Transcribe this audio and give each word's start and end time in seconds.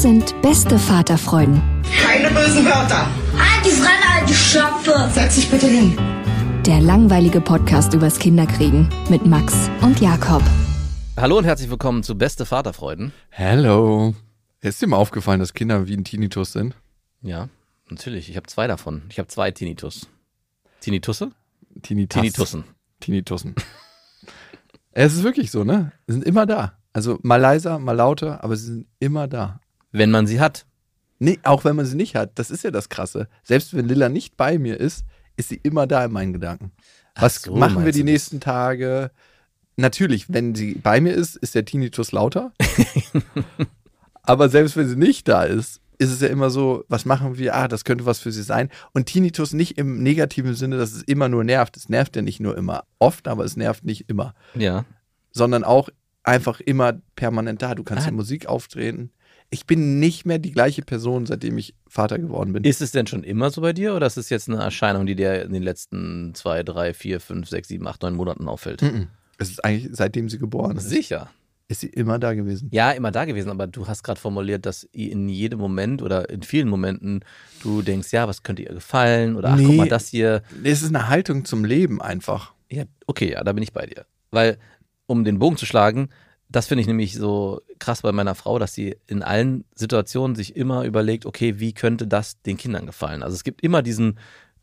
Das 0.00 0.08
sind 0.08 0.40
beste 0.40 0.78
Vaterfreuden. 0.78 1.60
Keine 2.02 2.28
bösen 2.30 2.64
Wörter. 2.64 3.06
Die 3.62 3.68
Fremde, 3.68 4.06
alte 4.10 4.32
Schöpfe. 4.32 5.10
Setz 5.12 5.34
dich 5.34 5.50
bitte 5.50 5.66
hin. 5.66 5.94
Der 6.64 6.80
langweilige 6.80 7.42
Podcast 7.42 7.92
übers 7.92 8.18
Kinderkriegen 8.18 8.88
mit 9.10 9.26
Max 9.26 9.68
und 9.82 10.00
Jakob. 10.00 10.42
Hallo 11.18 11.36
und 11.36 11.44
herzlich 11.44 11.68
willkommen 11.68 12.02
zu 12.02 12.16
Beste 12.16 12.46
Vaterfreuden. 12.46 13.12
Hallo. 13.32 14.14
Ist 14.62 14.80
dir 14.80 14.86
mal 14.86 14.96
aufgefallen, 14.96 15.38
dass 15.38 15.52
Kinder 15.52 15.86
wie 15.86 15.98
ein 15.98 16.04
Tinnitus 16.04 16.52
sind? 16.52 16.74
Ja, 17.20 17.50
natürlich. 17.90 18.30
Ich 18.30 18.36
habe 18.36 18.46
zwei 18.46 18.66
davon. 18.66 19.02
Ich 19.10 19.18
habe 19.18 19.28
zwei 19.28 19.50
Tinnitus. 19.50 20.08
Tinnitusse? 20.80 21.32
Tinnitus. 21.82 22.22
Tinnitussen. 22.22 22.64
Tinnitussen. 23.00 23.54
es 24.92 25.12
ist 25.12 25.24
wirklich 25.24 25.50
so, 25.50 25.62
ne? 25.62 25.92
Sie 26.06 26.14
sind 26.14 26.24
immer 26.24 26.46
da. 26.46 26.78
Also 26.94 27.18
mal 27.20 27.36
leiser, 27.36 27.78
mal 27.78 27.92
lauter, 27.92 28.42
aber 28.42 28.56
sie 28.56 28.64
sind 28.64 28.86
immer 28.98 29.28
da. 29.28 29.60
Wenn 29.92 30.10
man 30.10 30.26
sie 30.26 30.40
hat. 30.40 30.66
Nee, 31.18 31.38
auch 31.42 31.64
wenn 31.64 31.76
man 31.76 31.84
sie 31.84 31.96
nicht 31.96 32.16
hat. 32.16 32.38
Das 32.38 32.50
ist 32.50 32.64
ja 32.64 32.70
das 32.70 32.88
Krasse. 32.88 33.28
Selbst 33.42 33.74
wenn 33.74 33.88
Lilla 33.88 34.08
nicht 34.08 34.36
bei 34.36 34.58
mir 34.58 34.78
ist, 34.80 35.04
ist 35.36 35.50
sie 35.50 35.60
immer 35.62 35.86
da 35.86 36.04
in 36.04 36.12
meinen 36.12 36.32
Gedanken. 36.32 36.72
Was 37.14 37.42
so, 37.42 37.54
machen 37.54 37.84
wir 37.84 37.92
die 37.92 38.04
nächsten 38.04 38.40
Tage? 38.40 39.10
Natürlich, 39.76 40.32
wenn 40.32 40.54
sie 40.54 40.74
bei 40.74 41.00
mir 41.00 41.12
ist, 41.12 41.36
ist 41.36 41.54
der 41.54 41.64
Tinnitus 41.64 42.12
lauter. 42.12 42.52
aber 44.22 44.48
selbst 44.48 44.76
wenn 44.76 44.88
sie 44.88 44.96
nicht 44.96 45.28
da 45.28 45.44
ist, 45.44 45.80
ist 45.98 46.10
es 46.10 46.20
ja 46.22 46.28
immer 46.28 46.48
so, 46.48 46.84
was 46.88 47.04
machen 47.04 47.36
wir? 47.36 47.54
Ah, 47.54 47.68
das 47.68 47.84
könnte 47.84 48.06
was 48.06 48.20
für 48.20 48.32
sie 48.32 48.42
sein. 48.42 48.70
Und 48.92 49.06
Tinnitus 49.06 49.52
nicht 49.52 49.76
im 49.76 50.02
negativen 50.02 50.54
Sinne, 50.54 50.78
dass 50.78 50.92
es 50.92 51.02
immer 51.02 51.28
nur 51.28 51.44
nervt. 51.44 51.76
Es 51.76 51.90
nervt 51.90 52.16
ja 52.16 52.22
nicht 52.22 52.40
nur 52.40 52.56
immer 52.56 52.84
oft, 52.98 53.28
aber 53.28 53.44
es 53.44 53.56
nervt 53.56 53.84
nicht 53.84 54.08
immer. 54.08 54.34
Ja. 54.54 54.86
Sondern 55.30 55.62
auch 55.62 55.90
einfach 56.22 56.60
immer 56.60 56.94
permanent 57.16 57.60
da. 57.60 57.74
Du 57.74 57.84
kannst 57.84 58.08
ah. 58.08 58.12
Musik 58.12 58.46
auftreten. 58.46 59.10
Ich 59.50 59.66
bin 59.66 59.98
nicht 59.98 60.26
mehr 60.26 60.38
die 60.38 60.52
gleiche 60.52 60.82
Person, 60.82 61.26
seitdem 61.26 61.58
ich 61.58 61.74
Vater 61.88 62.18
geworden 62.18 62.52
bin. 62.52 62.62
Ist 62.62 62.80
es 62.80 62.92
denn 62.92 63.08
schon 63.08 63.24
immer 63.24 63.50
so 63.50 63.60
bei 63.60 63.72
dir 63.72 63.94
oder 63.94 64.06
ist 64.06 64.16
es 64.16 64.30
jetzt 64.30 64.48
eine 64.48 64.62
Erscheinung, 64.62 65.06
die 65.06 65.16
dir 65.16 65.42
in 65.42 65.52
den 65.52 65.62
letzten 65.62 66.34
zwei, 66.34 66.62
drei, 66.62 66.94
vier, 66.94 67.20
fünf, 67.20 67.48
sechs, 67.48 67.68
sieben, 67.68 67.88
acht, 67.88 68.02
neun 68.02 68.14
Monaten 68.14 68.48
auffällt? 68.48 68.82
-mm. 68.82 69.08
Es 69.38 69.50
ist 69.50 69.64
eigentlich 69.64 69.88
seitdem 69.92 70.28
sie 70.28 70.38
geboren 70.38 70.76
ist. 70.76 70.88
Sicher 70.88 71.30
ist 71.70 71.80
sie 71.80 71.86
immer 71.86 72.18
da 72.18 72.34
gewesen. 72.34 72.68
Ja, 72.72 72.90
immer 72.90 73.12
da 73.12 73.24
gewesen, 73.24 73.48
aber 73.48 73.68
du 73.68 73.86
hast 73.86 74.02
gerade 74.02 74.20
formuliert, 74.20 74.66
dass 74.66 74.82
in 74.82 75.28
jedem 75.28 75.60
Moment 75.60 76.02
oder 76.02 76.28
in 76.28 76.42
vielen 76.42 76.68
Momenten 76.68 77.20
du 77.62 77.80
denkst, 77.82 78.12
ja, 78.12 78.26
was 78.26 78.42
könnte 78.42 78.62
ihr 78.62 78.74
gefallen 78.74 79.36
oder 79.36 79.50
ach, 79.50 79.56
nee, 79.56 79.66
guck 79.66 79.76
mal, 79.76 79.88
das 79.88 80.08
hier. 80.08 80.42
Es 80.64 80.82
ist 80.82 80.88
eine 80.88 81.08
Haltung 81.08 81.44
zum 81.44 81.64
Leben 81.64 82.02
einfach. 82.02 82.54
Ja, 82.68 82.84
okay, 83.06 83.32
ja, 83.32 83.44
da 83.44 83.52
bin 83.52 83.62
ich 83.62 83.72
bei 83.72 83.86
dir. 83.86 84.04
Weil, 84.32 84.58
um 85.06 85.24
den 85.24 85.38
Bogen 85.38 85.56
zu 85.56 85.64
schlagen, 85.64 86.08
das 86.50 86.66
finde 86.66 86.82
ich 86.82 86.86
nämlich 86.86 87.14
so 87.14 87.62
krass 87.78 88.02
bei 88.02 88.12
meiner 88.12 88.34
Frau, 88.34 88.58
dass 88.58 88.74
sie 88.74 88.96
in 89.06 89.22
allen 89.22 89.64
Situationen 89.74 90.34
sich 90.34 90.56
immer 90.56 90.84
überlegt, 90.84 91.24
okay, 91.24 91.60
wie 91.60 91.72
könnte 91.72 92.06
das 92.06 92.42
den 92.42 92.56
Kindern 92.56 92.86
gefallen? 92.86 93.22
Also 93.22 93.34
es 93.34 93.44
gibt 93.44 93.62
immer 93.62 93.82
diesen 93.82 94.18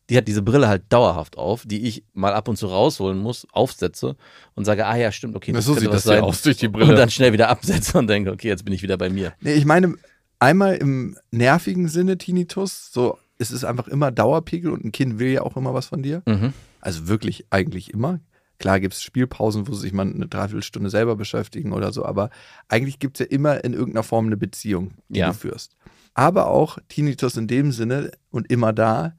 die 0.09 0.18
hat 0.18 0.28
diese 0.28 0.42
Brille 0.42 0.68
halt 0.68 0.84
dauerhaft 0.90 1.38
auf, 1.38 1.64
die 1.66 1.86
ich 1.86 2.03
mal 2.14 2.34
ab 2.34 2.48
und 2.48 2.56
zu 2.56 2.68
rausholen 2.68 3.18
muss, 3.18 3.46
aufsetze 3.52 4.16
und 4.56 4.66
sage, 4.66 4.86
ah 4.86 4.96
ja, 4.96 5.12
stimmt, 5.12 5.36
okay, 5.36 5.52
das 5.52 5.66
so 5.66 5.74
sieht 5.74 5.92
das 5.92 6.03
sein. 6.03 6.24
aus 6.24 6.42
durch 6.42 6.58
die 6.58 6.70
Brille. 6.70 6.92
Und 6.92 6.96
dann 6.96 7.09
schnell 7.09 7.34
wieder 7.34 7.50
absetze 7.50 7.98
und 7.98 8.08
denke, 8.08 8.31
okay, 8.31 8.48
jetzt 8.48 8.64
bin 8.64 8.74
ich 8.74 8.81
wieder 8.81 8.98
bei 8.98 9.09
mir. 9.09 9.34
Nee, 9.42 9.54
ich 9.54 9.66
meine, 9.66 9.96
einmal 10.40 10.75
im 10.75 11.18
nervigen 11.31 11.90
Sinne 11.90 12.18
Tinnitus, 12.18 12.92
so 12.94 13.18
es 13.38 13.52
ist 13.52 13.66
einfach 13.66 13.88
immer 13.88 14.12
Dauerpegel 14.12 14.72
und 14.72 14.84
ein 14.84 14.92
Kind 14.92 15.19
will 15.19 15.30
ja 15.30 15.42
auch 15.42 15.58
immer 15.58 15.74
was 15.74 15.88
von 15.88 16.02
dir. 16.02 16.24
Mhm. 16.25 16.54
Also 16.81 17.08
wirklich 17.08 17.46
eigentlich 17.50 17.94
immer. 17.94 18.19
Klar 18.59 18.79
gibt 18.79 18.95
es 18.95 19.03
Spielpausen, 19.03 19.68
wo 19.68 19.73
sich 19.73 19.94
mal 19.94 20.07
eine 20.07 20.28
Dreiviertelstunde 20.28 20.90
selber 20.90 21.16
beschäftigen 21.16 21.73
oder 21.73 21.94
so, 21.94 22.06
aber 22.06 22.29
eigentlich 22.68 23.00
gibt 23.00 23.19
es 23.19 23.25
ja 23.25 23.31
immer 23.31 23.63
in 23.63 23.73
irgendeiner 23.73 24.03
Form 24.03 24.25
eine 24.25 24.38
Beziehung, 24.38 24.91
die 25.09 25.19
ja. 25.19 25.28
du 25.28 25.34
führst. 25.34 25.75
Aber 26.13 26.47
auch 26.47 26.79
Tinnitus 26.90 27.38
in 27.38 27.47
dem 27.47 27.72
Sinne 27.72 28.12
und 28.31 28.51
immer 28.51 28.73
da, 28.73 29.13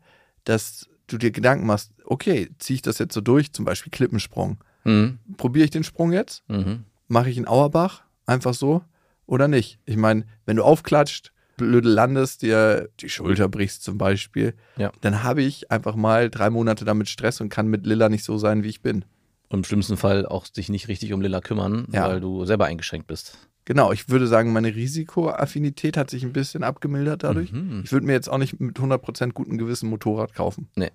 dass 0.44 0.88
du 1.06 1.18
dir 1.18 1.30
Gedanken 1.30 1.66
machst, 1.66 1.92
okay, 2.04 2.50
ziehe 2.58 2.76
ich 2.76 2.82
das 2.82 2.98
jetzt 2.98 3.14
so 3.14 3.20
durch, 3.20 3.52
zum 3.52 3.64
Beispiel 3.64 3.90
Klippensprung. 3.90 4.58
Mhm. 4.84 5.18
Probiere 5.36 5.64
ich 5.64 5.70
den 5.70 5.84
Sprung 5.84 6.12
jetzt? 6.12 6.42
Mhm. 6.48 6.84
Mache 7.06 7.30
ich 7.30 7.36
einen 7.36 7.46
Auerbach? 7.48 8.02
Einfach 8.26 8.54
so? 8.54 8.82
Oder 9.26 9.46
nicht? 9.46 9.78
Ich 9.84 9.96
meine, 9.96 10.24
wenn 10.46 10.56
du 10.56 10.64
aufklatscht, 10.64 11.32
blöde 11.56 11.88
landest, 11.88 12.42
dir 12.42 12.88
die 13.00 13.08
Schulter 13.08 13.48
brichst 13.48 13.84
zum 13.84 13.98
Beispiel, 13.98 14.54
ja. 14.76 14.90
dann 15.00 15.22
habe 15.22 15.42
ich 15.42 15.70
einfach 15.70 15.96
mal 15.96 16.30
drei 16.30 16.50
Monate 16.50 16.84
damit 16.84 17.08
Stress 17.08 17.40
und 17.40 17.48
kann 17.48 17.68
mit 17.68 17.86
Lilla 17.86 18.08
nicht 18.08 18.24
so 18.24 18.38
sein, 18.38 18.62
wie 18.62 18.68
ich 18.68 18.80
bin. 18.80 19.04
Und 19.48 19.60
im 19.60 19.64
schlimmsten 19.64 19.96
Fall 19.96 20.26
auch 20.26 20.46
sich 20.46 20.68
nicht 20.68 20.88
richtig 20.88 21.12
um 21.12 21.20
Lilla 21.20 21.40
kümmern, 21.40 21.86
ja. 21.90 22.08
weil 22.08 22.20
du 22.20 22.44
selber 22.44 22.66
eingeschränkt 22.66 23.06
bist. 23.06 23.38
Genau, 23.64 23.92
ich 23.92 24.08
würde 24.08 24.26
sagen, 24.26 24.52
meine 24.52 24.74
Risikoaffinität 24.74 25.96
hat 25.96 26.10
sich 26.10 26.22
ein 26.24 26.32
bisschen 26.32 26.62
abgemildert 26.62 27.22
dadurch. 27.22 27.52
Mhm. 27.52 27.82
Ich 27.84 27.92
würde 27.92 28.06
mir 28.06 28.12
jetzt 28.12 28.28
auch 28.28 28.38
nicht 28.38 28.60
mit 28.60 28.78
100% 28.78 29.32
gutem 29.32 29.58
Gewissen 29.58 29.90
Motorrad 29.90 30.34
kaufen. 30.34 30.68
Nee. 30.74 30.90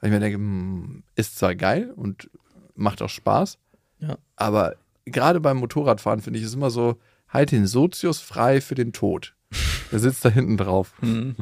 Weil 0.00 0.08
ich 0.08 0.12
mir 0.12 0.20
denke, 0.20 0.38
hm, 0.38 1.02
ist 1.16 1.38
zwar 1.38 1.54
geil 1.54 1.92
und 1.94 2.30
macht 2.74 3.02
auch 3.02 3.08
Spaß, 3.08 3.58
ja. 4.00 4.16
aber 4.36 4.76
gerade 5.04 5.40
beim 5.40 5.58
Motorradfahren 5.58 6.20
finde 6.20 6.38
ich 6.38 6.44
es 6.44 6.54
immer 6.54 6.70
so, 6.70 6.98
halt 7.28 7.52
den 7.52 7.66
Sozius 7.66 8.20
frei 8.20 8.60
für 8.60 8.74
den 8.74 8.92
Tod. 8.92 9.34
Der 9.92 9.98
sitzt 9.98 10.24
da 10.24 10.28
hinten 10.28 10.56
drauf. 10.56 10.94
Mhm. 11.02 11.36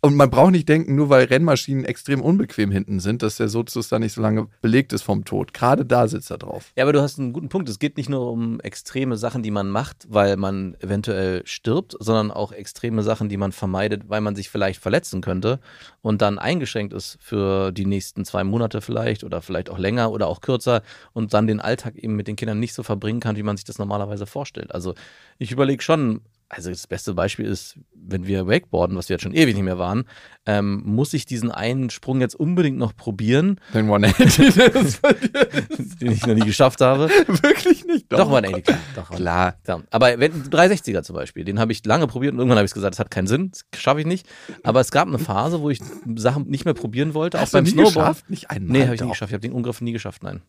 Und 0.00 0.14
man 0.14 0.30
braucht 0.30 0.52
nicht 0.52 0.68
denken, 0.68 0.94
nur 0.94 1.08
weil 1.08 1.24
Rennmaschinen 1.24 1.84
extrem 1.84 2.20
unbequem 2.20 2.70
hinten 2.70 3.00
sind, 3.00 3.20
dass 3.22 3.36
der 3.36 3.48
Sozius 3.48 3.88
da 3.88 3.98
nicht 3.98 4.12
so 4.12 4.22
lange 4.22 4.46
belegt 4.60 4.92
ist 4.92 5.02
vom 5.02 5.24
Tod. 5.24 5.52
Gerade 5.52 5.84
da 5.84 6.06
sitzt 6.06 6.30
er 6.30 6.38
drauf. 6.38 6.72
Ja, 6.76 6.84
aber 6.84 6.92
du 6.92 7.02
hast 7.02 7.18
einen 7.18 7.32
guten 7.32 7.48
Punkt. 7.48 7.68
Es 7.68 7.80
geht 7.80 7.96
nicht 7.96 8.08
nur 8.08 8.30
um 8.30 8.60
extreme 8.60 9.16
Sachen, 9.16 9.42
die 9.42 9.50
man 9.50 9.70
macht, 9.70 10.06
weil 10.08 10.36
man 10.36 10.76
eventuell 10.80 11.42
stirbt, 11.46 11.96
sondern 11.98 12.30
auch 12.30 12.52
extreme 12.52 13.02
Sachen, 13.02 13.28
die 13.28 13.36
man 13.36 13.50
vermeidet, 13.50 14.08
weil 14.08 14.20
man 14.20 14.36
sich 14.36 14.50
vielleicht 14.50 14.80
verletzen 14.80 15.20
könnte 15.20 15.58
und 16.00 16.22
dann 16.22 16.38
eingeschränkt 16.38 16.92
ist 16.92 17.18
für 17.20 17.72
die 17.72 17.86
nächsten 17.86 18.24
zwei 18.24 18.44
Monate 18.44 18.80
vielleicht 18.80 19.24
oder 19.24 19.42
vielleicht 19.42 19.68
auch 19.68 19.78
länger 19.78 20.12
oder 20.12 20.28
auch 20.28 20.40
kürzer 20.40 20.82
und 21.12 21.34
dann 21.34 21.48
den 21.48 21.60
Alltag 21.60 21.96
eben 21.96 22.14
mit 22.14 22.28
den 22.28 22.36
Kindern 22.36 22.60
nicht 22.60 22.74
so 22.74 22.84
verbringen 22.84 23.18
kann, 23.18 23.36
wie 23.36 23.42
man 23.42 23.56
sich 23.56 23.64
das 23.64 23.78
normalerweise 23.78 24.26
vorstellt. 24.26 24.72
Also 24.72 24.94
ich 25.38 25.50
überlege 25.50 25.82
schon, 25.82 26.20
also 26.50 26.70
das 26.70 26.86
beste 26.86 27.12
Beispiel 27.12 27.44
ist, 27.44 27.78
wenn 27.94 28.26
wir 28.26 28.46
Wakeboarden, 28.46 28.96
was 28.96 29.08
wir 29.08 29.14
jetzt 29.14 29.22
schon 29.22 29.34
ewig 29.34 29.54
nicht 29.54 29.64
mehr 29.64 29.78
waren, 29.78 30.04
ähm, 30.46 30.82
muss 30.84 31.12
ich 31.12 31.26
diesen 31.26 31.50
einen 31.50 31.90
Sprung 31.90 32.22
jetzt 32.22 32.34
unbedingt 32.34 32.78
noch 32.78 32.96
probieren. 32.96 33.60
Den 33.74 33.86
180, 33.86 34.54
den 36.00 36.12
ich 36.12 36.26
noch 36.26 36.34
nie 36.34 36.46
geschafft 36.46 36.80
habe. 36.80 37.10
Wirklich 37.26 37.84
nicht? 37.84 38.10
Doch, 38.10 38.18
doch 38.18 38.30
180, 38.30 38.64
klar. 38.64 38.78
Doch, 38.94 39.10
klar. 39.10 39.54
Ja. 39.66 39.82
Aber 39.90 40.18
wenn, 40.18 40.44
360er 40.44 41.02
zum 41.02 41.16
Beispiel, 41.16 41.44
den 41.44 41.58
habe 41.58 41.72
ich 41.72 41.84
lange 41.84 42.06
probiert 42.06 42.32
und 42.32 42.38
irgendwann 42.38 42.58
habe 42.58 42.66
ich 42.66 42.72
gesagt, 42.72 42.94
das 42.94 42.98
hat 42.98 43.10
keinen 43.10 43.26
Sinn, 43.26 43.50
das 43.52 43.80
schaffe 43.80 44.00
ich 44.00 44.06
nicht. 44.06 44.26
Aber 44.62 44.80
es 44.80 44.90
gab 44.90 45.06
eine 45.06 45.18
Phase, 45.18 45.60
wo 45.60 45.68
ich 45.68 45.80
Sachen 46.16 46.48
nicht 46.48 46.64
mehr 46.64 46.74
probieren 46.74 47.12
wollte, 47.12 47.38
Hast 47.38 47.50
auch 47.50 47.58
beim 47.58 47.64
nie 47.64 47.70
Snowboard. 47.70 47.94
Geschafft? 47.94 48.30
Nicht 48.30 48.50
einmal. 48.50 48.72
Nee, 48.72 48.84
habe 48.84 48.94
ich 48.94 49.00
nicht 49.02 49.10
geschafft. 49.10 49.30
Ich 49.30 49.34
habe 49.34 49.42
den 49.42 49.52
Ungriff 49.52 49.82
nie 49.82 49.92
geschafft, 49.92 50.22
nein. 50.22 50.40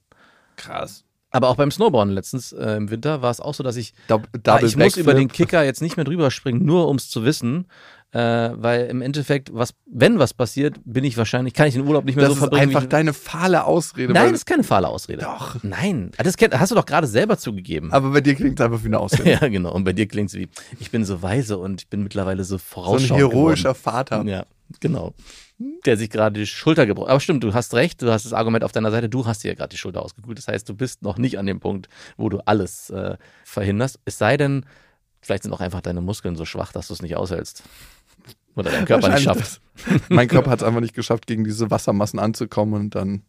Krass. 0.56 1.04
Aber 1.32 1.50
auch 1.50 1.56
beim 1.56 1.70
Snowboarden 1.72 2.14
letztens 2.14 2.52
äh, 2.54 2.76
im 2.76 2.90
Winter 2.90 3.22
war 3.22 3.30
es 3.32 3.40
auch 3.40 3.54
so, 3.54 3.64
dass 3.64 3.76
ich, 3.76 3.94
da, 4.08 4.22
ah, 4.48 4.60
ich 4.64 4.76
muss 4.76 4.98
über 4.98 5.14
den 5.14 5.28
Kicker 5.28 5.64
jetzt 5.64 5.82
nicht 5.82 5.96
mehr 5.96 6.04
drüber 6.04 6.32
springen, 6.32 6.66
nur 6.66 6.88
um 6.88 6.96
es 6.96 7.10
zu 7.10 7.24
wissen, 7.24 7.68
äh, 8.12 8.20
weil 8.20 8.88
im 8.88 9.04
Endeffekt, 9.04 9.54
was, 9.54 9.76
wenn 9.86 10.18
was 10.18 10.34
passiert, 10.34 10.80
bin 10.84 11.04
ich 11.04 11.16
wahrscheinlich, 11.18 11.54
kann 11.54 11.68
ich 11.68 11.76
den 11.76 11.86
Urlaub 11.86 12.06
nicht 12.06 12.16
mehr 12.16 12.24
Das 12.26 12.30
so 12.30 12.34
ist 12.34 12.40
verbringen. 12.40 12.70
einfach 12.70 12.82
wie 12.82 12.86
ich, 12.86 12.90
deine 12.90 13.14
fahle 13.14 13.66
Ausrede. 13.66 14.14
Nein, 14.14 14.32
das 14.32 14.42
ist 14.42 14.46
keine 14.48 14.64
fahle 14.64 14.88
Ausrede. 14.88 15.22
Doch. 15.22 15.58
Nein, 15.62 16.10
das 16.18 16.36
kenn- 16.36 16.58
hast 16.60 16.72
du 16.72 16.76
doch 16.76 16.88
gerade 16.88 17.06
selber 17.06 17.38
zugegeben. 17.38 17.92
aber 17.94 18.10
bei 18.10 18.22
dir 18.22 18.34
klingt 18.34 18.60
es 18.60 18.66
einfach 18.66 18.82
wie 18.82 18.88
eine 18.88 19.00
Ausrede. 19.00 19.30
ja, 19.42 19.48
genau. 19.48 19.72
Und 19.74 19.84
bei 19.84 19.94
dir 19.94 20.08
klingt 20.08 20.30
es 20.32 20.36
wie, 20.36 20.50
ich 20.80 20.90
bin 20.90 21.06
so 21.06 21.22
weise 21.22 21.60
und 21.60 21.82
ich 21.84 21.88
bin 21.90 22.02
mittlerweile 22.02 22.44
so 22.44 22.50
so 22.50 22.56
ein 22.56 22.60
vorausschauend 22.60 23.20
heroischer 23.22 23.74
geworden. 23.74 23.80
Vater. 23.84 24.24
Ja, 24.26 24.46
genau. 24.80 25.14
Der 25.86 25.98
sich 25.98 26.10
gerade 26.10 26.40
die 26.40 26.48
Schulter 26.48 26.86
gebrochen 26.86 27.10
Aber 27.10 27.20
stimmt, 27.20 27.44
du 27.44 27.54
hast 27.54 27.74
recht, 27.74 28.02
du 28.02 28.12
hast 28.12 28.26
das 28.26 28.34
Argument 28.34 28.64
auf 28.64 28.72
deiner 28.72 28.92
Seite, 28.92 29.10
du 29.10 29.26
hast 29.26 29.44
dir 29.44 29.50
ja 29.50 29.54
gerade 29.56 29.70
die 29.70 29.78
Schulter 29.78 30.02
ausgekühlt. 30.02 30.38
Das 30.38 30.48
heißt, 30.48 30.68
du 30.70 30.74
bist 30.74 31.02
noch 31.02 31.18
nicht 31.18 31.38
an 31.38 31.46
dem 31.46 31.60
Punkt, 31.60 31.90
wo 32.16 32.30
du 32.30 32.40
alles 32.46 32.90
äh, 32.92 33.18
verhinderst. 33.44 34.00
Es 34.06 34.18
sei 34.18 34.38
denn, 34.38 34.66
vielleicht 35.22 35.44
sind 35.44 35.52
auch 35.54 35.60
einfach 35.60 35.82
deine 35.82 36.02
Muskeln 36.02 36.36
so 36.36 36.46
schwach, 36.46 36.72
dass 36.72 36.88
du 36.88 36.94
es 36.94 37.02
nicht 37.02 37.18
aushältst. 37.18 37.64
Oder 38.56 38.72
dein 38.72 38.86
Körper 38.86 39.10
nicht 39.10 39.24
schafft. 39.24 39.62
mein 40.10 40.28
Körper 40.28 40.52
hat 40.52 40.62
es 40.62 40.68
einfach 40.68 40.82
nicht 40.82 40.96
geschafft, 40.96 41.28
gegen 41.28 41.44
diese 41.44 41.70
Wassermassen 41.70 42.20
anzukommen 42.20 42.74
und 42.74 42.96
dann 42.96 43.24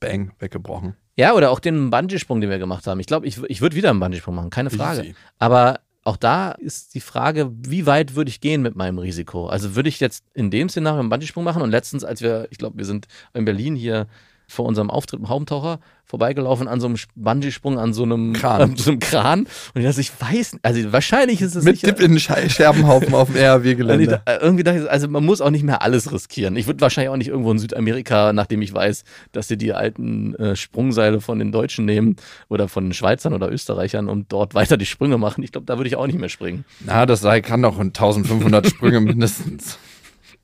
bang, 0.00 0.32
weggebrochen. 0.38 0.96
Ja, 1.16 1.34
oder 1.34 1.50
auch 1.50 1.60
den 1.60 1.90
Bungee-Sprung, 1.90 2.40
den 2.40 2.50
wir 2.50 2.58
gemacht 2.58 2.86
haben. 2.86 3.00
Ich 3.00 3.06
glaube, 3.06 3.26
ich, 3.26 3.42
ich 3.44 3.60
würde 3.60 3.76
wieder 3.76 3.90
einen 3.90 4.00
Bungee-Sprung 4.00 4.34
machen, 4.34 4.50
keine 4.50 4.70
Frage. 4.70 5.00
Easy. 5.00 5.14
Aber 5.38 5.80
auch 6.02 6.16
da 6.16 6.52
ist 6.52 6.94
die 6.94 7.00
Frage, 7.00 7.50
wie 7.52 7.86
weit 7.86 8.14
würde 8.14 8.30
ich 8.30 8.40
gehen 8.40 8.62
mit 8.62 8.74
meinem 8.74 8.98
Risiko? 8.98 9.46
Also 9.46 9.76
würde 9.76 9.88
ich 9.88 10.00
jetzt 10.00 10.24
in 10.34 10.50
dem 10.50 10.68
Szenario 10.68 11.00
einen 11.00 11.10
Bungee-Sprung 11.10 11.44
machen 11.44 11.62
und 11.62 11.70
letztens, 11.70 12.04
als 12.04 12.22
wir, 12.22 12.48
ich 12.50 12.58
glaube, 12.58 12.78
wir 12.78 12.86
sind 12.86 13.06
in 13.34 13.44
Berlin 13.44 13.76
hier 13.76 14.06
vor 14.50 14.66
unserem 14.66 14.90
Auftritt 14.90 15.20
im 15.20 15.28
Haubentaucher 15.28 15.78
vorbeigelaufen 16.04 16.66
an 16.66 16.80
so 16.80 16.88
einem 16.88 16.96
Bungee-Sprung, 17.14 17.78
an 17.78 17.92
so 17.92 18.02
einem 18.02 18.32
Kran. 18.32 18.60
An 18.62 18.76
so 18.76 18.90
einem 18.90 18.98
Kran. 18.98 19.40
Und 19.74 19.80
ich 19.80 19.84
dachte, 19.84 20.00
ich 20.00 20.10
weiß, 20.20 20.54
nicht, 20.54 20.64
also 20.64 20.92
wahrscheinlich 20.92 21.40
ist 21.40 21.54
es 21.54 21.62
Mit 21.62 21.76
sicher, 21.78 21.92
Dip 21.92 22.00
in 22.04 22.10
den 22.16 22.18
Scherbenhaufen 22.18 23.14
auf 23.14 23.28
dem 23.32 23.36
RW-Gelände. 23.40 24.20
da- 24.26 24.38
irgendwie 24.40 24.64
dachte 24.64 24.80
ich, 24.82 24.90
also 24.90 25.06
man 25.06 25.24
muss 25.24 25.40
auch 25.40 25.50
nicht 25.50 25.62
mehr 25.62 25.82
alles 25.82 26.12
riskieren. 26.12 26.56
Ich 26.56 26.66
würde 26.66 26.80
wahrscheinlich 26.80 27.10
auch 27.10 27.16
nicht 27.16 27.28
irgendwo 27.28 27.52
in 27.52 27.60
Südamerika, 27.60 28.32
nachdem 28.32 28.60
ich 28.60 28.74
weiß, 28.74 29.04
dass 29.30 29.46
sie 29.46 29.56
die 29.56 29.72
alten 29.72 30.34
äh, 30.34 30.56
Sprungseile 30.56 31.20
von 31.20 31.38
den 31.38 31.52
Deutschen 31.52 31.84
nehmen 31.84 32.16
oder 32.48 32.66
von 32.68 32.86
den 32.86 32.92
Schweizern 32.92 33.32
oder 33.32 33.48
Österreichern 33.52 34.08
und 34.08 34.32
dort 34.32 34.54
weiter 34.56 34.76
die 34.76 34.86
Sprünge 34.86 35.16
machen. 35.16 35.44
Ich 35.44 35.52
glaube, 35.52 35.66
da 35.66 35.76
würde 35.78 35.86
ich 35.88 35.94
auch 35.94 36.08
nicht 36.08 36.18
mehr 36.18 36.28
springen. 36.28 36.64
Na, 36.80 37.06
das 37.06 37.20
sei, 37.20 37.40
kann 37.40 37.62
doch 37.62 37.78
1500 37.78 38.66
Sprünge 38.66 39.00
mindestens. 39.00 39.78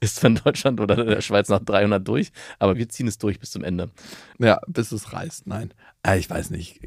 Ist 0.01 0.21
von 0.21 0.35
Deutschland 0.35 0.81
oder 0.81 1.05
der 1.05 1.21
Schweiz 1.23 1.49
nach 1.49 1.61
300 1.65 2.07
durch, 2.07 2.31
aber 2.59 2.77
wir 2.77 2.89
ziehen 2.89 3.09
es 3.09 3.19
durch 3.19 3.41
bis 3.41 3.51
zum 3.51 3.65
Ende. 3.65 3.91
Ja, 4.39 4.61
bis 4.67 4.93
es 4.93 5.13
reißt. 5.13 5.47
Nein. 5.47 5.73
Äh, 6.03 6.19
Ich 6.19 6.29
weiß 6.29 6.51
nicht. 6.51 6.81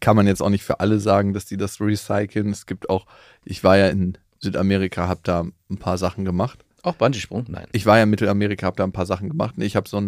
Kann 0.00 0.16
man 0.16 0.26
jetzt 0.26 0.42
auch 0.42 0.50
nicht 0.50 0.64
für 0.64 0.80
alle 0.80 1.00
sagen, 1.00 1.32
dass 1.32 1.46
die 1.46 1.56
das 1.56 1.80
recyceln. 1.80 2.50
Es 2.50 2.66
gibt 2.66 2.90
auch, 2.90 3.06
ich 3.44 3.64
war 3.64 3.78
ja 3.78 3.88
in 3.88 4.18
Südamerika, 4.40 5.08
habe 5.08 5.20
da 5.22 5.44
ein 5.70 5.78
paar 5.78 5.96
Sachen 5.98 6.24
gemacht. 6.24 6.64
Auch 6.82 6.94
Bungee-Sprung? 6.94 7.46
Nein. 7.48 7.66
Ich 7.72 7.86
war 7.86 7.96
ja 7.98 8.04
in 8.04 8.10
Mittelamerika, 8.10 8.66
habe 8.66 8.76
da 8.76 8.84
ein 8.84 8.92
paar 8.92 9.06
Sachen 9.06 9.28
gemacht. 9.28 9.54
Ich 9.58 9.76
habe 9.76 9.88
so 9.88 9.98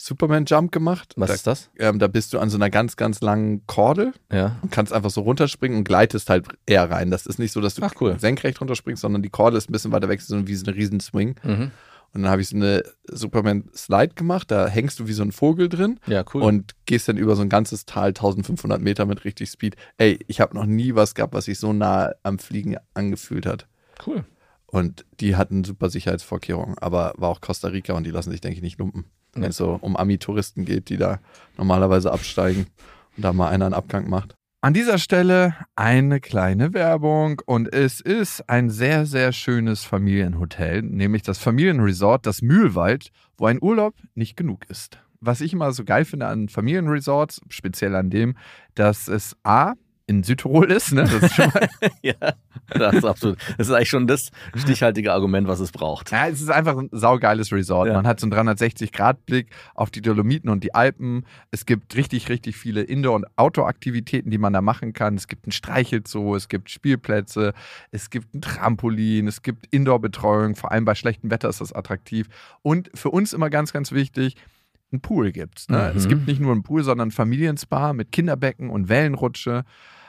einen 0.00 0.06
Superman-Jump 0.06 0.72
gemacht. 0.72 1.14
Was 1.16 1.28
da, 1.28 1.34
ist 1.34 1.46
das? 1.46 1.70
Ähm, 1.78 1.98
da 1.98 2.06
bist 2.08 2.32
du 2.32 2.38
an 2.38 2.50
so 2.50 2.56
einer 2.56 2.70
ganz, 2.70 2.96
ganz 2.96 3.20
langen 3.20 3.66
Kordel 3.66 4.12
Ja. 4.32 4.56
und 4.62 4.70
kannst 4.72 4.92
einfach 4.92 5.10
so 5.10 5.20
runterspringen 5.22 5.78
und 5.78 5.84
gleitest 5.84 6.30
halt 6.30 6.46
eher 6.66 6.90
rein. 6.90 7.10
Das 7.10 7.26
ist 7.26 7.38
nicht 7.38 7.52
so, 7.52 7.60
dass 7.60 7.74
du 7.74 7.82
Ach, 7.82 7.92
cool. 8.00 8.18
senkrecht 8.18 8.60
runterspringst, 8.60 9.00
sondern 9.02 9.22
die 9.22 9.30
Kordel 9.30 9.58
ist 9.58 9.68
ein 9.68 9.72
bisschen 9.72 9.92
weiter 9.92 10.08
weg, 10.08 10.20
so 10.20 10.46
wie 10.46 10.54
so 10.54 10.66
eine 10.66 10.76
riesen 10.76 11.00
Swing. 11.00 11.36
Mhm. 11.42 11.70
Und 12.12 12.22
dann 12.22 12.30
habe 12.32 12.42
ich 12.42 12.48
so 12.48 12.56
eine 12.56 12.82
Superman-Slide 13.08 14.14
gemacht, 14.14 14.50
da 14.50 14.66
hängst 14.66 14.98
du 14.98 15.06
wie 15.06 15.12
so 15.12 15.22
ein 15.22 15.30
Vogel 15.30 15.68
drin 15.68 16.00
Ja, 16.06 16.24
cool. 16.34 16.42
und 16.42 16.74
gehst 16.86 17.08
dann 17.08 17.16
über 17.16 17.36
so 17.36 17.42
ein 17.42 17.48
ganzes 17.48 17.84
Tal, 17.86 18.08
1500 18.08 18.80
Meter 18.80 19.06
mit 19.06 19.24
richtig 19.24 19.48
Speed. 19.50 19.76
Ey, 19.96 20.18
ich 20.26 20.40
habe 20.40 20.56
noch 20.56 20.66
nie 20.66 20.94
was 20.96 21.14
gehabt, 21.14 21.34
was 21.34 21.44
sich 21.44 21.58
so 21.60 21.72
nah 21.72 22.10
am 22.24 22.38
Fliegen 22.40 22.76
angefühlt 22.94 23.46
hat. 23.46 23.66
cool. 24.06 24.24
Und 24.66 25.04
die 25.18 25.34
hatten 25.34 25.64
super 25.64 25.90
Sicherheitsvorkehrungen, 25.90 26.78
aber 26.78 27.12
war 27.16 27.28
auch 27.28 27.40
Costa 27.40 27.68
Rica 27.68 27.92
und 27.92 28.04
die 28.04 28.12
lassen 28.12 28.30
sich, 28.30 28.40
denke 28.40 28.56
ich, 28.56 28.62
nicht 28.62 28.78
lumpen. 28.78 29.04
Wenn 29.34 29.44
es 29.44 29.56
so 29.56 29.78
um 29.80 29.96
Ami-Touristen 29.96 30.64
geht, 30.64 30.88
die 30.88 30.96
da 30.96 31.20
normalerweise 31.56 32.12
absteigen 32.12 32.66
und 33.16 33.24
da 33.24 33.32
mal 33.32 33.48
einer 33.48 33.66
einen 33.66 33.74
Abgang 33.74 34.08
macht. 34.08 34.34
An 34.62 34.74
dieser 34.74 34.98
Stelle 34.98 35.54
eine 35.74 36.20
kleine 36.20 36.74
Werbung 36.74 37.40
und 37.46 37.72
es 37.72 38.00
ist 38.00 38.46
ein 38.50 38.68
sehr, 38.68 39.06
sehr 39.06 39.32
schönes 39.32 39.84
Familienhotel, 39.84 40.82
nämlich 40.82 41.22
das 41.22 41.38
Familienresort, 41.38 42.26
das 42.26 42.42
Mühlwald, 42.42 43.10
wo 43.38 43.46
ein 43.46 43.62
Urlaub 43.62 43.94
nicht 44.14 44.36
genug 44.36 44.68
ist. 44.68 44.98
Was 45.20 45.40
ich 45.40 45.54
immer 45.54 45.72
so 45.72 45.84
geil 45.84 46.04
finde 46.04 46.26
an 46.26 46.50
Familienresorts, 46.50 47.40
speziell 47.48 47.94
an 47.94 48.10
dem, 48.10 48.36
dass 48.74 49.08
es 49.08 49.34
A, 49.44 49.74
in 50.10 50.24
Südtirol 50.24 50.72
ist, 50.72 50.92
ne? 50.92 51.04
Das 51.04 51.22
ist 51.22 51.34
schon 51.36 51.46
mal 51.54 51.68
ja, 52.02 52.14
das 52.68 52.96
ist 52.96 53.04
absolut. 53.04 53.38
Das 53.56 53.68
ist 53.68 53.72
eigentlich 53.72 53.88
schon 53.88 54.08
das 54.08 54.32
stichhaltige 54.56 55.12
Argument, 55.12 55.46
was 55.46 55.60
es 55.60 55.70
braucht. 55.70 56.10
Ja, 56.10 56.26
es 56.26 56.40
ist 56.40 56.50
einfach 56.50 56.76
ein 56.76 56.88
saugeiles 56.90 57.52
Resort. 57.52 57.86
Ja. 57.86 57.94
Man 57.94 58.08
hat 58.08 58.18
so 58.18 58.26
einen 58.26 58.48
360-Grad-Blick 58.48 59.50
auf 59.76 59.92
die 59.92 60.02
Dolomiten 60.02 60.50
und 60.50 60.64
die 60.64 60.74
Alpen. 60.74 61.24
Es 61.52 61.64
gibt 61.64 61.94
richtig, 61.94 62.28
richtig 62.28 62.56
viele 62.56 62.82
Indoor- 62.82 63.14
und 63.14 63.26
Outdoor-Aktivitäten, 63.36 64.30
die 64.30 64.38
man 64.38 64.52
da 64.52 64.60
machen 64.60 64.92
kann. 64.92 65.14
Es 65.14 65.28
gibt 65.28 65.46
ein 65.46 65.52
Streichelzoo, 65.52 66.34
es 66.34 66.48
gibt 66.48 66.70
Spielplätze, 66.70 67.54
es 67.92 68.10
gibt 68.10 68.34
ein 68.34 68.40
Trampolin, 68.40 69.28
es 69.28 69.42
gibt 69.42 69.68
Indoor-Betreuung. 69.70 70.56
Vor 70.56 70.72
allem 70.72 70.84
bei 70.84 70.96
schlechtem 70.96 71.30
Wetter 71.30 71.48
ist 71.48 71.60
das 71.60 71.72
attraktiv. 71.72 72.26
Und 72.62 72.90
für 72.94 73.10
uns 73.10 73.32
immer 73.32 73.48
ganz, 73.48 73.72
ganz 73.72 73.92
wichtig, 73.92 74.34
ein 74.92 75.00
Pool 75.00 75.32
gibt's. 75.32 75.68
Ne? 75.68 75.90
Mhm. 75.92 75.98
Es 75.98 76.08
gibt 76.08 76.26
nicht 76.26 76.40
nur 76.40 76.52
einen 76.52 76.62
Pool, 76.62 76.82
sondern 76.82 77.08
ein 77.08 77.12
Familienspa 77.12 77.92
mit 77.92 78.12
Kinderbecken 78.12 78.70
und 78.70 78.88
Wellenrutsche, 78.88 79.64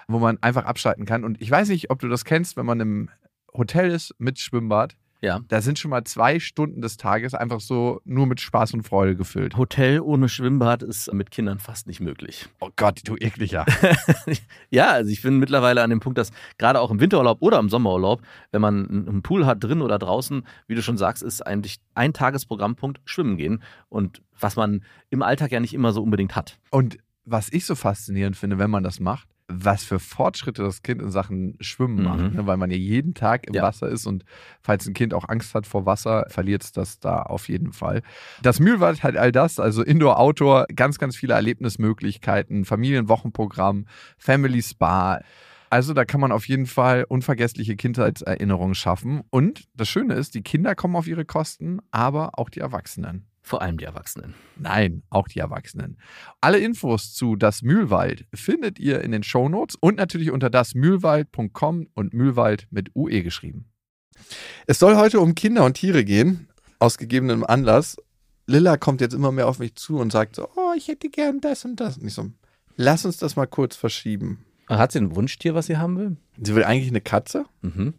wo 0.07 0.19
man 0.19 0.37
einfach 0.41 0.65
abschalten 0.65 1.05
kann. 1.05 1.23
Und 1.23 1.41
ich 1.41 1.49
weiß 1.49 1.69
nicht, 1.69 1.89
ob 1.89 1.99
du 1.99 2.07
das 2.07 2.25
kennst, 2.25 2.57
wenn 2.57 2.65
man 2.65 2.79
im 2.79 3.09
Hotel 3.53 3.91
ist 3.91 4.15
mit 4.17 4.39
Schwimmbad. 4.39 4.95
Ja. 5.21 5.39
Da 5.47 5.61
sind 5.61 5.77
schon 5.77 5.91
mal 5.91 6.03
zwei 6.03 6.39
Stunden 6.39 6.81
des 6.81 6.97
Tages 6.97 7.35
einfach 7.35 7.59
so 7.59 8.01
nur 8.05 8.25
mit 8.25 8.41
Spaß 8.41 8.73
und 8.73 8.81
Freude 8.81 9.15
gefüllt. 9.15 9.55
Hotel 9.55 9.99
ohne 9.99 10.27
Schwimmbad 10.27 10.81
ist 10.81 11.13
mit 11.13 11.29
Kindern 11.29 11.59
fast 11.59 11.85
nicht 11.85 11.99
möglich. 11.99 12.49
Oh 12.59 12.69
Gott, 12.75 13.01
du 13.05 13.15
ekliger. 13.17 13.65
Ja, 14.69 14.91
also 14.91 15.11
ich 15.11 15.21
bin 15.21 15.37
mittlerweile 15.37 15.83
an 15.83 15.89
dem 15.89 15.99
Punkt, 15.99 16.17
dass 16.17 16.31
gerade 16.57 16.79
auch 16.79 16.91
im 16.91 17.01
Winterurlaub 17.01 17.41
oder 17.41 17.59
im 17.59 17.69
Sommerurlaub, 17.69 18.21
wenn 18.51 18.61
man 18.61 18.87
einen 18.87 19.09
einen 19.09 19.21
Pool 19.21 19.45
hat, 19.45 19.61
drin 19.61 19.81
oder 19.81 19.99
draußen, 19.99 20.47
wie 20.67 20.75
du 20.75 20.81
schon 20.81 20.97
sagst, 20.97 21.21
ist 21.21 21.45
eigentlich 21.45 21.79
ein 21.93 22.13
Tagesprogrammpunkt 22.13 23.01
Schwimmen 23.03 23.35
gehen. 23.37 23.61
Und 23.89 24.21
was 24.39 24.55
man 24.55 24.83
im 25.09 25.21
Alltag 25.21 25.51
ja 25.51 25.59
nicht 25.59 25.73
immer 25.73 25.91
so 25.91 26.01
unbedingt 26.01 26.35
hat. 26.35 26.57
Und 26.69 26.99
was 27.25 27.51
ich 27.51 27.65
so 27.65 27.75
faszinierend 27.75 28.37
finde, 28.37 28.57
wenn 28.57 28.69
man 28.69 28.83
das 28.83 28.99
macht, 28.99 29.27
was 29.53 29.83
für 29.83 29.99
Fortschritte 29.99 30.63
das 30.63 30.81
Kind 30.83 31.01
in 31.01 31.11
Sachen 31.11 31.55
Schwimmen 31.61 31.97
Mhm. 31.97 32.03
macht, 32.03 32.33
ne? 32.33 32.47
weil 32.47 32.57
man 32.57 32.71
ja 32.71 32.77
jeden 32.77 33.13
Tag 33.13 33.47
im 33.47 33.53
Ja. 33.53 33.63
Wasser 33.63 33.87
ist 33.89 34.05
und 34.07 34.23
falls 34.61 34.87
ein 34.87 34.93
Kind 34.93 35.13
auch 35.13 35.27
Angst 35.29 35.53
hat 35.55 35.67
vor 35.67 35.85
Wasser, 35.85 36.25
verliert 36.29 36.63
es 36.63 36.71
das 36.71 36.99
da 36.99 37.21
auf 37.21 37.49
jeden 37.49 37.71
Fall. 37.73 38.01
Das 38.41 38.59
Mühlwald 38.59 39.03
hat 39.03 39.15
all 39.17 39.31
das, 39.31 39.59
also 39.59 39.83
Indoor, 39.83 40.19
Outdoor, 40.19 40.65
ganz, 40.75 40.97
ganz 40.97 41.15
viele 41.15 41.33
Erlebnismöglichkeiten, 41.33 42.65
Familienwochenprogramm, 42.65 43.85
Family 44.17 44.61
Spa. 44.61 45.21
Also 45.69 45.93
da 45.93 46.03
kann 46.03 46.19
man 46.19 46.33
auf 46.33 46.47
jeden 46.49 46.65
Fall 46.65 47.05
unvergessliche 47.07 47.75
Kindheitserinnerungen 47.77 48.75
schaffen. 48.75 49.21
Und 49.29 49.69
das 49.73 49.87
Schöne 49.87 50.15
ist, 50.15 50.35
die 50.35 50.41
Kinder 50.41 50.75
kommen 50.75 50.97
auf 50.97 51.07
ihre 51.07 51.23
Kosten, 51.23 51.79
aber 51.91 52.37
auch 52.37 52.49
die 52.49 52.59
Erwachsenen. 52.59 53.25
Vor 53.41 53.61
allem 53.61 53.77
die 53.77 53.85
Erwachsenen. 53.85 54.35
Nein, 54.57 55.03
auch 55.09 55.27
die 55.27 55.39
Erwachsenen. 55.39 55.97
Alle 56.41 56.59
Infos 56.59 57.13
zu 57.13 57.35
Das 57.35 57.63
Mühlwald 57.63 58.25
findet 58.33 58.79
ihr 58.79 59.01
in 59.01 59.11
den 59.11 59.23
Shownotes 59.23 59.75
und 59.79 59.97
natürlich 59.97 60.31
unter 60.31 60.49
dasmühlwald.com 60.49 61.87
und 61.95 62.13
Mühlwald 62.13 62.67
mit 62.69 62.95
UE 62.95 63.23
geschrieben. 63.23 63.65
Es 64.67 64.79
soll 64.79 64.95
heute 64.95 65.19
um 65.19 65.33
Kinder 65.33 65.65
und 65.65 65.73
Tiere 65.73 66.05
gehen, 66.05 66.47
aus 66.79 66.97
gegebenem 66.97 67.43
Anlass. 67.43 67.97
Lilla 68.45 68.77
kommt 68.77 69.01
jetzt 69.01 69.13
immer 69.13 69.31
mehr 69.31 69.47
auf 69.47 69.59
mich 69.59 69.75
zu 69.75 69.97
und 69.97 70.11
sagt 70.11 70.35
so, 70.35 70.47
oh, 70.55 70.73
ich 70.77 70.87
hätte 70.87 71.09
gern 71.09 71.41
das 71.41 71.65
und 71.65 71.79
das. 71.79 71.97
Und 71.97 72.07
ich 72.07 72.13
so, 72.13 72.29
lass 72.75 73.05
uns 73.05 73.17
das 73.17 73.35
mal 73.35 73.47
kurz 73.47 73.75
verschieben. 73.75 74.45
Hat 74.67 74.91
sie 74.91 74.99
ein 74.99 75.15
Wunschtier, 75.15 75.55
was 75.55 75.65
sie 75.65 75.77
haben 75.77 75.97
will? 75.97 76.17
Sie 76.41 76.55
will 76.55 76.63
eigentlich 76.63 76.89
eine 76.89 77.01
Katze 77.01 77.45
Mhm. 77.61 77.95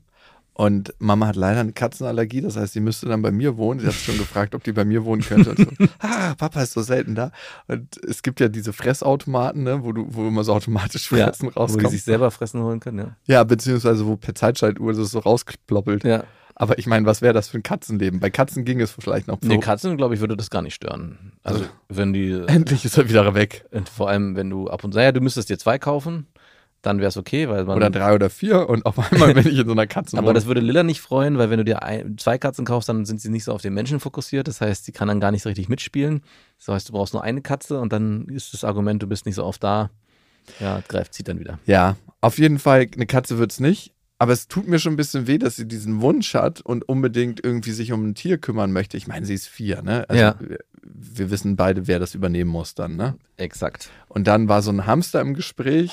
Und 0.55 0.95
Mama 0.99 1.29
hat 1.29 1.37
leider 1.37 1.61
eine 1.61 1.73
Katzenallergie, 1.73 2.43
das 2.43 2.57
heißt, 2.57 2.75
sie 2.75 2.81
müsste 2.81 3.07
dann 3.07 3.23
bei 3.23 3.31
mir 3.31 3.57
wohnen. 3.57 3.81
Sie 3.81 3.87
hat 3.87 3.95
schon 3.95 4.19
gefragt, 4.19 4.55
ob 4.55 4.63
die 4.63 4.73
bei 4.73 4.85
mir 4.85 5.05
wohnen 5.05 5.23
könnte. 5.23 5.55
So, 5.57 5.87
ah, 6.01 6.35
Papa 6.35 6.63
ist 6.63 6.73
so 6.73 6.83
selten 6.83 7.15
da. 7.15 7.33
Und 7.69 7.97
es 8.07 8.23
gibt 8.23 8.39
ja 8.39 8.49
diese 8.49 8.75
Fressautomaten, 8.75 9.63
ne, 9.63 9.83
wo 9.83 9.93
du, 9.93 10.07
wo 10.11 10.29
immer 10.29 10.45
so 10.45 10.53
automatisch 10.53 11.09
Fressen 11.09 11.47
Wo 11.47 11.51
die 11.51 11.57
rauskommt. 11.57 11.91
sich 11.91 12.03
selber 12.03 12.31
fressen 12.31 12.63
holen 12.63 12.81
können, 12.81 12.99
ja. 12.99 13.17
Ja, 13.27 13.45
beziehungsweise 13.45 14.07
wo 14.07 14.17
per 14.17 14.35
Zeitschaltuhr 14.35 14.93
das 14.93 15.11
so 15.11 15.21
rausploppelt. 15.21 16.05
Ja. 16.05 16.25
Aber 16.55 16.79
ich 16.79 16.87
meine, 16.87 17.07
was 17.07 17.23
wäre 17.23 17.33
das 17.33 17.49
für 17.49 17.59
ein 17.59 17.63
Katzenleben? 17.63 18.21
Bei 18.21 18.31
Katzen 18.31 18.65
ging 18.65 18.81
es 18.81 18.93
vielleicht 18.93 19.27
noch 19.27 19.39
so. 19.41 19.49
Nee, 19.49 19.59
Katzen, 19.59 19.97
glaube 19.97 20.15
ich, 20.15 20.21
würde 20.21 20.37
das 20.37 20.51
gar 20.51 20.63
nicht 20.63 20.75
stören. 20.75 21.33
Also, 21.43 21.65
wenn 21.89 22.13
die, 22.13 22.31
Endlich 22.47 22.85
ist 22.85 22.99
er 22.99 23.09
wieder 23.09 23.35
weg. 23.35 23.65
und 23.71 23.89
vor 23.89 24.09
allem, 24.11 24.37
wenn 24.37 24.51
du 24.51 24.69
ab 24.69 24.85
und 24.85 24.93
zu, 24.93 24.99
naja, 24.99 25.13
du 25.13 25.21
müsstest 25.21 25.49
dir 25.49 25.59
zwei 25.59 25.79
kaufen, 25.79 26.27
dann 26.83 26.99
wäre 26.99 27.09
es 27.09 27.17
okay, 27.17 27.49
weil 27.49 27.65
man. 27.65 27.77
Oder 27.77 27.91
drei 27.91 28.15
oder 28.15 28.29
vier 28.29 28.69
und 28.69 28.85
auf 28.87 28.99
einmal 28.99 29.35
bin 29.35 29.47
ich 29.47 29.59
in 29.59 29.67
so 29.67 29.73
einer 29.73 29.87
Katzenwohnung. 29.89 30.29
aber 30.29 30.35
das 30.35 30.47
würde 30.47 30.61
Lilla 30.61 30.83
nicht 30.83 31.01
freuen, 31.01 31.39
weil 31.39 31.49
wenn 31.49 31.59
du 31.59 31.65
dir 31.65 31.83
ein, 31.83 32.19
zwei 32.19 32.39
Katzen 32.39 32.65
kaufst, 32.65 32.89
dann 32.89 33.05
sind 33.07 33.21
sie 33.21 33.31
nicht 33.31 33.45
so 33.45 33.53
auf 33.53 33.63
den 33.63 33.73
Menschen 33.75 34.01
fokussiert. 34.01 34.49
Das 34.49 34.61
heißt, 34.61 34.85
sie 34.85 34.93
kann 34.93 35.09
dann 35.09 35.21
gar 35.21 35.31
nicht 35.31 35.43
so 35.43 35.49
richtig 35.49 35.69
mitspielen. 35.69 36.23
Das 36.59 36.69
heißt, 36.69 36.89
du 36.89 36.93
brauchst 36.93 37.15
nur 37.15 37.23
eine 37.23 37.41
Katze 37.41 37.79
und 37.81 37.93
dann 37.93 38.27
ist 38.29 38.53
das 38.53 38.65
Argument, 38.65 39.03
du 39.03 39.07
bist 39.07 39.27
nicht 39.27 39.37
so 39.37 39.45
oft 39.45 39.63
da. 39.65 39.91
Ja, 40.61 40.81
greift, 40.89 41.15
zieht 41.15 41.29
dann 41.29 41.39
wieder. 41.39 41.59
Ja, 41.67 41.97
auf 42.21 42.39
jeden 42.39 42.59
Fall, 42.59 42.87
eine 42.95 43.07
Katze 43.07 43.39
wird 43.39 43.53
es 43.53 43.61
nicht. 43.61 43.93
Aber 44.19 44.33
es 44.33 44.47
tut 44.47 44.69
mir 44.69 44.79
schon 44.79 44.93
ein 44.93 44.97
bisschen 44.97 45.27
weh, 45.27 45.37
dass 45.39 45.57
sie 45.57 45.67
diesen 45.67 46.01
Wunsch 46.01 46.35
hat 46.35 46.61
und 46.61 46.89
unbedingt 46.89 47.45
irgendwie 47.45 47.73
sich 47.73 47.91
um 47.91 48.07
ein 48.09 48.15
Tier 48.15 48.39
kümmern 48.39 48.71
möchte. 48.73 48.97
Ich 48.97 49.09
meine, 49.09 49.27
sie 49.27 49.35
ist 49.35 49.49
vier, 49.49 49.83
ne? 49.83 50.05
Also 50.09 50.23
Ja. 50.23 50.35
wir, 50.39 50.59
wir 50.85 51.31
wissen 51.33 51.57
beide, 51.57 51.89
wer 51.89 51.99
das 51.99 52.15
übernehmen 52.15 52.49
muss 52.51 52.77
dann, 52.77 52.95
ne? 52.95 53.17
Exakt. 53.37 53.91
Und 54.07 54.29
dann 54.29 54.49
war 54.49 54.63
so 54.63 54.71
ein 54.71 54.87
Hamster 54.87 55.21
im 55.21 55.35
Gespräch. 55.35 55.91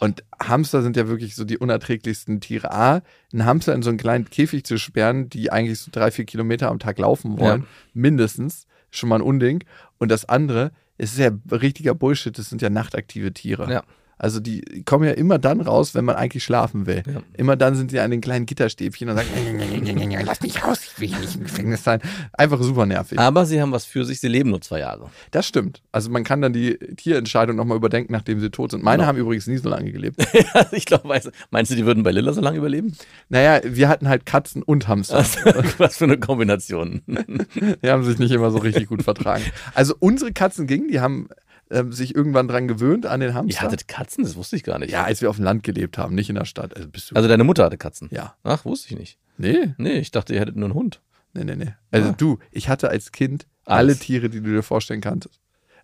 Und 0.00 0.22
Hamster 0.40 0.82
sind 0.82 0.96
ja 0.96 1.08
wirklich 1.08 1.34
so 1.34 1.44
die 1.44 1.58
unerträglichsten 1.58 2.40
Tiere. 2.40 2.70
A, 2.72 3.02
einen 3.32 3.44
Hamster 3.44 3.74
in 3.74 3.82
so 3.82 3.88
einen 3.90 3.98
kleinen 3.98 4.30
Käfig 4.30 4.64
zu 4.64 4.78
sperren, 4.78 5.28
die 5.28 5.50
eigentlich 5.50 5.80
so 5.80 5.90
drei, 5.92 6.10
vier 6.10 6.24
Kilometer 6.24 6.70
am 6.70 6.78
Tag 6.78 6.98
laufen 6.98 7.38
wollen, 7.38 7.62
Ja. 7.62 7.66
mindestens, 7.94 8.66
schon 8.90 9.08
mal 9.08 9.16
ein 9.16 9.22
Unding. 9.22 9.64
Und 9.98 10.10
das 10.10 10.24
andere, 10.24 10.70
es 10.98 11.12
ist 11.12 11.18
ja 11.18 11.30
richtiger 11.50 11.94
Bullshit, 11.94 12.38
das 12.38 12.48
sind 12.48 12.62
ja 12.62 12.70
nachtaktive 12.70 13.32
Tiere. 13.32 13.70
Ja. 13.70 13.82
Also 14.18 14.40
die 14.40 14.82
kommen 14.84 15.04
ja 15.04 15.12
immer 15.12 15.38
dann 15.38 15.60
raus, 15.60 15.94
wenn 15.94 16.04
man 16.04 16.16
eigentlich 16.16 16.44
schlafen 16.44 16.86
will. 16.86 17.02
Ja. 17.06 17.22
Immer 17.36 17.56
dann 17.56 17.76
sind 17.76 17.90
sie 17.90 18.00
an 18.00 18.10
den 18.10 18.20
kleinen 18.20 18.46
Gitterstäbchen 18.46 19.08
und 19.08 19.16
sagen, 19.16 19.28
lass 20.24 20.40
mich 20.40 20.62
raus, 20.64 20.80
ich 20.82 21.00
will 21.00 21.18
nicht 21.20 21.36
im 21.36 21.44
Gefängnis 21.44 21.84
sein. 21.84 22.00
Einfach 22.32 22.60
super 22.62 22.86
nervig. 22.86 23.18
Aber 23.18 23.46
sie 23.46 23.60
haben 23.62 23.72
was 23.72 23.84
für 23.84 24.04
sich, 24.04 24.20
sie 24.20 24.28
leben 24.28 24.50
nur 24.50 24.60
zwei 24.60 24.80
Jahre. 24.80 25.10
Das 25.30 25.46
stimmt. 25.46 25.82
Also 25.92 26.10
man 26.10 26.24
kann 26.24 26.42
dann 26.42 26.52
die 26.52 26.78
Tierentscheidung 26.96 27.56
nochmal 27.56 27.76
überdenken, 27.76 28.12
nachdem 28.12 28.40
sie 28.40 28.50
tot 28.50 28.72
sind. 28.72 28.82
Meine 28.82 28.98
Genau. 28.98 29.08
haben 29.08 29.18
übrigens 29.18 29.46
nie 29.46 29.58
so 29.58 29.68
lange 29.68 29.92
gelebt. 29.92 30.16
ich 30.72 30.84
glaube, 30.84 31.08
meinst 31.50 31.70
du, 31.70 31.76
die 31.76 31.86
würden 31.86 32.02
bei 32.02 32.10
Lilla 32.10 32.32
so 32.32 32.40
lange 32.40 32.58
überleben? 32.58 32.96
naja, 33.28 33.60
wir 33.64 33.88
hatten 33.88 34.08
halt 34.08 34.26
Katzen 34.26 34.62
und 34.62 34.88
Hamster. 34.88 35.18
was 35.78 35.96
für 35.96 36.04
eine 36.04 36.18
Kombination. 36.18 37.02
Die 37.06 37.90
haben 37.90 38.04
sich 38.04 38.18
nicht 38.18 38.32
immer 38.32 38.50
so 38.50 38.58
richtig 38.58 38.88
gut 38.88 39.02
vertragen. 39.02 39.44
Also 39.74 39.94
unsere 39.98 40.32
Katzen 40.32 40.66
gingen, 40.66 40.88
die 40.88 41.00
haben 41.00 41.28
ähm, 41.70 41.92
sich 41.92 42.14
irgendwann 42.14 42.48
dran 42.48 42.68
gewöhnt 42.68 43.06
an 43.06 43.20
den 43.20 43.30
Ihr 43.30 43.34
Hamster. 43.34 43.60
hattet 43.62 43.88
Katzen? 43.88 44.24
Das 44.24 44.36
wusste 44.36 44.56
ich 44.56 44.62
gar 44.64 44.78
nicht. 44.78 44.90
ja, 44.90 45.04
als 45.04 45.20
wir 45.20 45.30
auf 45.30 45.36
dem 45.36 45.44
Land 45.44 45.62
gelebt 45.62 45.98
haben, 45.98 46.14
nicht 46.14 46.28
in 46.28 46.34
der 46.36 46.44
Stadt. 46.44 46.76
Also 46.76 46.88
bist 46.88 47.10
du. 47.10 47.14
Also 47.16 47.28
deine 47.28 47.44
Mutter 47.44 47.64
hatte 47.64 47.76
Katzen? 47.78 48.08
ja. 48.12 48.34
Ach, 48.42 48.64
wusste 48.64 48.92
ich 48.94 48.98
nicht. 48.98 49.18
Nee, 49.36 49.74
Nee, 49.78 49.98
ich 49.98 50.10
dachte, 50.10 50.34
ihr 50.34 50.40
hättet 50.40 50.56
nur 50.56 50.66
einen 50.66 50.74
Hund. 50.74 51.00
nee, 51.34 51.44
nee, 51.44 51.56
nee. 51.56 51.74
Also 51.90 52.10
Ah. 52.10 52.14
du, 52.16 52.38
ich 52.50 52.68
hatte 52.68 52.88
als 52.90 53.12
Kind 53.12 53.46
alle. 53.64 53.94
Tiere, 53.96 54.28
die 54.30 54.40
du 54.40 54.50
dir 54.50 54.62
vorstellen 54.62 55.00
kannst. 55.00 55.28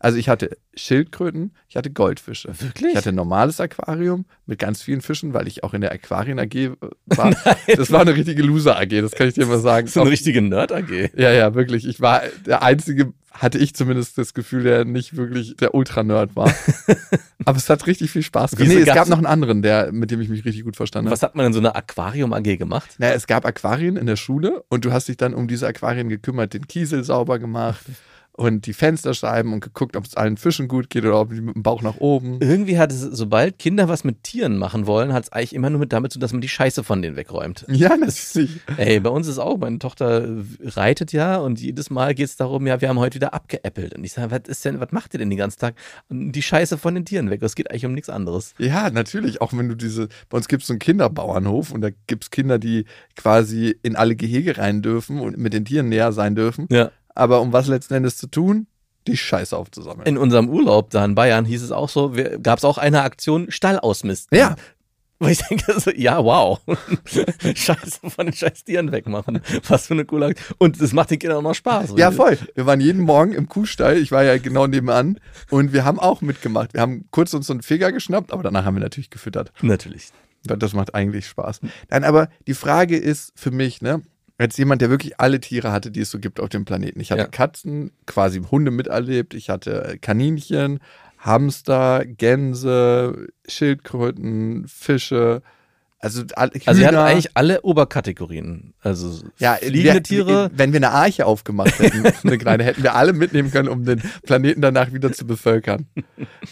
Also 0.04 0.18
ich 0.18 0.28
hatte 0.28 0.58
Schildkröten, 0.75 1.52
ich 1.66 1.76
hatte 1.76 1.90
Goldfische. 1.90 2.49
Wirklich? 2.61 2.90
Ich 2.90 2.96
hatte 2.99 3.08
ein 3.08 3.14
normales 3.14 3.58
Aquarium 3.58 4.26
mit 4.44 4.58
ganz 4.58 4.82
vielen 4.82 5.00
Fischen, 5.00 5.32
weil 5.32 5.49
ich 5.49 5.64
auch 5.64 5.73
in 5.73 5.80
der 5.80 5.92
Aquarien 5.92 6.38
AG 6.38 6.73
war. 7.06 7.34
Das 7.75 7.90
war 7.90 8.02
eine 8.02 8.14
richtige 8.14 8.42
Loser 8.42 8.78
AG, 8.78 8.90
das 8.90 9.12
kann 9.12 9.28
ich 9.28 9.32
dir 9.32 9.46
mal 9.46 9.61
sagen. 9.61 9.87
So 9.87 10.02
eine 10.02 10.11
richtige 10.11 10.42
Nerd-AG. 10.42 11.12
Ja, 11.16 11.32
ja, 11.32 11.54
wirklich. 11.54 11.88
Ich 11.88 12.02
war 12.02 12.20
der 12.44 12.62
einzige, 12.62 13.14
hatte 13.32 13.56
ich 13.56 13.75
zumindest 13.75 14.18
das 14.18 14.34
Gefühl, 14.34 14.64
der 14.64 14.84
nicht 14.84 15.16
wirklich 15.16 15.56
der 15.56 15.75
Ultra-Nerd 15.75 16.37
war. 16.37 16.52
Aber 17.46 17.56
es 17.56 17.70
hat 17.70 17.87
richtig 17.87 18.11
viel 18.11 18.23
Spaß 18.23 18.56
gemacht. 18.56 18.75
Nee, 18.75 18.82
es 18.82 18.94
gab 18.94 19.08
noch 19.08 19.16
einen 19.16 19.25
anderen, 19.25 19.62
der, 19.62 19.90
mit 19.90 20.11
dem 20.11 20.20
ich 20.20 20.28
mich 20.28 20.44
richtig 20.44 20.64
gut 20.64 20.76
verstanden 20.76 21.08
habe. 21.08 21.14
Was 21.14 21.23
hat 21.23 21.34
man 21.34 21.46
in 21.46 21.54
so 21.54 21.61
einer 21.61 21.76
Aquarium-AG 21.76 22.58
gemacht? 22.58 22.90
Naja, 22.99 23.14
es 23.14 23.26
gab 23.26 23.46
Aquarien 23.46 23.96
in 23.96 24.04
der 24.04 24.16
Schule 24.16 24.64
und 24.68 24.84
du 24.84 24.92
hast 24.92 25.08
dich 25.08 25.16
dann 25.16 25.32
um 25.32 25.49
diese 25.49 25.66
Aquarien 25.66 26.11
gekümmert, 26.11 26.52
den 26.52 26.68
Kiesel 26.68 27.04
sauber 27.04 27.38
gemacht 27.38 27.87
und 28.36 28.66
die 28.66 28.72
Fensterscheiben 28.72 29.52
und 29.52 29.60
geguckt, 29.60 29.96
ob 29.96 30.04
es 30.04 30.16
allen 30.16 30.36
Fischen 30.36 30.66
gut 30.66 30.90
geht 30.90 31.04
oder 31.04 31.20
ob 31.20 31.30
die 31.30 31.40
mit 31.40 31.54
dem 31.54 31.62
Bauch 31.62 31.82
nach 31.82 31.98
oben. 31.98 32.38
Irgendwie 32.40 32.78
hat 32.78 32.90
es, 32.90 33.00
sobald 33.00 33.58
Kinder 33.58 33.88
was 33.88 34.02
mit 34.02 34.24
Tieren 34.24 34.58
machen 34.58 34.86
wollen, 34.86 35.12
hat 35.12 35.24
es 35.24 35.32
eigentlich 35.32 35.54
immer 35.54 35.70
nur 35.70 35.78
mit 35.78 35.92
damit 35.92 36.12
zu, 36.12 36.18
dass 36.18 36.32
man 36.32 36.40
die 36.40 36.48
Scheiße 36.48 36.82
von 36.82 37.00
denen 37.00 37.16
wegräumt. 37.16 37.64
Ja, 37.74 37.96
natürlich. 37.96 38.60
Ey, 38.76 39.00
bei 39.00 39.10
uns 39.10 39.26
ist 39.26 39.38
auch, 39.38 39.58
meine 39.58 39.78
Tochter 39.78 40.28
reitet 40.62 41.12
ja 41.12 41.36
und 41.36 41.60
jedes 41.60 41.90
Mal 41.90 42.14
geht 42.14 42.26
es 42.26 42.36
darum, 42.36 42.66
ja, 42.66 42.80
wir 42.80 42.88
haben 42.88 42.98
heute 42.98 43.16
wieder 43.16 43.34
abgeäppelt. 43.34 43.94
Und 43.94 44.04
ich 44.04 44.12
sage, 44.12 44.30
was 44.30 44.48
ist 44.48 44.64
denn, 44.64 44.80
was 44.80 44.92
macht 44.92 45.12
ihr 45.12 45.18
denn 45.18 45.28
den 45.28 45.38
ganzen 45.38 45.58
Tag? 45.58 45.74
Die 46.08 46.40
Scheiße 46.40 46.78
von 46.78 46.94
den 46.94 47.04
Tieren 47.04 47.30
weg. 47.30 47.42
Es 47.42 47.56
geht 47.56 47.70
eigentlich 47.70 47.84
um 47.84 47.92
nichts 47.92 48.08
anderes. 48.08 48.54
Ja, 48.58 48.90
natürlich. 48.90 49.40
Auch 49.42 49.52
wenn 49.52 49.68
du 49.68 49.74
diese, 49.74 50.08
bei 50.30 50.38
uns 50.38 50.48
gibt 50.48 50.62
es 50.62 50.68
so 50.68 50.72
einen 50.72 50.78
Kinderbauernhof 50.78 51.72
und 51.72 51.80
da 51.80 51.90
gibt 52.06 52.24
es 52.24 52.30
Kinder, 52.30 52.58
die 52.58 52.86
quasi 53.16 53.76
in 53.82 53.96
alle 53.96 54.16
Gehege 54.16 54.56
rein 54.56 54.80
dürfen 54.80 55.20
und 55.20 55.36
mit 55.36 55.52
den 55.52 55.64
Tieren 55.64 55.88
näher 55.88 56.12
sein 56.12 56.36
dürfen. 56.36 56.68
Ja. 56.70 56.90
Aber 57.14 57.40
um 57.40 57.52
was 57.52 57.66
letzten 57.68 57.94
Endes 57.94 58.16
zu 58.16 58.26
tun? 58.26 58.66
Die 59.06 59.16
Scheiße 59.16 59.56
aufzusammeln. 59.56 60.06
In 60.06 60.16
unserem 60.16 60.49
Urlaub 60.49 60.90
da 60.90 61.04
in 61.04 61.14
Bayern 61.14 61.44
hieß 61.44 61.62
es 61.62 61.73
auch 61.73 61.88
so, 61.88 62.14
gab 62.42 62.59
es 62.59 62.64
auch 62.64 62.78
eine 62.78 63.02
Aktion 63.02 63.50
Stall 63.50 63.78
ausmisten. 63.78 64.37
Ja. 64.37 64.56
Wo 65.21 65.28
ich 65.28 65.38
denke, 65.38 65.78
so, 65.78 65.90
ja, 65.90 66.25
wow. 66.25 66.61
Scheiße 67.54 68.11
von 68.11 68.26
den 68.26 68.35
scheiß 68.35 68.64
Tieren 68.64 68.90
wegmachen. 68.90 69.40
Was 69.68 69.87
für 69.87 69.94
eine 69.94 70.04
coole 70.04 70.26
Aktion. 70.26 70.56
Und 70.59 70.83
das 70.83 70.92
macht 70.92 71.11
den 71.11 71.18
Kindern 71.18 71.38
auch 71.38 71.42
noch 71.42 71.54
Spaß. 71.54 71.94
Ja, 71.97 72.11
voll. 72.11 72.37
Wir 72.54 72.66
waren 72.66 72.80
jeden 72.80 73.02
Morgen 73.02 73.33
im 73.33 73.49
Kuhstall. 73.49 73.99
Ich 73.99 74.11
war 74.11 74.25
ja 74.25 74.38
genau 74.38 74.66
nebenan. 74.66 75.21
Und 75.50 75.73
wir 75.73 75.85
haben 75.85 76.00
auch 76.00 76.21
mitgemacht. 76.21 76.75
Wir 76.75 76.80
haben 76.80 77.06
kurz 77.11 77.33
uns 77.33 77.47
so 77.47 77.52
einen 77.52 77.62
Feger 77.62 77.92
geschnappt, 77.92 78.33
aber 78.33 78.42
danach 78.42 78.64
haben 78.64 78.75
wir 78.75 78.83
natürlich 78.83 79.11
gefüttert. 79.11 79.52
Natürlich. 79.62 80.09
Das 80.42 80.75
macht 80.75 80.94
eigentlich 80.94 81.26
Spaß. 81.26 81.61
Nein, 81.90 82.04
aber 82.04 82.28
die 82.47 82.54
Frage 82.54 82.99
ist 82.99 83.33
für 83.35 83.50
mich, 83.50 83.80
ne, 83.80 84.02
als 84.38 84.56
jemand, 84.56 84.82
der 84.82 84.90
wirklich 84.90 85.20
alle 85.20 85.40
Tiere 85.40 85.70
hatte, 85.72 85.90
die 85.90 86.00
es 86.00 86.10
so 86.10 86.18
gibt 86.18 86.40
auf 86.40 86.48
dem 86.48 86.64
Planeten. 86.64 87.00
Ich 87.00 87.10
hatte 87.12 87.22
Ja. 87.22 87.28
Katzen, 87.28 87.92
quasi 88.06 88.40
Hunde 88.42 88.70
miterlebt. 88.70 89.34
Ich 89.34 89.48
hatte 89.50 89.96
Kaninchen, 90.00 90.80
Hamster, 91.18 92.04
Gänse, 92.04 93.28
Schildkröten, 93.48 94.66
Fische. 94.68 95.42
Also, 96.00 96.22
alle- 96.36 96.50
Also 96.66 96.82
hattet 96.82 96.90
Hühner. 96.98 97.04
eigentlich 97.04 97.30
alle 97.34 97.62
Oberkategorien. 97.62 98.74
Also 98.82 99.22
Ja, 99.38 99.54
fliegende 99.54 99.94
wir, 99.94 100.02
Tiere. 100.02 100.50
Wenn 100.54 100.72
wir 100.74 100.78
eine 100.78 100.90
Arche 100.90 101.24
aufgemacht 101.24 101.78
hätten, 101.78 102.04
eine 102.28 102.36
kleine, 102.36 102.64
hätten 102.64 102.82
wir 102.82 102.94
alle 102.94 103.14
mitnehmen 103.14 103.50
können, 103.50 103.68
um 103.68 103.84
den 103.86 104.02
Planeten 104.24 104.60
danach 104.60 104.92
wieder 104.92 105.12
zu 105.12 105.26
bevölkern. 105.26 105.86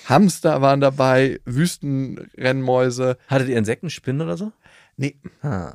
Hamster 0.09 0.63
waren 0.63 0.81
dabei, 0.81 1.39
Wüstenrennmäuse. 1.45 3.17
Hattet 3.29 3.49
ihr 3.49 3.59
Insekten, 3.59 3.91
Spinnen 3.91 4.23
oder 4.23 4.37
so? 4.37 4.53
Nee, 4.97 5.17
Ah. 5.43 5.75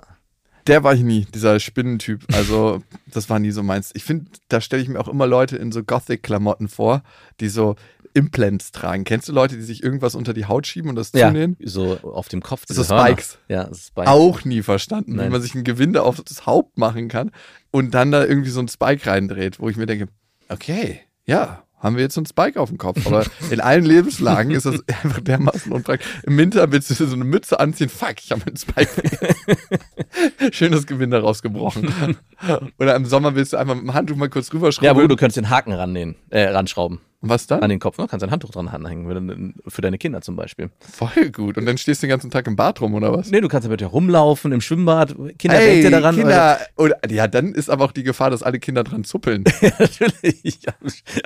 Der 0.67 0.83
war 0.83 0.93
ich 0.93 1.01
nie, 1.01 1.25
dieser 1.33 1.59
Spinnentyp. 1.59 2.25
Also, 2.33 2.81
das 3.07 3.29
war 3.29 3.39
nie 3.39 3.51
so 3.51 3.63
meins. 3.63 3.91
Ich 3.95 4.03
finde, 4.03 4.29
da 4.49 4.61
stelle 4.61 4.81
ich 4.81 4.89
mir 4.89 4.99
auch 4.99 5.07
immer 5.07 5.27
Leute 5.27 5.57
in 5.57 5.71
so 5.71 5.83
Gothic-Klamotten 5.83 6.67
vor, 6.67 7.03
die 7.39 7.49
so 7.49 7.75
Implants 8.13 8.71
tragen. 8.71 9.03
Kennst 9.03 9.29
du 9.29 9.33
Leute, 9.33 9.55
die 9.55 9.61
sich 9.61 9.83
irgendwas 9.83 10.15
unter 10.15 10.33
die 10.33 10.45
Haut 10.45 10.65
schieben 10.65 10.89
und 10.89 10.95
das 10.95 11.11
Ja, 11.13 11.27
zunähen? 11.27 11.55
so 11.63 11.99
auf 12.01 12.27
dem 12.29 12.41
Kopf. 12.41 12.63
So. 12.67 12.83
Spikes. 12.83 13.37
Ja, 13.47 13.65
Spikes. 13.73 14.07
Auch 14.09 14.43
nie 14.43 14.63
verstanden, 14.63 15.13
wie 15.13 15.17
Nein. 15.17 15.31
man 15.31 15.41
sich 15.41 15.53
ein 15.53 15.63
Gewinde 15.63 16.01
auf 16.03 16.19
das 16.21 16.45
Haupt 16.45 16.77
machen 16.77 17.09
kann 17.09 17.31
und 17.71 17.93
dann 17.93 18.11
da 18.11 18.25
irgendwie 18.25 18.49
so 18.49 18.59
ein 18.59 18.67
Spike 18.67 19.05
reindreht, 19.09 19.59
wo 19.59 19.69
ich 19.69 19.77
mir 19.77 19.85
denke, 19.85 20.07
okay, 20.49 21.01
ja, 21.25 21.63
haben 21.79 21.95
wir 21.95 22.03
jetzt 22.03 22.15
so 22.15 22.21
ein 22.21 22.25
Spike 22.25 22.59
auf 22.59 22.69
dem 22.69 22.77
Kopf. 22.77 23.05
Aber 23.05 23.23
in 23.51 23.59
allen 23.61 23.85
Lebenslagen 23.85 24.51
ist 24.51 24.65
das 24.65 24.83
einfach 25.03 25.19
dermaßen 25.21 25.71
unpraktisch. 25.71 26.07
Im 26.23 26.37
Winter 26.37 26.71
willst 26.71 26.89
du 26.89 26.95
dir 26.95 27.05
so 27.07 27.15
eine 27.15 27.23
Mütze 27.23 27.59
anziehen, 27.59 27.89
fuck, 27.89 28.15
ich 28.23 28.31
habe 28.31 28.41
einen 28.47 28.57
Spike. 28.57 28.89
Schön 30.51 30.71
das 30.71 30.87
Gewinde 30.87 31.21
rausgebrochen. 31.21 31.93
Oder 32.79 32.95
im 32.95 33.05
Sommer 33.05 33.35
willst 33.35 33.53
du 33.53 33.57
einfach 33.57 33.75
mit 33.75 33.83
dem 33.83 33.93
Handtuch 33.93 34.15
mal 34.15 34.29
kurz 34.29 34.47
Ja, 34.47 34.53
rüberschrauben. 34.55 35.03
wo 35.03 35.07
du 35.07 35.15
könntest 35.15 35.37
den 35.37 35.49
Haken 35.49 35.71
rannähen, 35.73 36.15
äh, 36.29 36.47
ranschrauben. 36.49 36.99
Was 37.29 37.47
dann? 37.47 37.61
An 37.61 37.69
den 37.69 37.79
Kopf, 37.79 37.97
ne? 37.97 38.07
Kannst 38.09 38.23
ein 38.23 38.31
Handtuch 38.31 38.51
dran 38.51 38.67
anhängen, 38.67 39.53
du- 39.63 39.69
für 39.69 39.81
deine 39.81 39.97
Kinder 39.97 40.21
zum 40.21 40.35
Beispiel. 40.35 40.69
Voll 40.79 41.31
gut. 41.31 41.57
Und 41.57 41.65
dann 41.65 41.77
stehst 41.77 42.01
du 42.01 42.07
den 42.07 42.11
ganzen 42.11 42.29
Tag 42.31 42.47
im 42.47 42.55
Bad 42.55 42.81
rum, 42.81 42.93
oder 42.93 43.11
was? 43.11 43.29
Nee, 43.31 43.41
du 43.41 43.47
kannst 43.47 43.65
damit 43.65 43.81
ja 43.81 43.87
rumlaufen, 43.87 44.51
im 44.51 44.61
Schwimmbad. 44.61 45.15
Kinder, 45.37 45.59
Ey, 45.59 45.67
denkt 45.67 45.83
ihr 45.85 45.91
daran? 45.91 46.15
Kinder, 46.15 46.59
oder, 46.77 46.97
ja, 47.09 47.27
dann 47.27 47.53
ist 47.53 47.69
aber 47.69 47.85
auch 47.85 47.91
die 47.91 48.03
Gefahr, 48.03 48.29
dass 48.29 48.43
alle 48.43 48.59
Kinder 48.59 48.83
dran 48.83 49.03
zuppeln. 49.03 49.43
Oder? 49.61 49.73
Natürlich. 49.79 50.59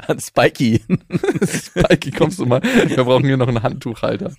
An 0.07 0.19
Spikey. 0.19 0.81
Spikey, 1.45 2.11
kommst 2.11 2.39
du 2.39 2.45
mal? 2.45 2.61
Wir 2.63 3.03
brauchen 3.03 3.25
hier 3.25 3.37
noch 3.37 3.47
einen 3.47 3.63
Handtuchhalter. 3.63 4.33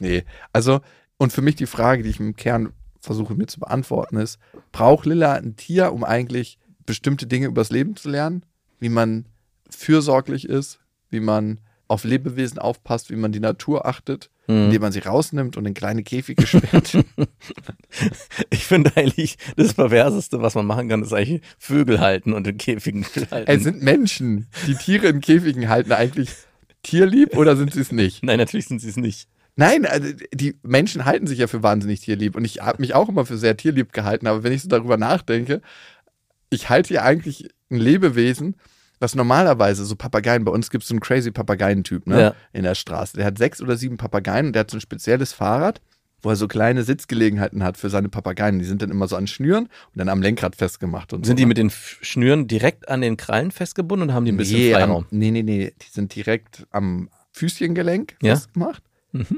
Nee, 0.00 0.24
also, 0.52 0.80
und 1.18 1.32
für 1.32 1.42
mich 1.42 1.56
die 1.56 1.66
Frage, 1.66 2.02
die 2.02 2.10
ich 2.10 2.20
im 2.20 2.36
Kern 2.36 2.72
versuche 3.00 3.34
mir 3.34 3.46
zu 3.46 3.60
beantworten, 3.60 4.16
ist: 4.16 4.38
Braucht 4.72 5.06
Lilla 5.06 5.32
ein 5.34 5.56
Tier, 5.56 5.92
um 5.92 6.04
eigentlich 6.04 6.58
bestimmte 6.86 7.26
Dinge 7.26 7.46
übers 7.46 7.70
Leben 7.70 7.96
zu 7.96 8.08
lernen? 8.10 8.44
Wie 8.80 8.88
man 8.88 9.26
fürsorglich 9.70 10.48
ist, 10.48 10.80
wie 11.12 11.20
man 11.20 11.60
auf 11.88 12.04
Lebewesen 12.04 12.58
aufpasst, 12.58 13.10
wie 13.10 13.16
man 13.16 13.32
die 13.32 13.40
Natur 13.40 13.86
achtet, 13.86 14.30
Mhm. 14.48 14.64
indem 14.64 14.82
man 14.82 14.90
sie 14.92 14.98
rausnimmt 14.98 15.56
und 15.56 15.66
in 15.66 15.74
kleine 15.74 16.02
Käfige 16.02 16.46
sperrt. 16.48 16.98
Ich 18.50 18.64
finde 18.66 18.90
eigentlich, 18.96 19.36
das 19.56 19.74
Perverseste, 19.74 20.40
was 20.42 20.54
man 20.54 20.66
machen 20.66 20.88
kann, 20.88 21.02
ist 21.02 21.12
eigentlich 21.12 21.42
Vögel 21.58 22.00
halten 22.00 22.32
und 22.32 22.46
in 22.46 22.58
Käfigen 22.58 23.04
halten. 23.30 23.50
es 23.50 23.62
sind 23.62 23.82
Menschen, 23.82 24.46
die 24.66 24.74
Tiere 24.74 25.08
in 25.08 25.20
Käfigen 25.20 25.68
halten, 25.68 25.92
eigentlich 25.92 26.30
tierlieb 26.82 27.36
oder 27.36 27.56
sind 27.56 27.72
sie 27.74 27.80
es 27.80 27.92
nicht? 27.92 28.22
Nein, 28.24 28.38
natürlich 28.38 28.66
sind 28.66 28.80
sie 28.80 28.88
es 28.88 28.96
nicht. 28.96 29.28
Nein, 29.54 29.84
also 29.86 30.08
die 30.32 30.56
Menschen 30.62 31.04
halten 31.04 31.26
sich 31.26 31.38
ja 31.38 31.46
für 31.46 31.62
wahnsinnig 31.62 32.00
tierlieb 32.00 32.34
und 32.34 32.44
ich 32.44 32.60
habe 32.62 32.80
mich 32.80 32.94
auch 32.94 33.08
immer 33.08 33.26
für 33.26 33.36
sehr 33.36 33.56
tierlieb 33.56 33.92
gehalten, 33.92 34.26
aber 34.26 34.42
wenn 34.42 34.52
ich 34.52 34.62
so 34.62 34.68
darüber 34.68 34.96
nachdenke, 34.96 35.60
ich 36.50 36.68
halte 36.70 36.94
ja 36.94 37.02
eigentlich 37.02 37.48
ein 37.70 37.76
Lebewesen, 37.76 38.56
was 39.02 39.14
normalerweise 39.14 39.84
so 39.84 39.96
Papageien, 39.96 40.44
bei 40.44 40.52
uns 40.52 40.70
gibt 40.70 40.82
es 40.84 40.88
so 40.88 40.94
einen 40.94 41.00
crazy 41.00 41.30
Papageientyp 41.30 42.06
ne, 42.06 42.20
Ja. 42.20 42.34
in 42.52 42.62
der 42.62 42.74
Straße. 42.74 43.16
Der 43.16 43.26
hat 43.26 43.36
sechs 43.36 43.60
oder 43.60 43.76
sieben 43.76 43.96
Papageien 43.98 44.46
und 44.46 44.52
der 44.54 44.60
hat 44.60 44.70
so 44.70 44.76
ein 44.78 44.80
spezielles 44.80 45.32
Fahrrad, 45.32 45.80
wo 46.22 46.30
er 46.30 46.36
so 46.36 46.46
kleine 46.48 46.84
Sitzgelegenheiten 46.84 47.64
hat 47.64 47.76
für 47.76 47.90
seine 47.90 48.08
Papageien. 48.08 48.60
Die 48.60 48.64
sind 48.64 48.80
dann 48.80 48.90
immer 48.92 49.08
so 49.08 49.16
an 49.16 49.26
Schnüren 49.26 49.64
und 49.64 49.96
dann 49.96 50.08
am 50.08 50.22
Lenkrad 50.22 50.54
festgemacht 50.56 51.12
und 51.12 51.26
Sind 51.26 51.34
so. 51.34 51.36
die 51.38 51.42
ne? 51.42 51.48
mit 51.48 51.58
den 51.58 51.70
Schnüren 51.70 52.46
direkt 52.46 52.88
an 52.88 53.00
den 53.00 53.16
Krallen 53.16 53.50
festgebunden 53.50 54.08
und 54.08 54.14
haben 54.14 54.24
die 54.24 54.32
ein 54.32 54.36
bisschen 54.36 54.58
nee, 54.60 54.72
Freiraum? 54.72 55.04
am, 55.10 55.18
nee, 55.18 55.30
nee, 55.32 55.42
nee, 55.42 55.72
die 55.82 55.90
sind 55.90 56.14
direkt 56.14 56.66
am 56.70 57.08
Füßchengelenk 57.32 58.14
Ja. 58.22 58.34
festgemacht. 58.36 58.82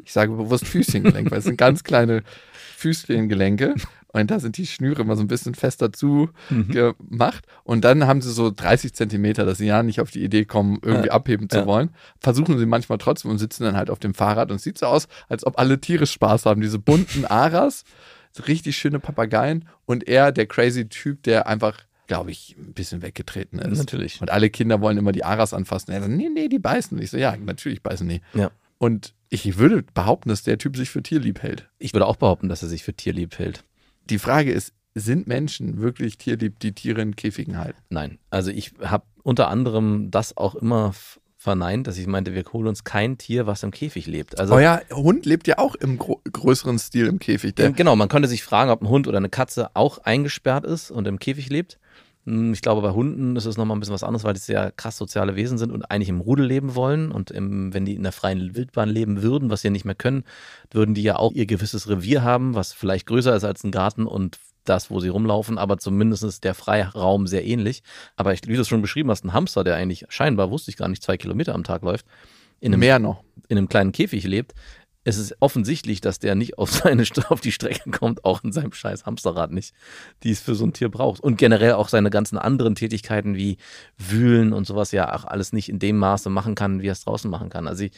Ich 0.04 0.12
sage 0.12 0.30
bewusst 0.33 0.66
Füßchengelenk, 0.68 1.30
weil 1.33 1.38
es 1.38 1.44
sind 1.44 1.56
ganz 1.56 1.83
kleine 1.83 2.23
Füßchengelenke. 2.76 3.75
Und 4.23 4.30
da 4.30 4.38
sind 4.40 4.56
die 4.56 4.66
Schnüre 4.66 5.02
immer 5.02 5.16
so 5.16 5.23
ein 5.23 5.28
bisschen 5.28 5.54
fester 5.54 5.92
zugemacht. 5.92 7.44
Und 7.64 7.85
dann 7.85 8.06
haben 8.06 8.21
sie 8.23 8.33
so 8.33 8.50
30 8.50 8.94
Zentimeter, 8.94 9.44
dass 9.44 9.59
sie 9.59 9.66
ja 9.66 9.83
nicht 9.83 10.00
auf 10.00 10.11
die 10.11 10.23
Idee 10.25 10.44
kommen, 10.44 10.78
irgendwie 10.83 11.09
Ja. 11.09 11.12
abheben 11.14 11.49
zu 11.50 11.59
Ja. 11.59 11.66
wollen. 11.66 11.90
Versuchen 12.21 12.59
sie 12.59 12.66
manchmal 12.66 12.99
trotzdem 12.99 13.30
und 13.30 13.38
sitzen 13.38 13.64
dann 13.64 13.76
halt 13.76 13.90
auf 13.90 13.99
dem 13.99 14.14
Fahrrad. 14.14 14.50
Und 14.50 14.56
es 14.56 14.62
sieht 14.62 14.78
so 14.78 14.87
aus, 14.87 15.09
als 15.28 15.44
ob 15.47 15.59
alle 15.59 15.80
Tiere 15.80 16.06
Spaß 16.06 16.47
haben. 16.47 16.61
Diese 16.61 16.78
bunten 16.78 17.25
Aras, 17.26 17.85
so 18.33 18.42
richtig 18.44 18.76
schöne 18.76 19.00
Papageien. 19.00 19.68
Und 19.85 20.06
er, 20.09 20.33
der 20.33 20.47
crazy 20.47 20.88
Typ, 20.88 21.23
der 21.25 21.47
einfach, 21.47 21.78
glaube 22.06 22.30
ich, 22.30 22.56
ein 22.59 22.73
bisschen 22.75 23.02
weggetreten 23.02 23.59
ist. 23.59 23.78
Natürlich. 23.78 24.21
Und 24.21 24.30
alle 24.30 24.50
Kinder 24.50 24.80
wollen 24.80 24.97
immer 24.99 25.12
die 25.12 25.25
Aras 25.25 25.54
anfassen. 25.54 25.92
Er 25.92 26.00
sagt, 26.00 26.12
nee, 26.12 26.28
nee, 26.33 26.49
die 26.49 26.59
beißen. 26.59 27.00
Ich 27.00 27.11
so, 27.11 27.16
ja, 27.16 27.37
natürlich 27.37 27.83
beißen 27.83 28.09
die. 28.09 28.21
Ja. 28.35 28.50
Und 28.78 29.14
ich 29.30 29.56
würde 29.59 29.83
behaupten, 29.94 30.28
dass 30.28 30.42
der 30.42 30.59
Typ 30.59 30.76
sich 30.76 30.90
für 30.90 31.02
tierlieb 31.02 31.42
hält. 31.42 31.68
Ich 31.78 31.92
würde 31.94 32.06
auch 32.06 32.16
behaupten, 32.16 32.49
dass 32.49 32.62
er 32.62 32.68
sich 32.68 32.85
für 32.85 32.92
tierlieb 32.94 33.38
hält. 33.38 33.64
Die 34.11 34.18
Frage 34.18 34.52
ist, 34.52 34.73
sind 34.94 35.26
Menschen 35.26 35.80
wirklich 35.80 36.18
tierlieb, 36.18 36.61
die 36.61 36.73
Tiere 36.73 37.02
in 37.02 37.16
Käfigen 37.16 37.58
halten? 37.58 37.78
Nein. 37.88 38.18
Also 38.30 38.50
ich 38.50 38.73
habe 38.80 39.04
unter 39.23 39.49
anderem 39.49 40.11
das 40.11 40.37
auch 40.37 40.54
immer 40.54 40.94
verneint, 41.37 41.87
dass 41.87 41.99
ich 41.99 42.06
meinte, 42.06 42.34
wir 42.34 42.44
holen 42.52 42.68
uns 42.68 42.84
kein 42.84 43.18
Tier, 43.18 43.46
was 43.46 43.62
im 43.62 43.70
Käfig 43.70 44.06
lebt. 44.06 44.38
Also 44.38 44.54
Euer 44.54 44.80
Hund 44.90 45.26
lebt 45.26 45.46
ja 45.46 45.58
auch 45.58 45.75
im 45.75 45.99
größeren 45.99 46.78
Stil 46.78 47.06
im 47.06 47.18
Käfig. 47.18 47.54
Genau, 47.56 47.96
man 47.96 48.08
könnte 48.08 48.28
sich 48.28 48.42
fragen, 48.42 48.70
ob 48.70 48.80
ein 48.80 48.88
Hund 48.88 49.08
oder 49.08 49.18
eine 49.18 49.28
Katze 49.28 49.70
auch 49.75 49.99
eingesperrt 49.99 50.64
ist 50.64 50.90
und 50.90 51.06
im 51.06 51.18
Käfig 51.18 51.50
lebt. 51.50 51.78
Hm, 52.26 52.52
Ich 52.52 52.62
glaube, 52.62 52.83
bei 52.83 52.90
Hunden 52.93 53.37
ist 53.37 53.45
es 53.45 53.57
nochmal 53.57 53.76
ein 53.76 53.81
bisschen 53.81 53.95
was 53.95 54.02
anderes, 54.04 54.25
weil 54.25 54.35
die 54.35 54.40
sehr 54.40 54.73
krass 54.73 54.97
soziale 54.97 55.37
Wesen 55.37 55.59
sind 55.59 55.73
und 55.73 55.85
eigentlich 55.90 56.09
im 56.09 56.21
Rudel 56.21 56.47
leben 56.47 56.75
wollen. 56.75 57.12
Und 57.12 57.31
im, 57.31 57.73
wenn 57.75 57.85
die 57.85 57.95
in 57.95 58.02
der 58.02 58.12
freien 58.12 58.54
Wildbahn 58.54 58.88
leben 58.88 59.23
würden, 59.23 59.50
was 59.50 59.62
sie 59.62 59.69
ja 59.69 59.73
nicht 59.73 59.85
mehr 59.85 59.95
können, 59.95 60.25
würden 60.71 60.95
die 60.95 61.02
ja 61.02 61.16
auch 61.16 61.33
ihr 61.33 61.47
gewisses 61.47 61.88
Revier 61.88 62.23
haben, 62.23 62.54
was 62.54 62.73
vielleicht 62.73 63.07
größer 63.07 63.35
ist 63.37 63.45
als 63.45 63.64
ein 63.64 63.71
Garten 63.71 64.07
und 64.07 64.38
das, 64.64 64.90
wo 64.90 64.99
sie 64.99 65.09
rumlaufen, 65.09 65.59
aber 65.59 65.76
zumindest 65.78 66.25
ist 66.25 66.43
der 66.43 66.54
Freiraum 66.54 67.26
sehr 67.26 67.45
ähnlich. 67.45 67.83
Aber 68.16 68.33
ich, 68.33 68.40
wie 68.47 68.54
du 68.54 68.62
es 68.62 68.69
schon 68.69 68.81
beschrieben 68.81 69.11
hast, 69.11 69.23
ein 69.25 69.35
Hamster, 69.35 69.62
der 69.62 69.76
eigentlich 69.76 70.07
scheinbar, 70.09 70.50
wusste 70.50 70.71
ich 70.71 70.78
gar 70.78 70.88
nicht, 70.88 71.02
zwei 71.02 71.19
Kilometer 71.19 71.54
am 71.54 71.64
Tag 71.64 71.83
läuft, 71.83 72.07
in 72.61 72.73
einem 72.73 72.81
mehr 72.81 72.99
noch. 72.99 73.23
in 73.49 73.59
einem 73.59 73.69
kleinen 73.69 73.93
Käfig 73.93 74.25
lebt, 74.25 74.54
es 75.04 75.18
ist 75.18 75.37
offensichtlich, 75.40 76.00
dass 76.00 76.18
der 76.18 76.34
nicht 76.34 76.58
auf 76.58 76.70
seine 76.73 77.04
auf 77.28 77.40
die 77.40 77.52
Strecke 77.52 77.90
kommt, 77.90 78.25
auch 78.25 78.42
in 78.42 78.52
seinem 78.52 78.73
scheiß 78.73 79.06
Hamsterrad 79.06 79.52
nicht, 79.52 79.75
die 80.23 80.30
es 80.30 80.40
für 80.40 80.54
so 80.54 80.64
ein 80.64 80.73
Tier 80.73 80.88
braucht. 80.88 81.20
Und 81.20 81.37
generell 81.37 81.75
auch 81.75 81.88
seine 81.88 82.11
ganzen 82.11 82.38
anderen 82.38 82.75
Tätigkeiten 82.75 83.37
wie 83.37 83.58
Wühlen 83.96 84.52
und 84.52 84.66
sowas 84.66 84.92
ja 84.92 85.14
auch 85.14 85.25
alles 85.25 85.52
nicht 85.52 85.68
in 85.68 85.78
dem 85.78 85.99
Maße 85.99 86.30
machen 86.30 86.54
kann, 86.54 86.82
wie 86.82 86.88
er 86.88 86.92
es 86.92 87.04
draußen 87.04 87.30
machen 87.30 87.50
kann. 87.50 87.68
Also 87.68 87.84
ich, 87.84 87.92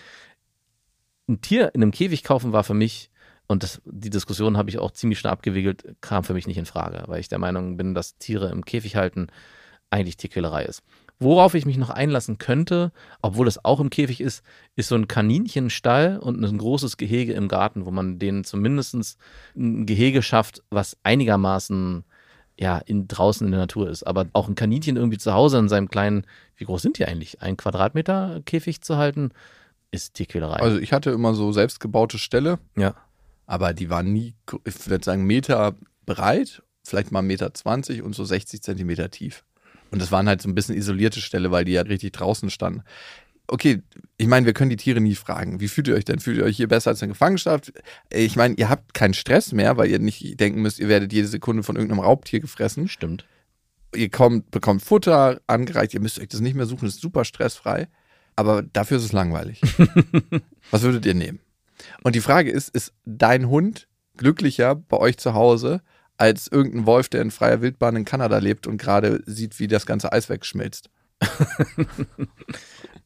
ein 1.28 1.40
Tier 1.40 1.75
in 1.75 1.82
einem 1.82 1.92
Käfig 1.92 2.25
kaufen 2.25 2.52
war 2.52 2.64
für 2.64 2.75
mich, 2.75 3.10
und 3.48 3.62
das, 3.62 3.80
die 3.84 4.10
Diskussion 4.10 4.56
habe 4.56 4.70
ich 4.70 4.78
auch 4.78 4.90
ziemlich 4.90 5.20
schnell 5.20 5.32
abgewickelt, 5.32 5.96
kam 6.00 6.25
für 6.25 6.34
mich 6.34 6.48
nicht 6.48 6.58
in 6.58 6.66
Frage, 6.66 7.04
weil 7.06 7.20
ich 7.20 7.28
der 7.28 7.38
Meinung 7.38 7.76
bin, 7.76 7.94
dass 7.94 8.18
Tiere 8.18 8.50
im 8.50 8.64
Käfig 8.64 8.96
halten 8.96 9.28
eigentlich 9.88 10.16
Tierquälerei 10.16 10.64
ist. 10.64 10.82
Worauf 11.18 11.54
ich 11.54 11.64
mich 11.64 11.78
noch 11.78 11.88
einlassen 11.88 12.37
könnte, 12.37 12.92
obwohl 13.23 13.49
es 13.49 13.64
auch 13.64 13.80
im 13.80 13.88
Käfig 13.88 14.20
ist, 14.20 14.42
ist 14.75 14.88
so 14.88 14.94
ein 14.96 15.08
Kaninchenstall 15.08 16.18
und 16.18 16.44
ein 16.44 16.58
großes 16.58 16.99
Gehege 16.99 17.32
im 17.32 17.49
Garten, 17.49 17.87
wo 17.87 17.90
man 17.90 18.18
denen 18.18 18.44
zumindest 18.44 19.18
ein 19.56 19.87
Gehege 19.87 20.23
schafft, 20.23 20.62
was 20.68 20.96
einigermaßen 21.04 22.04
ja, 22.58 22.78
in, 22.78 23.08
draußen 23.08 23.46
in 23.46 23.52
der 23.52 23.61
Natur 23.61 23.88
ist. 23.88 24.02
Aber 24.02 24.26
auch 24.32 24.49
ein 24.49 24.54
Kaninchen 24.54 24.96
irgendwie 24.96 25.18
zu 25.18 25.32
Hause 25.32 25.58
in 25.58 25.68
seinem 25.68 25.88
kleinen, 25.88 26.26
wie 26.56 26.64
groß 26.64 26.82
sind 26.82 26.99
die 26.99 27.06
eigentlich? 27.06 27.40
Ein 27.40 27.56
Quadratmeter 27.56 28.42
Käfig 28.44 28.82
zu 28.82 28.96
halten, 28.96 29.30
ist 29.90 30.14
Tierquälerei. 30.14 30.61
Also 30.61 30.78
ich 30.78 30.92
hatte 30.92 31.11
immer 31.11 31.35
so 31.35 31.52
selbstgebaute 31.52 32.18
Ställe, 32.18 32.58
ja. 32.76 32.94
aber 33.46 33.73
die 33.73 33.90
waren 33.90 34.12
nie, 34.12 34.35
ich 34.64 34.88
würde 34.88 35.04
sagen, 35.04 35.25
Meter 35.25 35.75
breit, 36.04 36.62
vielleicht 36.85 37.12
mal 37.12 37.23
Meter 37.23 37.52
20 37.52 38.02
und 38.02 38.14
so 38.14 38.25
60 38.25 38.62
Zentimeter 38.62 39.11
tief. 39.11 39.44
Und 39.96 40.02
das 40.02 40.12
waren 40.12 40.28
halt 40.28 40.42
so 40.42 40.48
ein 40.50 40.54
bisschen 40.54 40.76
isolierte 40.76 41.22
Ställe, 41.22 41.50
weil 41.50 41.64
die 41.64 41.72
ja 41.72 41.80
richtig 41.80 42.12
draußen 42.12 42.50
standen. 42.50 42.82
Okay, 43.46 43.80
ich 44.18 44.26
meine, 44.26 44.44
wir 44.44 44.52
können 44.52 44.68
die 44.68 44.76
Tiere 44.76 45.00
nie 45.00 45.14
fragen. 45.14 45.58
Wie 45.58 45.68
fühlt 45.68 45.88
ihr 45.88 45.94
euch 45.94 46.04
denn? 46.04 46.18
Fühlt 46.18 46.36
ihr 46.36 46.44
euch 46.44 46.58
hier 46.58 46.68
besser 46.68 46.90
als 46.90 47.00
in 47.00 47.08
Gefangenschaft? 47.08 47.72
Ich 48.12 48.36
meine, 48.36 48.56
ihr 48.58 48.68
habt 48.68 48.92
keinen 48.92 49.14
Stress 49.14 49.52
mehr, 49.52 49.78
weil 49.78 49.88
ihr 49.88 49.98
nicht 49.98 50.38
denken 50.38 50.60
müsst, 50.60 50.80
ihr 50.80 50.88
werdet 50.88 51.14
jede 51.14 51.28
Sekunde 51.28 51.62
von 51.62 51.76
irgendeinem 51.76 52.00
Raubtier 52.00 52.40
gefressen. 52.40 52.88
Stimmt. 52.88 53.25
Ihr 53.94 54.10
kommt, 54.10 54.50
bekommt 54.50 54.82
Futter 54.82 55.40
angereicht, 55.47 55.94
ihr 55.94 56.00
müsst 56.00 56.21
euch 56.21 56.28
das 56.28 56.40
nicht 56.40 56.56
mehr 56.56 56.66
suchen, 56.66 56.86
ist 56.86 57.00
super 57.00 57.25
stressfrei. 57.25 57.88
Aber 58.34 58.60
dafür 58.60 58.99
ist 58.99 59.04
es 59.04 59.12
langweilig. 59.12 59.62
Was 60.71 60.82
würdet 60.82 61.06
ihr 61.06 61.14
nehmen? 61.14 61.40
Und 62.02 62.14
die 62.16 62.21
Frage 62.21 62.50
ist, 62.50 62.68
ist 62.68 62.92
dein 63.06 63.49
Hund 63.49 63.88
glücklicher 64.18 64.75
bei 64.75 64.99
euch 64.99 65.16
zu 65.16 65.32
Hause 65.32 65.80
als 66.18 66.48
irgendein 66.48 66.86
Wolf, 66.86 67.08
der 67.08 67.22
in 67.22 67.30
freier 67.30 67.60
Wildbahn 67.60 67.96
in 67.96 68.04
Kanada 68.04 68.38
lebt 68.38 68.66
und 68.66 68.78
gerade 68.78 69.22
sieht, 69.26 69.58
wie 69.58 69.68
das 69.68 69.86
ganze 69.86 70.12
Eis 70.12 70.28
wegschmilzt? 70.28 70.90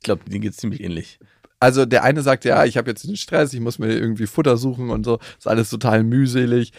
Ich 0.01 0.05
glaube, 0.05 0.25
denen 0.25 0.41
geht 0.41 0.53
es 0.53 0.57
ziemlich 0.57 0.81
ähnlich. 0.83 1.19
Also 1.63 1.85
der 1.85 2.05
eine 2.05 2.23
sagt, 2.23 2.47
ja, 2.47 2.65
ich 2.65 2.79
habe 2.79 2.89
jetzt 2.89 3.07
den 3.07 3.19
Stress, 3.19 3.53
ich 3.53 3.61
muss 3.61 3.79
mir 3.79 3.93
irgendwie 3.93 4.27
Futter 4.27 4.57
suchen 4.57 4.89
und 4.89 5.05
so, 5.05 5.19
ist 5.39 5.47
alles 5.47 5.69
total 5.69 6.03
mühselig. 6.03 6.73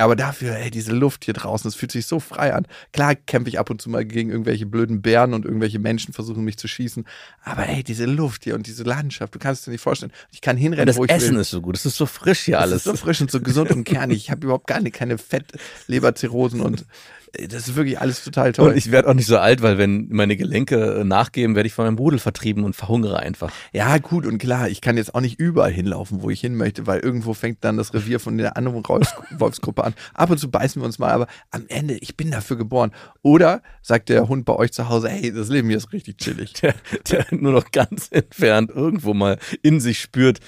Aber 0.00 0.14
dafür, 0.14 0.54
ey, 0.56 0.70
diese 0.70 0.92
Luft 0.92 1.24
hier 1.24 1.34
draußen, 1.34 1.68
das 1.68 1.74
fühlt 1.74 1.90
sich 1.90 2.06
so 2.06 2.20
frei 2.20 2.54
an. 2.54 2.66
Klar 2.92 3.16
kämpfe 3.16 3.48
ich 3.50 3.58
ab 3.58 3.68
und 3.68 3.82
zu 3.82 3.90
mal 3.90 4.04
gegen 4.04 4.30
irgendwelche 4.30 4.64
blöden 4.64 5.02
Bären 5.02 5.34
und 5.34 5.44
irgendwelche 5.44 5.80
Menschen 5.80 6.14
versuchen 6.14 6.44
mich 6.44 6.56
zu 6.56 6.68
schießen. 6.68 7.04
Aber 7.42 7.66
ey, 7.68 7.82
diese 7.82 8.06
Luft 8.06 8.44
hier 8.44 8.54
und 8.54 8.68
diese 8.68 8.84
Landschaft, 8.84 9.34
du 9.34 9.40
kannst 9.40 9.62
es 9.62 9.64
dir 9.64 9.72
nicht 9.72 9.80
vorstellen. 9.80 10.12
Ich 10.30 10.40
kann 10.40 10.56
hinrennen, 10.56 10.86
das 10.86 10.96
wo 10.96 11.04
ich 11.04 11.10
Essen 11.10 11.34
will. 11.34 11.40
ist 11.40 11.50
so 11.50 11.60
gut, 11.60 11.74
es 11.76 11.84
ist 11.84 11.96
so 11.96 12.06
frisch 12.06 12.40
hier 12.40 12.54
Das 12.54 12.62
alles. 12.62 12.76
ist 12.76 12.84
so 12.84 12.94
frisch 12.96 13.20
und 13.20 13.30
so 13.30 13.40
gesund 13.40 13.70
und 13.72 13.82
kernig. 13.82 14.18
Ich 14.18 14.30
habe 14.30 14.44
überhaupt 14.44 14.68
gar 14.68 14.80
nicht, 14.80 14.94
keine 14.94 15.18
Fettleberzirrhosen 15.18 16.60
und 16.60 16.84
das 17.32 17.68
ist 17.68 17.76
wirklich 17.76 18.00
alles 18.00 18.24
total 18.24 18.52
toll. 18.52 18.70
Und 18.70 18.76
ich 18.76 18.90
werde 18.90 19.08
auch 19.08 19.14
nicht 19.14 19.26
so 19.26 19.38
alt, 19.38 19.62
weil 19.62 19.78
wenn 19.78 20.08
meine 20.10 20.36
Gelenke 20.36 21.00
äh, 21.00 21.04
nachgeben, 21.04 21.54
werde 21.54 21.66
ich 21.66 21.74
von 21.74 21.84
meinem 21.84 21.98
Rudel 21.98 22.18
vertrieben 22.18 22.64
und 22.64 22.74
verhungere 22.74 23.18
einfach. 23.18 23.52
Ja, 23.72 23.98
gut 23.98 24.26
und 24.26 24.38
klar, 24.38 24.68
ich 24.68 24.80
kann 24.80 24.96
jetzt 24.96 25.14
auch 25.14 25.20
nicht 25.20 25.38
überall 25.38 25.70
hinlaufen, 25.70 26.22
wo 26.22 26.30
ich 26.30 26.40
hin 26.40 26.54
möchte, 26.54 26.86
weil 26.86 27.00
irgendwo 27.00 27.34
fängt 27.34 27.64
dann 27.64 27.76
das 27.76 27.94
Revier 27.94 28.20
von 28.20 28.38
der 28.38 28.56
anderen 28.56 28.86
Wolfs 28.86 29.14
Wolfsgruppe 29.38 29.84
an. 29.84 29.94
Ab 30.14 30.30
und 30.30 30.38
zu 30.38 30.50
beißen 30.50 30.80
wir 30.80 30.86
uns 30.86 30.98
mal, 30.98 31.10
aber 31.10 31.26
am 31.50 31.64
Ende, 31.68 31.94
ich 31.94 32.16
bin 32.16 32.30
dafür 32.30 32.56
geboren. 32.56 32.92
Oder 33.22 33.62
sagt 33.82 34.08
der 34.08 34.28
Hund 34.28 34.44
bei 34.44 34.54
euch 34.54 34.72
zu 34.72 34.88
Hause, 34.88 35.08
hey, 35.08 35.32
das 35.32 35.48
Leben 35.48 35.68
hier 35.68 35.78
ist 35.78 35.92
richtig 35.92 36.18
chillig. 36.18 36.54
Der, 36.54 36.74
der 37.10 37.26
nur 37.30 37.52
noch 37.52 37.70
ganz 37.70 38.08
entfernt 38.10 38.70
irgendwo 38.70 39.14
mal 39.14 39.38
in 39.62 39.80
sich 39.80 40.00
spürt. 40.00 40.40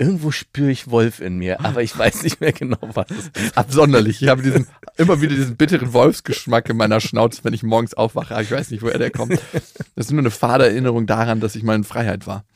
Irgendwo 0.00 0.30
spüre 0.30 0.70
ich 0.70 0.90
Wolf 0.90 1.20
in 1.20 1.36
mir, 1.36 1.60
aber 1.60 1.82
ich 1.82 1.96
weiß 1.96 2.22
nicht 2.22 2.40
mehr 2.40 2.52
genau 2.52 2.78
was. 2.80 3.06
Absonderlich. 3.54 4.22
Ich 4.22 4.28
habe 4.28 4.40
diesen, 4.40 4.66
immer 4.96 5.20
wieder 5.20 5.34
diesen 5.34 5.56
bitteren 5.56 5.92
Wolfsgeschmack 5.92 6.70
in 6.70 6.78
meiner 6.78 7.00
Schnauze, 7.00 7.44
wenn 7.44 7.52
ich 7.52 7.62
morgens 7.62 7.92
aufwache. 7.92 8.40
Ich 8.40 8.50
weiß 8.50 8.70
nicht, 8.70 8.80
woher 8.80 8.96
der 8.96 9.10
kommt. 9.10 9.38
Das 9.52 10.06
ist 10.06 10.10
nur 10.10 10.20
eine 10.20 10.30
fade 10.30 10.64
Erinnerung 10.64 11.06
daran, 11.06 11.40
dass 11.40 11.54
ich 11.54 11.64
mal 11.64 11.74
in 11.74 11.84
Freiheit 11.84 12.26
war. 12.26 12.46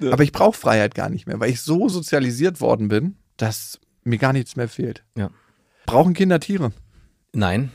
Aber 0.00 0.22
ich 0.22 0.32
brauche 0.32 0.58
Freiheit 0.58 0.94
gar 0.94 1.10
nicht 1.10 1.26
mehr, 1.26 1.38
weil 1.40 1.50
ich 1.50 1.60
so 1.60 1.90
sozialisiert 1.90 2.62
worden 2.62 2.88
bin, 2.88 3.16
dass 3.36 3.80
mir 4.02 4.16
gar 4.16 4.32
nichts 4.32 4.56
mehr 4.56 4.70
fehlt. 4.70 5.04
Ja. 5.14 5.28
Brauchen 5.84 6.14
Kinder 6.14 6.40
Tiere? 6.40 6.72
Nein, 7.34 7.70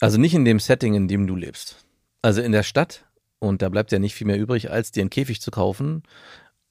also 0.00 0.16
nicht 0.16 0.32
in 0.32 0.46
dem 0.46 0.60
Setting, 0.60 0.94
in 0.94 1.08
dem 1.08 1.26
du 1.26 1.36
lebst. 1.36 1.84
Also 2.22 2.40
in 2.40 2.52
der 2.52 2.62
Stadt 2.62 3.04
und 3.42 3.60
da 3.60 3.68
bleibt 3.68 3.90
ja 3.90 3.98
nicht 3.98 4.14
viel 4.14 4.28
mehr 4.28 4.38
übrig, 4.38 4.70
als 4.70 4.92
dir 4.92 5.00
einen 5.00 5.10
Käfig 5.10 5.42
zu 5.42 5.50
kaufen. 5.50 6.04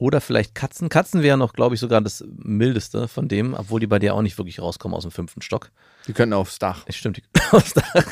Oder 0.01 0.19
vielleicht 0.19 0.55
Katzen. 0.55 0.89
Katzen 0.89 1.21
wären 1.21 1.37
noch, 1.37 1.53
glaube 1.53 1.75
ich, 1.75 1.79
sogar 1.79 2.01
das 2.01 2.25
mildeste 2.35 3.07
von 3.07 3.27
dem, 3.27 3.53
obwohl 3.53 3.79
die 3.79 3.85
bei 3.85 3.99
dir 3.99 4.15
auch 4.15 4.23
nicht 4.23 4.35
wirklich 4.39 4.59
rauskommen 4.59 4.97
aus 4.97 5.03
dem 5.03 5.11
fünften 5.11 5.43
Stock. 5.43 5.69
Die 6.07 6.13
können 6.13 6.33
aufs 6.33 6.57
Dach. 6.57 6.87
Stimmt. 6.89 7.17
die 7.17 7.23
aufs 7.51 7.75
Dach. 7.75 8.05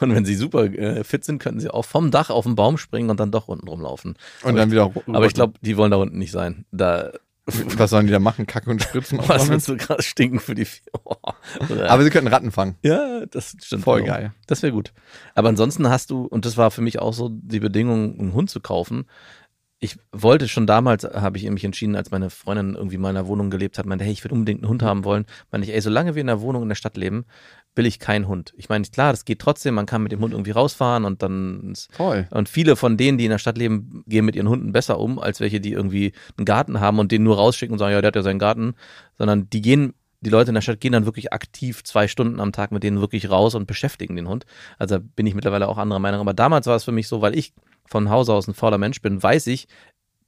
Und 0.00 0.12
wenn 0.12 0.24
sie 0.24 0.34
super 0.34 0.64
äh, 0.64 1.04
fit 1.04 1.24
sind, 1.24 1.38
könnten 1.38 1.60
sie 1.60 1.70
auch 1.70 1.84
vom 1.84 2.10
Dach 2.10 2.30
auf 2.30 2.44
den 2.44 2.56
Baum 2.56 2.76
springen 2.76 3.08
und 3.08 3.20
dann 3.20 3.30
doch 3.30 3.46
unten 3.46 3.68
rumlaufen. 3.68 4.16
Und 4.42 4.48
aber 4.48 4.58
dann 4.58 4.68
ich, 4.68 4.72
wieder 4.72 4.90
Aber 5.06 5.26
ich 5.26 5.34
glaube, 5.34 5.52
die 5.60 5.76
wollen 5.76 5.92
da 5.92 5.98
unten 5.98 6.18
nicht 6.18 6.32
sein. 6.32 6.64
Da, 6.72 7.12
Was 7.76 7.90
sollen 7.90 8.06
die 8.06 8.12
da 8.12 8.18
machen? 8.18 8.48
Kacke 8.48 8.68
und 8.68 8.82
Spritzen? 8.82 9.20
was 9.28 9.48
wird 9.48 9.62
so 9.62 9.76
krass 9.76 10.04
stinken 10.04 10.40
für 10.40 10.56
die 10.56 10.64
Vieh- 10.64 10.82
oh. 11.04 11.14
Aber 11.86 12.02
sie 12.02 12.10
könnten 12.10 12.28
Ratten 12.28 12.50
fangen. 12.50 12.74
Ja, 12.82 13.26
das 13.26 13.54
stimmt. 13.62 13.84
Voll 13.84 14.02
genau. 14.02 14.12
geil. 14.12 14.34
Das 14.48 14.64
wäre 14.64 14.72
gut. 14.72 14.92
Aber 15.36 15.50
ansonsten 15.50 15.88
hast 15.88 16.10
du, 16.10 16.24
und 16.24 16.44
das 16.44 16.56
war 16.56 16.72
für 16.72 16.82
mich 16.82 16.98
auch 16.98 17.14
so 17.14 17.28
die 17.30 17.60
Bedingung, 17.60 18.18
einen 18.18 18.32
Hund 18.32 18.50
zu 18.50 18.60
kaufen. 18.60 19.06
Ich 19.80 19.96
wollte 20.10 20.48
schon 20.48 20.66
damals, 20.66 21.04
habe 21.04 21.38
ich 21.38 21.48
mich 21.48 21.64
entschieden, 21.64 21.94
als 21.94 22.10
meine 22.10 22.30
Freundin 22.30 22.74
irgendwie 22.74 22.98
mal 22.98 23.10
in 23.10 23.16
einer 23.16 23.28
Wohnung 23.28 23.48
gelebt 23.48 23.78
hat, 23.78 23.86
meinte, 23.86 24.04
hey, 24.04 24.12
ich 24.12 24.24
würde 24.24 24.34
unbedingt 24.34 24.62
einen 24.62 24.68
Hund 24.68 24.82
haben 24.82 25.04
wollen. 25.04 25.24
Meinte 25.52 25.68
ich, 25.68 25.74
ey, 25.74 25.80
solange 25.80 26.16
wir 26.16 26.20
in 26.20 26.28
einer 26.28 26.40
Wohnung 26.40 26.64
in 26.64 26.68
der 26.68 26.74
Stadt 26.74 26.96
leben, 26.96 27.26
will 27.76 27.86
ich 27.86 28.00
keinen 28.00 28.26
Hund. 28.26 28.52
Ich 28.56 28.68
meine, 28.68 28.84
klar, 28.84 29.12
das 29.12 29.24
geht 29.24 29.38
trotzdem, 29.38 29.74
man 29.74 29.86
kann 29.86 30.02
mit 30.02 30.10
dem 30.10 30.20
Hund 30.20 30.32
irgendwie 30.32 30.50
rausfahren 30.50 31.04
und 31.04 31.22
dann 31.22 31.74
Voll. 31.92 32.26
und 32.30 32.48
viele 32.48 32.74
von 32.74 32.96
denen, 32.96 33.18
die 33.18 33.24
in 33.24 33.30
der 33.30 33.38
Stadt 33.38 33.56
leben, 33.56 34.02
gehen 34.06 34.24
mit 34.24 34.34
ihren 34.34 34.48
Hunden 34.48 34.72
besser 34.72 34.98
um, 34.98 35.20
als 35.20 35.38
welche, 35.38 35.60
die 35.60 35.72
irgendwie 35.72 36.12
einen 36.36 36.44
Garten 36.44 36.80
haben 36.80 36.98
und 36.98 37.12
den 37.12 37.22
nur 37.22 37.36
rausschicken 37.36 37.72
und 37.72 37.78
sagen, 37.78 37.92
ja, 37.92 38.00
der 38.00 38.08
hat 38.08 38.16
ja 38.16 38.22
seinen 38.22 38.40
Garten, 38.40 38.74
sondern 39.16 39.48
die 39.48 39.62
gehen, 39.62 39.94
die 40.20 40.30
Leute 40.30 40.50
in 40.50 40.54
der 40.54 40.62
Stadt 40.62 40.80
gehen 40.80 40.92
dann 40.92 41.06
wirklich 41.06 41.32
aktiv 41.32 41.84
zwei 41.84 42.08
Stunden 42.08 42.40
am 42.40 42.50
Tag 42.50 42.72
mit 42.72 42.82
denen 42.82 43.00
wirklich 43.00 43.30
raus 43.30 43.54
und 43.54 43.66
beschäftigen 43.66 44.16
den 44.16 44.28
Hund. 44.28 44.44
Also 44.76 44.98
bin 45.00 45.26
ich 45.26 45.34
mittlerweile 45.34 45.68
auch 45.68 45.78
anderer 45.78 46.00
Meinung. 46.00 46.20
Aber 46.20 46.34
damals 46.34 46.66
war 46.66 46.74
es 46.74 46.82
für 46.82 46.92
mich 46.92 47.06
so, 47.06 47.22
weil 47.22 47.38
ich 47.38 47.52
von 47.88 48.10
Hause 48.10 48.32
aus 48.34 48.46
ein 48.48 48.54
fauler 48.54 48.78
Mensch 48.78 49.00
bin, 49.02 49.22
weiß 49.22 49.46
ich, 49.48 49.66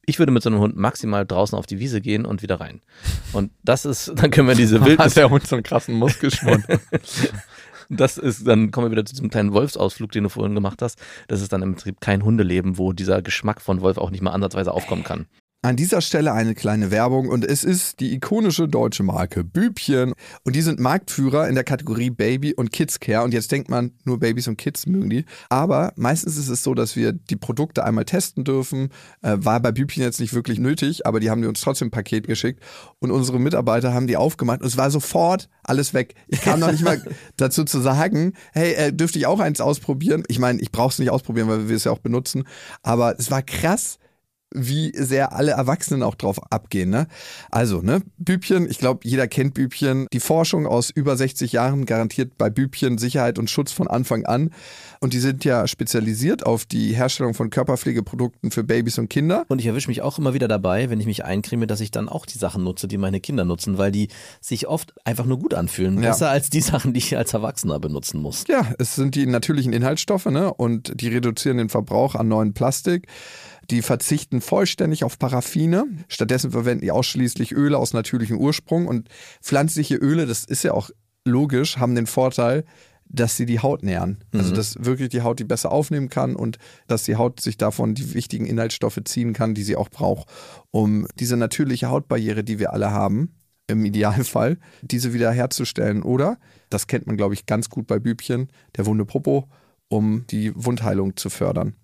Ich 0.06 0.18
würde 0.18 0.32
mit 0.32 0.42
so 0.42 0.50
einem 0.50 0.58
Hund 0.60 0.76
maximal 0.76 1.24
draußen 1.26 1.56
auf 1.56 1.66
die 1.66 1.78
Wiese 1.78 2.00
gehen 2.00 2.24
und 2.24 2.42
wieder 2.42 2.58
rein. 2.58 2.80
Und 3.32 3.52
das 3.62 3.84
ist, 3.84 4.12
dann 4.16 4.30
können 4.30 4.48
wir 4.48 4.54
diese 4.54 4.80
Wildnis. 4.84 5.12
Hat 5.12 5.16
der 5.16 5.30
Hund 5.30 5.46
so 5.46 5.56
einen 5.56 5.62
krassen 5.62 5.94
Muskelschwund. 5.94 6.64
Das 7.92 8.18
ist, 8.18 8.46
dann 8.46 8.70
kommen 8.70 8.86
wir 8.86 8.92
wieder 8.92 9.04
zu 9.04 9.14
diesem 9.14 9.30
kleinen 9.30 9.52
Wolfsausflug, 9.52 10.12
den 10.12 10.22
du 10.22 10.28
vorhin 10.28 10.54
gemacht 10.54 10.80
hast. 10.80 11.00
Das 11.26 11.40
ist 11.40 11.52
dann 11.52 11.62
im 11.62 11.74
Prinzip 11.74 12.00
kein 12.00 12.24
Hundeleben, 12.24 12.78
wo 12.78 12.92
dieser 12.92 13.20
Geschmack 13.20 13.60
von 13.60 13.80
Wolf 13.80 13.98
auch 13.98 14.10
nicht 14.10 14.22
mal 14.22 14.30
ansatzweise 14.30 14.72
aufkommen 14.72 15.02
kann. 15.02 15.26
An 15.62 15.76
dieser 15.76 16.00
Stelle 16.00 16.32
eine 16.32 16.54
kleine 16.54 16.90
Werbung 16.90 17.28
und 17.28 17.44
es 17.44 17.64
ist 17.64 18.00
die 18.00 18.14
ikonische 18.14 18.66
deutsche 18.66 19.02
Marke 19.02 19.44
Bübchen. 19.44 20.14
Und 20.42 20.56
die 20.56 20.62
sind 20.62 20.80
Marktführer 20.80 21.48
in 21.48 21.54
der 21.54 21.64
Kategorie 21.64 22.08
Baby 22.08 22.54
und 22.54 22.72
Kids 22.72 22.98
Care. 22.98 23.24
Und 23.24 23.34
jetzt 23.34 23.52
denkt 23.52 23.68
man, 23.68 23.92
nur 24.06 24.18
Babys 24.18 24.48
und 24.48 24.56
Kids 24.56 24.86
mögen 24.86 25.10
die, 25.10 25.26
aber 25.50 25.92
meistens 25.96 26.38
ist 26.38 26.48
es 26.48 26.62
so, 26.62 26.72
dass 26.72 26.96
wir 26.96 27.12
die 27.12 27.36
Produkte 27.36 27.84
einmal 27.84 28.06
testen 28.06 28.42
dürfen, 28.44 28.88
äh, 29.20 29.36
war 29.36 29.60
bei 29.60 29.70
Bübchen 29.70 30.02
jetzt 30.02 30.18
nicht 30.18 30.32
wirklich 30.32 30.58
nötig, 30.58 31.04
aber 31.04 31.20
die 31.20 31.28
haben 31.28 31.42
die 31.42 31.48
uns 31.48 31.60
trotzdem 31.60 31.88
ein 31.88 31.90
Paket 31.90 32.26
geschickt. 32.26 32.62
Und 32.98 33.10
unsere 33.10 33.38
Mitarbeiter 33.38 33.92
haben 33.92 34.06
die 34.06 34.16
aufgemacht 34.16 34.62
und 34.62 34.66
es 34.66 34.78
war 34.78 34.90
sofort 34.90 35.50
alles 35.62 35.92
weg. 35.92 36.14
Ich 36.28 36.40
kam 36.40 36.60
noch 36.60 36.72
nicht 36.72 36.84
mal 36.84 37.04
dazu 37.36 37.64
zu 37.64 37.80
sagen, 37.80 38.32
hey, 38.54 38.72
äh, 38.72 38.92
dürfte 38.94 39.18
ich 39.18 39.26
auch 39.26 39.40
eins 39.40 39.60
ausprobieren? 39.60 40.22
Ich 40.28 40.38
meine, 40.38 40.58
ich 40.62 40.72
brauche 40.72 40.88
es 40.88 40.98
nicht 40.98 41.10
ausprobieren, 41.10 41.48
weil 41.48 41.68
wir 41.68 41.76
es 41.76 41.84
ja 41.84 41.92
auch 41.92 41.98
benutzen, 41.98 42.44
aber 42.82 43.18
es 43.18 43.30
war 43.30 43.42
krass, 43.42 43.98
wie 44.52 44.92
sehr 44.96 45.32
alle 45.32 45.52
Erwachsenen 45.52 46.02
auch 46.02 46.14
drauf 46.14 46.40
abgehen. 46.50 46.90
Ne? 46.90 47.06
Also, 47.50 47.82
ne, 47.82 48.02
Bübchen, 48.18 48.68
ich 48.68 48.78
glaube, 48.78 49.00
jeder 49.04 49.28
kennt 49.28 49.54
Bübchen. 49.54 50.06
Die 50.12 50.20
Forschung 50.20 50.66
aus 50.66 50.90
über 50.90 51.16
60 51.16 51.52
Jahren 51.52 51.86
garantiert 51.86 52.36
bei 52.36 52.50
Bübchen 52.50 52.98
Sicherheit 52.98 53.38
und 53.38 53.48
Schutz 53.48 53.72
von 53.72 53.88
Anfang 53.88 54.26
an. 54.26 54.50
Und 55.00 55.14
die 55.14 55.18
sind 55.18 55.44
ja 55.44 55.66
spezialisiert 55.66 56.44
auf 56.44 56.64
die 56.66 56.94
Herstellung 56.94 57.34
von 57.34 57.50
Körperpflegeprodukten 57.50 58.50
für 58.50 58.64
Babys 58.64 58.98
und 58.98 59.08
Kinder. 59.08 59.44
Und 59.48 59.60
ich 59.60 59.66
erwische 59.66 59.88
mich 59.88 60.02
auch 60.02 60.18
immer 60.18 60.34
wieder 60.34 60.48
dabei, 60.48 60.90
wenn 60.90 61.00
ich 61.00 61.06
mich 61.06 61.24
eincreme, 61.24 61.66
dass 61.66 61.80
ich 61.80 61.90
dann 61.90 62.08
auch 62.08 62.26
die 62.26 62.38
Sachen 62.38 62.64
nutze, 62.64 62.88
die 62.88 62.98
meine 62.98 63.20
Kinder 63.20 63.44
nutzen, 63.44 63.78
weil 63.78 63.92
die 63.92 64.08
sich 64.40 64.66
oft 64.66 64.94
einfach 65.06 65.24
nur 65.24 65.38
gut 65.38 65.54
anfühlen. 65.54 66.02
Ja. 66.02 66.10
Besser 66.10 66.28
als 66.28 66.50
die 66.50 66.60
Sachen, 66.60 66.92
die 66.92 66.98
ich 66.98 67.16
als 67.16 67.32
Erwachsener 67.32 67.78
benutzen 67.78 68.20
muss. 68.20 68.44
Ja, 68.48 68.74
es 68.78 68.94
sind 68.94 69.14
die 69.14 69.26
natürlichen 69.26 69.72
Inhaltsstoffe 69.72 70.26
ne? 70.26 70.52
und 70.52 70.92
die 71.00 71.08
reduzieren 71.08 71.58
den 71.58 71.68
Verbrauch 71.68 72.14
an 72.14 72.28
neuen 72.28 72.52
Plastik. 72.52 73.06
Die 73.70 73.82
verzichten 73.82 74.40
vollständig 74.40 75.04
auf 75.04 75.18
Paraffine. 75.18 75.86
Stattdessen 76.08 76.50
verwenden 76.50 76.82
die 76.82 76.90
ausschließlich 76.90 77.52
Öle 77.52 77.78
aus 77.78 77.92
natürlichem 77.92 78.38
Ursprung. 78.38 78.86
Und 78.86 79.08
pflanzliche 79.40 79.96
Öle, 79.96 80.26
das 80.26 80.44
ist 80.44 80.64
ja 80.64 80.72
auch 80.72 80.90
logisch, 81.24 81.78
haben 81.78 81.94
den 81.94 82.06
Vorteil, 82.06 82.64
dass 83.12 83.36
sie 83.36 83.46
die 83.46 83.60
Haut 83.60 83.82
nähren. 83.82 84.24
Also, 84.32 84.54
dass 84.54 84.84
wirklich 84.84 85.08
die 85.08 85.22
Haut 85.22 85.38
die 85.40 85.44
besser 85.44 85.72
aufnehmen 85.72 86.08
kann 86.08 86.36
und 86.36 86.58
dass 86.86 87.04
die 87.04 87.16
Haut 87.16 87.40
sich 87.40 87.56
davon 87.56 87.94
die 87.94 88.14
wichtigen 88.14 88.46
Inhaltsstoffe 88.46 89.00
ziehen 89.04 89.32
kann, 89.32 89.54
die 89.54 89.64
sie 89.64 89.76
auch 89.76 89.88
braucht, 89.88 90.28
um 90.70 91.06
diese 91.18 91.36
natürliche 91.36 91.90
Hautbarriere, 91.90 92.44
die 92.44 92.58
wir 92.58 92.72
alle 92.72 92.92
haben, 92.92 93.34
im 93.66 93.84
Idealfall, 93.84 94.58
diese 94.82 95.12
wieder 95.12 95.32
herzustellen. 95.32 96.02
Oder, 96.02 96.38
das 96.70 96.86
kennt 96.86 97.06
man, 97.06 97.16
glaube 97.16 97.34
ich, 97.34 97.46
ganz 97.46 97.68
gut 97.68 97.86
bei 97.86 97.98
Bübchen, 97.98 98.48
der 98.76 98.86
wunde 98.86 99.04
Popo, 99.04 99.48
um 99.88 100.24
die 100.30 100.52
Wundheilung 100.54 101.16
zu 101.16 101.30
fördern. 101.30 101.74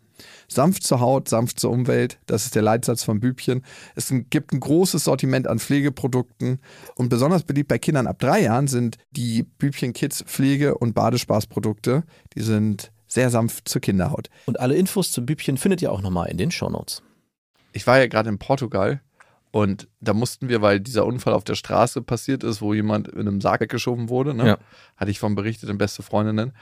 Sanft 0.49 0.85
zur 0.85 1.01
Haut, 1.01 1.29
sanft 1.29 1.61
zur 1.61 1.71
Umwelt, 1.71 2.19
das 2.27 2.45
ist 2.45 2.55
der 2.55 2.63
Leitsatz 2.63 3.05
von 3.05 3.21
Bübchen. 3.21 3.65
Es 3.95 4.13
gibt 4.31 4.53
ein 4.53 4.61
großes 4.61 5.05
Sortiment 5.05 5.47
an 5.47 5.59
Pflegeprodukten 5.59 6.61
und 6.95 7.09
besonders 7.09 7.43
beliebt 7.43 7.69
bei 7.69 7.79
Kindern 7.79 8.07
ab 8.07 8.19
drei 8.19 8.43
Jahren 8.43 8.69
sind 8.69 8.99
die 9.11 9.43
Bübchen 9.43 9.93
Kids 9.93 10.23
Pflege- 10.23 10.77
und 10.77 10.95
Badespaßprodukte. 10.95 12.05
Die 12.35 12.43
sind 12.43 12.93
sehr 13.07 13.31
sanft 13.31 13.69
zur 13.69 13.81
Kinderhaut. 13.81 14.29
Und 14.47 14.61
alle 14.61 14.77
Infos 14.77 15.13
zum 15.13 15.27
Bübchen 15.27 15.57
findet 15.57 15.83
ihr 15.83 15.93
auch 15.93 16.03
nochmal 16.03 16.29
in 16.29 16.39
den 16.39 16.51
Shownotes. 16.51 17.03
Ich 17.73 17.87
war 17.87 17.99
ja 17.99 18.07
gerade 18.07 18.29
in 18.29 18.39
Portugal 18.39 19.01
und 19.57 19.89
da 20.01 20.13
mussten 20.13 20.49
wir, 20.49 20.61
weil 20.61 20.81
dieser 20.81 21.07
Unfall 21.07 21.33
auf 21.33 21.45
der 21.45 21.55
Straße 21.55 22.03
passiert 22.03 22.45
ist, 22.45 22.61
wo 22.61 22.75
jemand 22.75 23.09
in 23.09 23.21
einem 23.21 23.41
Sarg 23.41 23.61
weggeschoben 23.61 24.09
wurde, 24.09 24.35
ne? 24.35 24.47
Ja. 24.47 24.59
hatte 24.97 25.11
ich 25.11 25.19
von 25.19 25.35
berichtet 25.35 25.71
in 25.71 25.79
Beste 25.79 26.03
Freundinnen, 26.03 26.53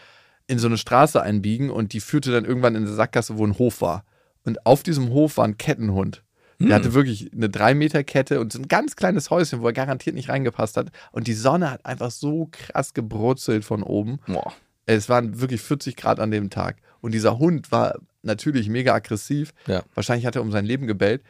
in 0.47 0.59
so 0.59 0.67
eine 0.67 0.79
Straße 0.79 1.23
einbiegen 1.23 1.71
und 1.71 1.93
die 1.93 2.01
führte 2.01 2.33
dann 2.33 2.45
irgendwann 2.45 2.75
in 2.75 2.85
eine 2.85 2.95
Sackgasse, 2.95 3.39
wo 3.39 3.47
ein 3.47 3.59
Hof 3.59 3.81
war. 3.81 4.05
Und 4.45 4.67
auf 4.67 4.83
diesem 4.83 5.11
Hof 5.11 5.39
war 5.39 5.47
ein 5.47 5.57
Kettenhund. 5.57 6.23
Der 6.61 6.77
hatte 6.77 6.95
wirklich 6.95 7.33
eine 7.33 7.51
3 7.51 7.75
Meter 7.75 8.05
Kette 8.05 8.41
und 8.41 8.53
so 8.53 8.61
ein 8.61 8.69
ganz 8.69 8.97
kleines 8.97 9.29
Häuschen, 9.29 9.61
wo 9.61 9.67
er 9.67 9.73
garantiert 9.73 10.15
nicht 10.15 10.29
reingepasst 10.29 10.77
hat. 10.77 10.93
Und 11.11 11.27
die 11.27 11.35
Sonne 11.35 11.71
hat 11.71 11.85
einfach 11.85 12.11
so 12.11 12.49
krass 12.51 12.95
gebrutzelt 12.95 13.65
von 13.65 13.83
oben. 13.83 14.21
Boah. 14.27 14.53
Es 14.87 15.09
waren 15.09 15.41
wirklich 15.41 15.61
40 15.61 15.97
Grad 15.97 16.21
an 16.21 16.31
dem 16.31 16.51
Tag. 16.51 16.77
Und 17.01 17.13
dieser 17.13 17.39
Hund 17.39 17.73
war 17.73 17.99
natürlich 18.23 18.69
mega 18.69 18.95
aggressiv. 18.95 19.53
Ja. 19.67 19.83
Wahrscheinlich 19.95 20.27
hat 20.27 20.37
er 20.37 20.43
um 20.43 20.53
sein 20.53 20.65
Leben 20.65 20.87
gebellt. 20.87 21.23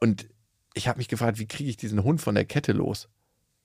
Und 0.00 0.28
ich 0.74 0.88
habe 0.88 0.98
mich 0.98 1.08
gefragt, 1.08 1.38
wie 1.38 1.48
kriege 1.48 1.68
ich 1.68 1.76
diesen 1.76 2.04
Hund 2.04 2.20
von 2.20 2.34
der 2.34 2.44
Kette 2.44 2.72
los? 2.72 3.08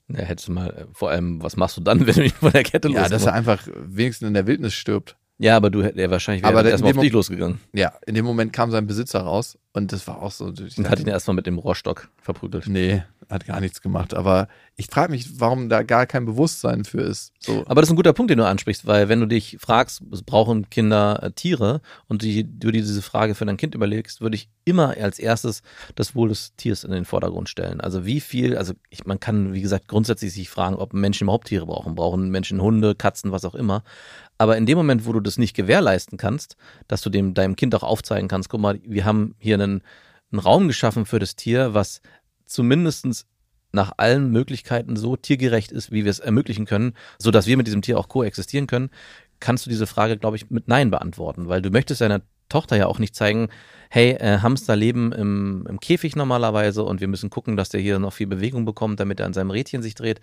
Ja, 0.10 0.20
hättest 0.20 0.48
du 0.50 0.52
mal, 0.52 0.70
äh, 0.70 0.86
vor 0.94 1.10
allem, 1.10 1.42
was 1.42 1.56
machst 1.56 1.78
du 1.78 1.82
dann, 1.82 2.00
wenn 2.08 2.14
du 2.14 2.22
mich 2.22 2.34
von 2.34 2.52
der 2.52 2.64
Kette 2.64 2.90
Ja, 2.90 3.04
dass 3.04 3.12
losmachst? 3.12 3.28
er 3.28 3.34
einfach 3.34 3.68
wenigstens 3.86 4.28
in 4.28 4.34
der 4.34 4.46
Wildnis 4.48 4.74
stirbt. 4.74 5.16
Ja, 5.40 5.58
aber 5.58 5.70
du 5.72 5.82
hätt- 5.84 5.98
der 5.98 6.12
wahrscheinlich 6.12 6.46
Aber 6.46 6.58
wäre 6.60 6.70
erstmal 6.70 6.92
auf 6.96 7.00
dich 7.02 7.12
losgegangen 7.12 7.60
Ja, 7.74 7.94
in 8.06 8.14
dem 8.16 8.24
Moment 8.24 8.54
kam 8.54 8.70
sein 8.70 8.86
Besitzer 8.86 9.22
raus 9.22 9.58
und 9.74 9.92
das 9.92 10.08
war 10.08 10.22
auch 10.22 10.32
so. 10.32 10.46
und 10.46 10.90
hat 10.90 11.00
ihn 11.00 11.08
erstmal 11.08 11.36
mit 11.36 11.48
dem 11.48 11.58
Rohrstock 11.58 12.10
verprügelt. 12.22 12.68
Nee, 12.68 13.04
hat 13.30 13.46
gar 13.46 13.60
nichts 13.60 13.82
gemacht. 13.82 14.14
Aber 14.14 14.48
ich 14.76 14.88
frage 14.88 15.12
mich, 15.12 15.40
warum 15.40 15.70
da 15.70 15.84
gar 15.84 16.06
kein 16.06 16.26
Bewusstsein 16.26 16.84
für 16.86 17.02
ist. 17.02 17.34
So. 17.40 17.64
Aber 17.68 17.82
das 17.82 17.90
ist 17.90 17.94
ein 17.94 17.98
guter 17.98 18.14
Punkt, 18.14 18.32
den 18.32 18.38
du 18.38 18.46
ansprichst, 18.46 18.88
weil 18.88 19.10
wenn 19.10 19.20
du 19.20 19.28
dich 19.28 19.58
fragst, 19.60 20.04
brauchen 20.26 20.70
Kinder 20.70 21.22
äh, 21.22 21.32
Tiere 21.32 21.82
und 22.08 22.22
die, 22.22 22.44
du 22.44 22.72
dir 22.72 22.82
diese 22.82 23.02
Frage 23.02 23.36
für 23.36 23.46
dein 23.46 23.58
Kind 23.58 23.76
überlegst, 23.76 24.22
würde 24.22 24.36
ich 24.36 24.50
immer 24.66 24.96
als 24.98 25.20
erstes 25.20 25.62
das 25.96 26.16
Wohl 26.16 26.30
des 26.30 26.56
Tiers 26.56 26.84
in 26.84 26.92
den 26.92 27.06
Vordergrund 27.06 27.50
stellen. 27.50 27.82
Also 27.82 28.06
wie 28.06 28.20
viel, 28.20 28.58
also 28.58 28.74
ich, 28.90 29.06
man 29.06 29.20
kann, 29.20 29.54
wie 29.54 29.62
gesagt, 29.62 29.88
grundsätzlich 29.88 30.34
sich 30.34 30.50
fragen, 30.50 30.76
ob 30.76 30.94
Menschen 30.94 31.26
überhaupt 31.26 31.48
Tiere 31.48 31.66
brauchen. 31.66 31.96
Brauchen 31.96 32.30
Menschen 32.30 32.62
Hunde, 32.62 32.96
Katzen, 32.96 33.32
was 33.32 33.46
auch 33.46 33.56
immer. 33.56 33.84
Aber 34.38 34.58
in 34.58 34.66
dem 34.66 34.78
Moment, 34.78 35.06
wo 35.06 35.14
du 35.14 35.20
das 35.20 35.38
nicht 35.38 35.56
gewährleisten 35.56 36.18
kannst, 36.18 36.58
dass 36.88 37.02
du 37.02 37.10
dem 37.10 37.34
deinem 37.34 37.56
Kind 37.56 37.76
auch 37.76 37.84
aufzeigen 37.84 38.28
kannst, 38.28 38.50
guck 38.50 38.60
mal, 38.60 38.80
wir 38.84 39.06
haben 39.06 39.36
hier 39.38 39.56
einen, 39.56 39.84
einen 40.32 40.40
Raum 40.40 40.68
geschaffen 40.68 41.06
für 41.06 41.20
das 41.20 41.36
Tier, 41.36 41.74
was 41.74 42.02
zumindestens 42.54 43.26
nach 43.72 43.94
allen 43.98 44.32
Möglichkeiten 44.32 44.96
so 44.96 45.16
tiergerecht 45.16 45.72
ist, 45.72 45.92
wie 45.92 46.04
wir 46.04 46.12
es 46.12 46.20
ermöglichen 46.20 46.66
können, 46.66 46.94
so 47.18 47.32
dass 47.32 47.48
wir 47.48 47.58
mit 47.58 47.68
diesem 47.68 47.82
Tier 47.82 47.98
auch 47.98 48.08
koexistieren 48.08 48.68
können, 48.68 48.90
kannst 49.40 49.66
du 49.66 49.70
diese 49.70 49.88
Frage, 49.88 50.18
glaube 50.18 50.38
ich, 50.38 50.50
mit 50.52 50.68
Nein 50.68 50.92
beantworten, 50.92 51.48
weil 51.48 51.62
du 51.62 51.72
möchtest 51.72 52.02
deiner 52.02 52.22
Tochter 52.50 52.78
ja 52.78 52.86
auch 52.86 53.00
nicht 53.00 53.16
zeigen, 53.16 53.50
hey, 53.90 54.12
äh, 54.12 54.40
Hamster 54.40 54.76
leben 54.76 55.12
im, 55.12 55.66
im 55.68 55.80
Käfig 55.80 56.16
normalerweise 56.16 56.84
und 56.84 57.02
wir 57.02 57.08
müssen 57.08 57.30
gucken, 57.30 57.58
dass 57.58 57.70
der 57.70 57.82
hier 57.82 57.98
noch 58.00 58.14
viel 58.14 58.28
Bewegung 58.28 58.64
bekommt, 58.64 59.00
damit 59.00 59.20
er 59.20 59.26
an 59.26 59.34
seinem 59.34 59.50
Rädchen 59.50 59.82
sich 59.82 59.96
dreht. 59.96 60.22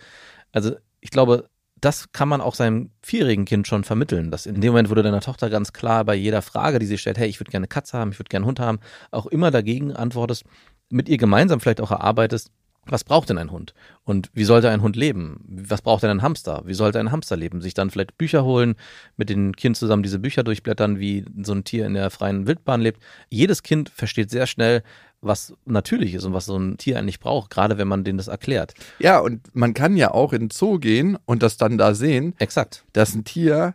Also 0.52 0.76
ich 1.00 1.10
glaube, 1.10 1.48
das 1.80 2.12
kann 2.12 2.28
man 2.28 2.40
auch 2.40 2.54
seinem 2.54 2.90
vierjährigen 3.02 3.46
Kind 3.46 3.66
schon 3.66 3.84
vermitteln, 3.84 4.30
dass 4.30 4.46
in 4.46 4.60
dem 4.60 4.72
Moment, 4.72 4.90
wo 4.90 4.94
du 4.94 5.02
deiner 5.02 5.20
Tochter 5.20 5.50
ganz 5.50 5.72
klar 5.72 6.04
bei 6.04 6.14
jeder 6.14 6.42
Frage, 6.42 6.78
die 6.78 6.86
sie 6.86 6.98
stellt, 6.98 7.18
hey, 7.18 7.28
ich 7.28 7.40
würde 7.40 7.50
gerne 7.50 7.66
Katze 7.66 7.98
haben, 7.98 8.12
ich 8.12 8.18
würde 8.18 8.28
gerne 8.28 8.44
einen 8.44 8.48
Hund 8.48 8.60
haben, 8.60 8.80
auch 9.10 9.26
immer 9.26 9.50
dagegen 9.50 9.92
antwortest, 9.92 10.44
mit 10.90 11.08
ihr 11.08 11.16
gemeinsam 11.18 11.60
vielleicht 11.60 11.80
auch 11.80 11.90
erarbeitest, 11.90 12.50
was 12.86 13.04
braucht 13.04 13.28
denn 13.28 13.38
ein 13.38 13.50
Hund? 13.52 13.74
Und 14.04 14.30
wie 14.32 14.44
sollte 14.44 14.70
ein 14.70 14.80
Hund 14.82 14.96
leben? 14.96 15.44
Was 15.46 15.82
braucht 15.82 16.02
denn 16.02 16.10
ein 16.10 16.22
Hamster? 16.22 16.62
Wie 16.64 16.74
sollte 16.74 16.98
ein 16.98 17.12
Hamster 17.12 17.36
leben? 17.36 17.60
Sich 17.60 17.74
dann 17.74 17.90
vielleicht 17.90 18.16
Bücher 18.18 18.42
holen, 18.42 18.74
mit 19.16 19.28
den 19.28 19.54
Kind 19.54 19.76
zusammen 19.76 20.02
diese 20.02 20.18
Bücher 20.18 20.42
durchblättern, 20.42 20.98
wie 20.98 21.24
so 21.42 21.52
ein 21.52 21.62
Tier 21.64 21.86
in 21.86 21.94
der 21.94 22.10
freien 22.10 22.46
Wildbahn 22.46 22.80
lebt. 22.80 23.00
Jedes 23.28 23.62
Kind 23.62 23.90
versteht 23.90 24.30
sehr 24.30 24.46
schnell, 24.46 24.82
was 25.20 25.52
natürlich 25.66 26.14
ist 26.14 26.24
und 26.24 26.32
was 26.32 26.46
so 26.46 26.56
ein 26.56 26.78
Tier 26.78 26.98
eigentlich 26.98 27.20
braucht, 27.20 27.50
gerade 27.50 27.76
wenn 27.76 27.86
man 27.86 28.02
denen 28.02 28.16
das 28.18 28.28
erklärt. 28.28 28.72
Ja, 28.98 29.18
und 29.20 29.54
man 29.54 29.74
kann 29.74 29.96
ja 29.96 30.12
auch 30.12 30.32
in 30.32 30.44
den 30.44 30.50
Zoo 30.50 30.78
gehen 30.78 31.18
und 31.26 31.42
das 31.42 31.58
dann 31.58 31.76
da 31.76 31.94
sehen, 31.94 32.34
Exakt. 32.38 32.84
dass 32.94 33.14
ein 33.14 33.24
Tier, 33.24 33.74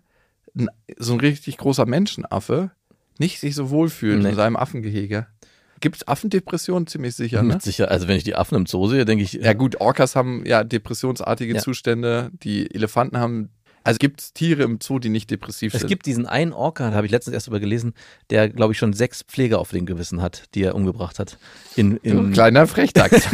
so 0.98 1.14
ein 1.14 1.20
richtig 1.20 1.58
großer 1.58 1.86
Menschenaffe, 1.86 2.72
nicht 3.20 3.40
sich 3.40 3.54
so 3.56 3.70
wohlfühlt 3.70 4.24
Nee. 4.24 4.30
in 4.30 4.36
seinem 4.36 4.56
Affengehege. 4.58 5.28
Gibt 5.82 5.98
es 5.98 6.08
Affendepressionen? 6.08 6.88
Ziemlich 6.88 7.16
sicher, 7.16 7.44
ne? 7.44 7.54
Mit 7.54 7.62
Sicher, 7.62 7.92
also 7.92 8.08
wenn 8.08 8.16
ich 8.18 8.24
die 8.24 8.36
Affen 8.36 8.56
im 8.56 8.66
Zoo 8.66 8.88
sehe, 8.88 9.06
denke 9.06 9.24
ich, 9.24 9.34
Ja 9.34 9.54
gut, 9.54 9.80
Orcas 9.82 10.16
haben 10.16 10.44
ja 10.46 10.64
depressionsartige 10.64 11.56
Ja. 11.56 11.62
Zustände, 11.62 12.32
die 12.44 12.74
Elefanten 12.74 13.18
haben, 13.18 13.50
also 13.86 14.00
gibt 14.00 14.20
es 14.20 14.34
Tiere 14.34 14.64
im 14.64 14.80
Zoo, 14.82 14.98
die 14.98 15.10
nicht 15.10 15.30
depressiv 15.30 15.76
Es 15.76 15.82
sind? 15.82 15.90
gibt 15.90 16.08
diesen 16.08 16.26
einen 16.26 16.54
Orca, 16.54 16.90
da 16.90 16.96
habe 16.96 17.06
ich 17.06 17.12
letztens 17.12 17.36
erst 17.36 17.46
drüber 17.46 17.60
gelesen, 17.60 17.94
der, 18.32 18.50
glaube 18.50 18.74
ich, 18.74 18.80
schon 18.80 18.94
sechs 18.94 19.22
Pfleger 19.22 19.60
auf 19.60 19.70
dem 19.70 19.86
Gewissen 19.86 20.24
hat, 20.24 20.46
die 20.56 20.64
er 20.64 20.74
umgebracht 20.74 21.20
hat. 21.20 21.38
In, 21.76 21.98
in, 21.98 22.18
ein 22.18 22.34
kleiner 22.34 22.66
Frechdachs. 22.66 23.28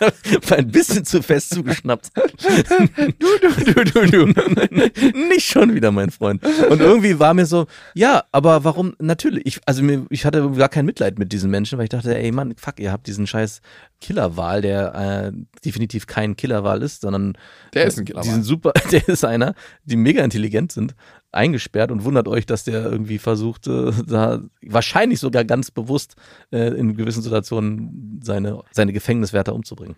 Ein 0.50 0.70
bisschen 0.70 1.04
zu 1.04 1.22
fest 1.22 1.50
zugeschnappt. 1.50 2.10
du, 2.16 3.26
du, 3.42 3.84
du, 3.84 3.84
du, 3.84 4.06
du. 4.06 5.18
Nicht 5.28 5.44
schon 5.44 5.74
wieder, 5.74 5.90
mein 5.90 6.10
Freund. 6.10 6.42
Und 6.70 6.80
irgendwie 6.80 7.18
war 7.18 7.34
mir 7.34 7.44
so, 7.44 7.66
ja, 7.92 8.24
aber 8.32 8.64
warum, 8.64 8.94
natürlich, 8.98 9.44
ich, 9.44 9.60
also 9.66 9.82
mir, 9.82 10.06
ich 10.08 10.24
hatte 10.24 10.50
gar 10.52 10.70
kein 10.70 10.86
Mitleid 10.86 11.18
mit 11.18 11.32
diesen 11.32 11.50
Menschen, 11.50 11.76
weil 11.76 11.84
ich 11.84 11.90
dachte, 11.90 12.16
ey 12.16 12.32
Mann, 12.32 12.54
fuck, 12.56 12.80
ihr 12.80 12.92
habt 12.92 13.06
diesen 13.06 13.26
scheiß 13.26 13.60
Killerwal, 14.00 14.62
der 14.62 14.94
äh, 14.94 15.32
definitiv 15.64 16.06
kein 16.06 16.36
Killerwal 16.36 16.82
ist, 16.82 17.00
sondern 17.02 17.36
Der 17.74 17.86
ist 17.86 17.98
ein 17.98 18.04
Killerwal. 18.04 18.24
Die 18.24 18.30
sind 18.30 18.44
super, 18.44 18.72
der 18.92 19.08
ist 19.08 19.24
einer, 19.24 19.54
die 19.84 19.96
mega 19.96 20.22
intelligent 20.22 20.72
sind, 20.72 20.94
eingesperrt 21.32 21.90
und 21.90 22.04
wundert 22.04 22.28
euch, 22.28 22.46
dass 22.46 22.64
der 22.64 22.84
irgendwie 22.84 23.18
versucht, 23.18 23.66
äh, 23.66 23.92
da 24.06 24.40
wahrscheinlich 24.62 25.20
sogar 25.20 25.44
ganz 25.44 25.70
bewusst 25.70 26.14
äh, 26.52 26.68
in 26.78 26.96
gewissen 26.96 27.22
Situationen 27.22 28.20
seine, 28.22 28.62
seine 28.72 28.92
Gefängniswärter 28.92 29.54
umzubringen. 29.54 29.96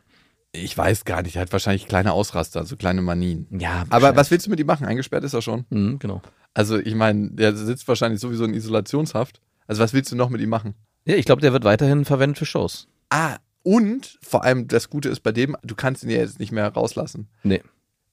Ich 0.52 0.76
weiß 0.76 1.04
gar 1.04 1.22
nicht, 1.22 1.36
er 1.36 1.42
hat 1.42 1.52
wahrscheinlich 1.52 1.86
kleine 1.86 2.12
Ausraster, 2.12 2.64
so 2.64 2.76
kleine 2.76 3.02
Manien. 3.02 3.46
Ja, 3.56 3.84
Aber 3.88 4.16
was 4.16 4.30
willst 4.32 4.46
du 4.46 4.50
mit 4.50 4.58
ihm 4.58 4.66
machen? 4.66 4.84
Eingesperrt 4.84 5.22
ist 5.22 5.34
er 5.34 5.42
schon. 5.42 5.64
Mhm, 5.70 6.00
genau. 6.00 6.22
Also 6.54 6.76
ich 6.78 6.96
meine, 6.96 7.30
der 7.30 7.54
sitzt 7.54 7.86
wahrscheinlich 7.86 8.20
sowieso 8.20 8.44
in 8.44 8.54
Isolationshaft. 8.54 9.40
Also 9.68 9.80
was 9.80 9.92
willst 9.92 10.10
du 10.10 10.16
noch 10.16 10.30
mit 10.30 10.40
ihm 10.40 10.48
machen? 10.48 10.74
Ja, 11.04 11.14
ich 11.14 11.24
glaube, 11.24 11.40
der 11.40 11.52
wird 11.52 11.62
weiterhin 11.62 12.04
verwendet 12.04 12.38
für 12.38 12.46
Shows. 12.46 12.88
Ah, 13.10 13.36
und 13.62 14.18
vor 14.22 14.44
allem 14.44 14.68
das 14.68 14.90
Gute 14.90 15.08
ist 15.08 15.20
bei 15.20 15.32
dem, 15.32 15.56
du 15.62 15.74
kannst 15.74 16.02
ihn 16.04 16.10
ja 16.10 16.18
jetzt 16.18 16.38
nicht 16.40 16.52
mehr 16.52 16.66
rauslassen. 16.68 17.28
Nee. 17.42 17.62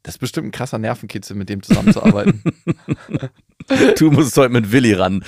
Das 0.03 0.15
ist 0.15 0.19
bestimmt 0.19 0.47
ein 0.47 0.51
krasser 0.51 0.77
Nervenkitzel, 0.77 1.35
mit 1.35 1.49
dem 1.49 1.61
zusammenzuarbeiten. 1.63 2.41
Du 3.97 4.11
musst 4.11 4.37
heute 4.37 4.53
mit 4.53 4.71
Willi 4.71 4.93
ran. 4.93 5.25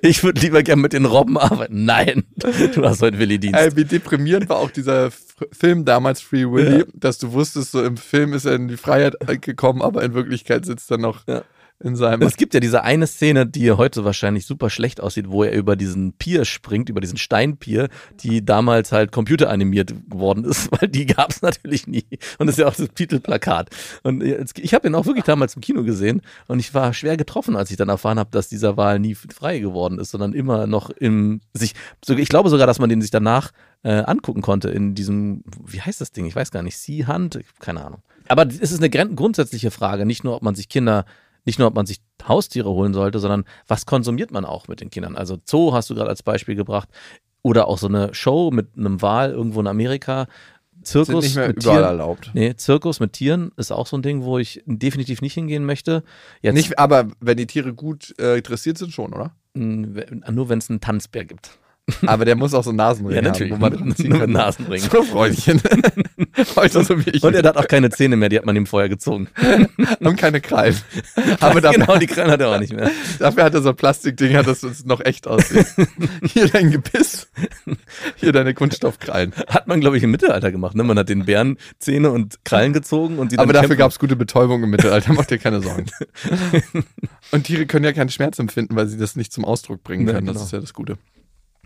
Ich 0.00 0.24
würde 0.24 0.40
lieber 0.40 0.62
gern 0.62 0.80
mit 0.80 0.94
den 0.94 1.04
Robben 1.04 1.36
arbeiten. 1.36 1.84
Nein, 1.84 2.24
du 2.36 2.82
hast 2.82 3.02
heute 3.02 3.18
Willi-Dienst. 3.18 3.58
Ey, 3.58 3.76
wie 3.76 3.84
deprimierend 3.84 4.48
war 4.48 4.56
auch 4.56 4.70
dieser 4.70 5.06
F 5.06 5.36
Film 5.52 5.84
damals 5.84 6.22
Free 6.22 6.50
Willy, 6.50 6.78
Ja. 6.78 6.84
dass 6.94 7.18
du 7.18 7.32
wusstest, 7.32 7.72
so 7.72 7.84
im 7.84 7.98
Film 7.98 8.32
ist 8.32 8.46
er 8.46 8.54
in 8.54 8.68
die 8.68 8.78
Freiheit 8.78 9.14
gekommen, 9.42 9.82
aber 9.82 10.02
in 10.02 10.14
Wirklichkeit 10.14 10.64
sitzt 10.64 10.90
er 10.90 10.96
noch 10.98 11.26
Ja. 11.28 11.42
In 11.80 11.96
seinem. 11.96 12.22
Es 12.22 12.36
gibt 12.36 12.54
ja 12.54 12.60
diese 12.60 12.82
eine 12.82 13.06
Szene, 13.06 13.46
die 13.46 13.70
heute 13.70 14.04
wahrscheinlich 14.04 14.46
super 14.46 14.68
schlecht 14.70 15.00
aussieht, 15.00 15.30
wo 15.30 15.44
er 15.44 15.52
über 15.52 15.76
diesen 15.76 16.12
Pier 16.14 16.44
springt, 16.44 16.88
über 16.88 17.00
diesen 17.00 17.18
Steinpier, 17.18 17.88
die 18.20 18.44
damals 18.44 18.90
halt 18.90 19.12
computeranimiert 19.12 19.94
geworden 20.10 20.44
ist, 20.44 20.70
weil 20.80 20.88
die 20.88 21.06
gab 21.06 21.30
es 21.30 21.42
natürlich 21.42 21.86
nie. 21.86 22.04
Und 22.38 22.46
das 22.46 22.56
ist 22.56 22.58
ja 22.58 22.66
auch 22.66 22.74
das 22.74 22.88
Titelplakat. 22.94 23.70
Und 24.02 24.22
ich 24.22 24.74
habe 24.74 24.88
ihn 24.88 24.94
auch 24.94 25.06
wirklich 25.06 25.24
damals 25.24 25.54
im 25.54 25.62
Kino 25.62 25.84
gesehen 25.84 26.22
und 26.48 26.58
ich 26.58 26.74
war 26.74 26.92
schwer 26.94 27.16
getroffen, 27.16 27.56
als 27.56 27.70
ich 27.70 27.76
dann 27.76 27.88
erfahren 27.88 28.18
habe, 28.18 28.30
dass 28.32 28.48
dieser 28.48 28.76
Wahl 28.76 28.98
nie 28.98 29.14
frei 29.14 29.58
geworden 29.60 29.98
ist, 29.98 30.10
sondern 30.10 30.32
immer 30.32 30.66
noch 30.66 30.90
im 30.90 31.40
sich. 31.54 31.74
Ich 32.08 32.28
glaube 32.28 32.50
sogar, 32.50 32.66
dass 32.66 32.78
man 32.78 32.88
den 32.88 33.00
sich 33.00 33.10
danach 33.10 33.52
äh, 33.84 33.90
angucken 33.90 34.42
konnte 34.42 34.68
in 34.70 34.94
diesem, 34.94 35.44
wie 35.64 35.80
heißt 35.80 36.00
das 36.00 36.10
Ding? 36.10 36.26
Ich 36.26 36.34
weiß 36.34 36.50
gar 36.50 36.62
nicht, 36.62 36.76
Sea 36.76 37.06
Hunt, 37.06 37.38
keine 37.60 37.84
Ahnung. 37.84 38.02
Aber 38.26 38.46
es 38.46 38.72
ist 38.72 38.82
eine 38.82 38.90
grundsätzliche 38.90 39.70
Frage, 39.70 40.04
nicht 40.04 40.24
nur, 40.24 40.34
ob 40.34 40.42
man 40.42 40.54
sich 40.54 40.68
Kinder 40.68 41.04
nicht 41.48 41.58
nur, 41.58 41.66
ob 41.66 41.74
man 41.74 41.86
sich 41.86 42.00
Haustiere 42.28 42.68
holen 42.68 42.92
sollte, 42.92 43.20
sondern 43.20 43.44
was 43.66 43.86
konsumiert 43.86 44.30
man 44.30 44.44
auch 44.44 44.68
mit 44.68 44.82
den 44.82 44.90
Kindern? 44.90 45.16
Also 45.16 45.38
Zoo 45.46 45.72
hast 45.72 45.88
du 45.88 45.94
gerade 45.94 46.10
als 46.10 46.22
Beispiel 46.22 46.54
gebracht 46.54 46.90
oder 47.40 47.68
auch 47.68 47.78
so 47.78 47.88
eine 47.88 48.12
Show 48.12 48.50
mit 48.52 48.76
einem 48.76 49.00
Wal 49.00 49.30
irgendwo 49.30 49.60
in 49.60 49.66
Amerika. 49.66 50.26
sind 50.74 51.06
Zirkus 51.06 51.24
nicht 51.24 51.36
mehr 51.36 51.48
mit 51.48 51.62
überall 51.62 51.78
Tieren. 51.78 51.88
erlaubt. 51.88 52.30
Nee, 52.34 52.54
Zirkus 52.54 53.00
mit 53.00 53.14
Tieren 53.14 53.50
ist 53.56 53.72
auch 53.72 53.86
so 53.86 53.96
ein 53.96 54.02
Ding, 54.02 54.24
wo 54.24 54.36
ich 54.36 54.62
definitiv 54.66 55.22
nicht 55.22 55.32
hingehen 55.32 55.64
möchte. 55.64 56.04
Jetzt 56.42 56.54
Nicht, 56.54 56.78
aber 56.78 57.08
wenn 57.20 57.38
die 57.38 57.46
Tiere 57.46 57.72
gut 57.72 58.14
äh, 58.18 58.42
dressiert 58.42 58.76
sind, 58.76 58.92
schon, 58.92 59.14
oder? 59.14 59.34
nur 59.54 60.48
wenn 60.50 60.58
es 60.58 60.68
einen 60.68 60.80
Tanzbär 60.80 61.24
gibt. 61.24 61.58
Aber 62.06 62.24
der 62.24 62.36
muss 62.36 62.54
auch 62.54 62.64
so 62.64 62.72
Nasenringe 62.72 63.16
Ja, 63.16 63.22
natürlich. 63.22 63.52
haben, 63.52 63.60
wo 63.60 63.78
man 63.84 63.96
ziehen 63.96 64.18
kann. 64.18 64.30
Nasenring. 64.30 64.80
So 64.80 65.02
Freundchen. 65.02 65.60
Heute 66.56 66.84
so 66.84 67.04
wie 67.04 67.10
ich. 67.10 67.22
Und 67.22 67.34
er 67.34 67.42
hat 67.42 67.56
auch 67.56 67.68
keine 67.68 67.90
Zähne 67.90 68.16
mehr, 68.16 68.28
die 68.28 68.36
hat 68.38 68.46
man 68.46 68.56
ihm 68.56 68.66
vorher 68.66 68.88
gezogen. 68.88 69.28
haben 70.04 70.16
keine 70.16 70.40
Krallen. 70.40 70.76
Aber 71.40 71.60
dafür, 71.60 71.84
genau, 71.86 71.98
die 71.98 72.06
Krallen 72.06 72.30
hat 72.30 72.40
er 72.40 72.50
auch 72.54 72.60
nicht 72.60 72.72
mehr. 72.72 72.90
dafür 73.18 73.44
hat 73.44 73.54
er 73.54 73.62
so 73.62 73.72
Plastikdinger, 73.72 74.42
dass 74.42 74.62
es 74.62 74.84
noch 74.84 75.00
echt 75.04 75.26
aussieht. 75.26 75.66
Hier 76.22 76.48
dein 76.48 76.70
Gebiss. 76.70 77.28
Hier 78.16 78.32
deine 78.32 78.54
Kunststoffkrallen. 78.54 79.32
Hat 79.48 79.66
man, 79.66 79.80
glaube 79.80 79.96
ich, 79.96 80.02
im 80.02 80.10
Mittelalter 80.10 80.50
gemacht. 80.52 80.74
Ne? 80.76 80.84
Man 80.84 80.98
hat 80.98 81.08
den 81.08 81.24
Bären 81.24 81.56
Zähne 81.78 82.10
und 82.10 82.44
Krallen 82.44 82.72
gezogen 82.72 83.18
und 83.18 83.32
die 83.32 83.36
dann 83.36 83.44
Aber 83.44 83.52
dafür 83.52 83.76
gab 83.76 83.90
es 83.90 83.98
gute 83.98 84.16
Betäubung 84.16 84.62
im 84.62 84.70
Mittelalter, 84.70 85.12
mach 85.12 85.24
dir 85.26 85.38
keine 85.38 85.60
Sorgen. 85.62 85.86
Und 87.30 87.44
Tiere 87.44 87.66
können 87.66 87.84
ja 87.84 87.92
keinen 87.92 88.10
Schmerz 88.10 88.38
empfinden, 88.38 88.76
weil 88.76 88.86
sie 88.88 88.98
das 88.98 89.16
nicht 89.16 89.32
zum 89.32 89.44
Ausdruck 89.44 89.82
bringen 89.82 90.06
Ja, 90.06 90.14
können. 90.14 90.26
Das 90.26 90.34
genau. 90.36 90.44
ist 90.46 90.52
ja 90.52 90.60
das 90.60 90.72
Gute. 90.74 90.96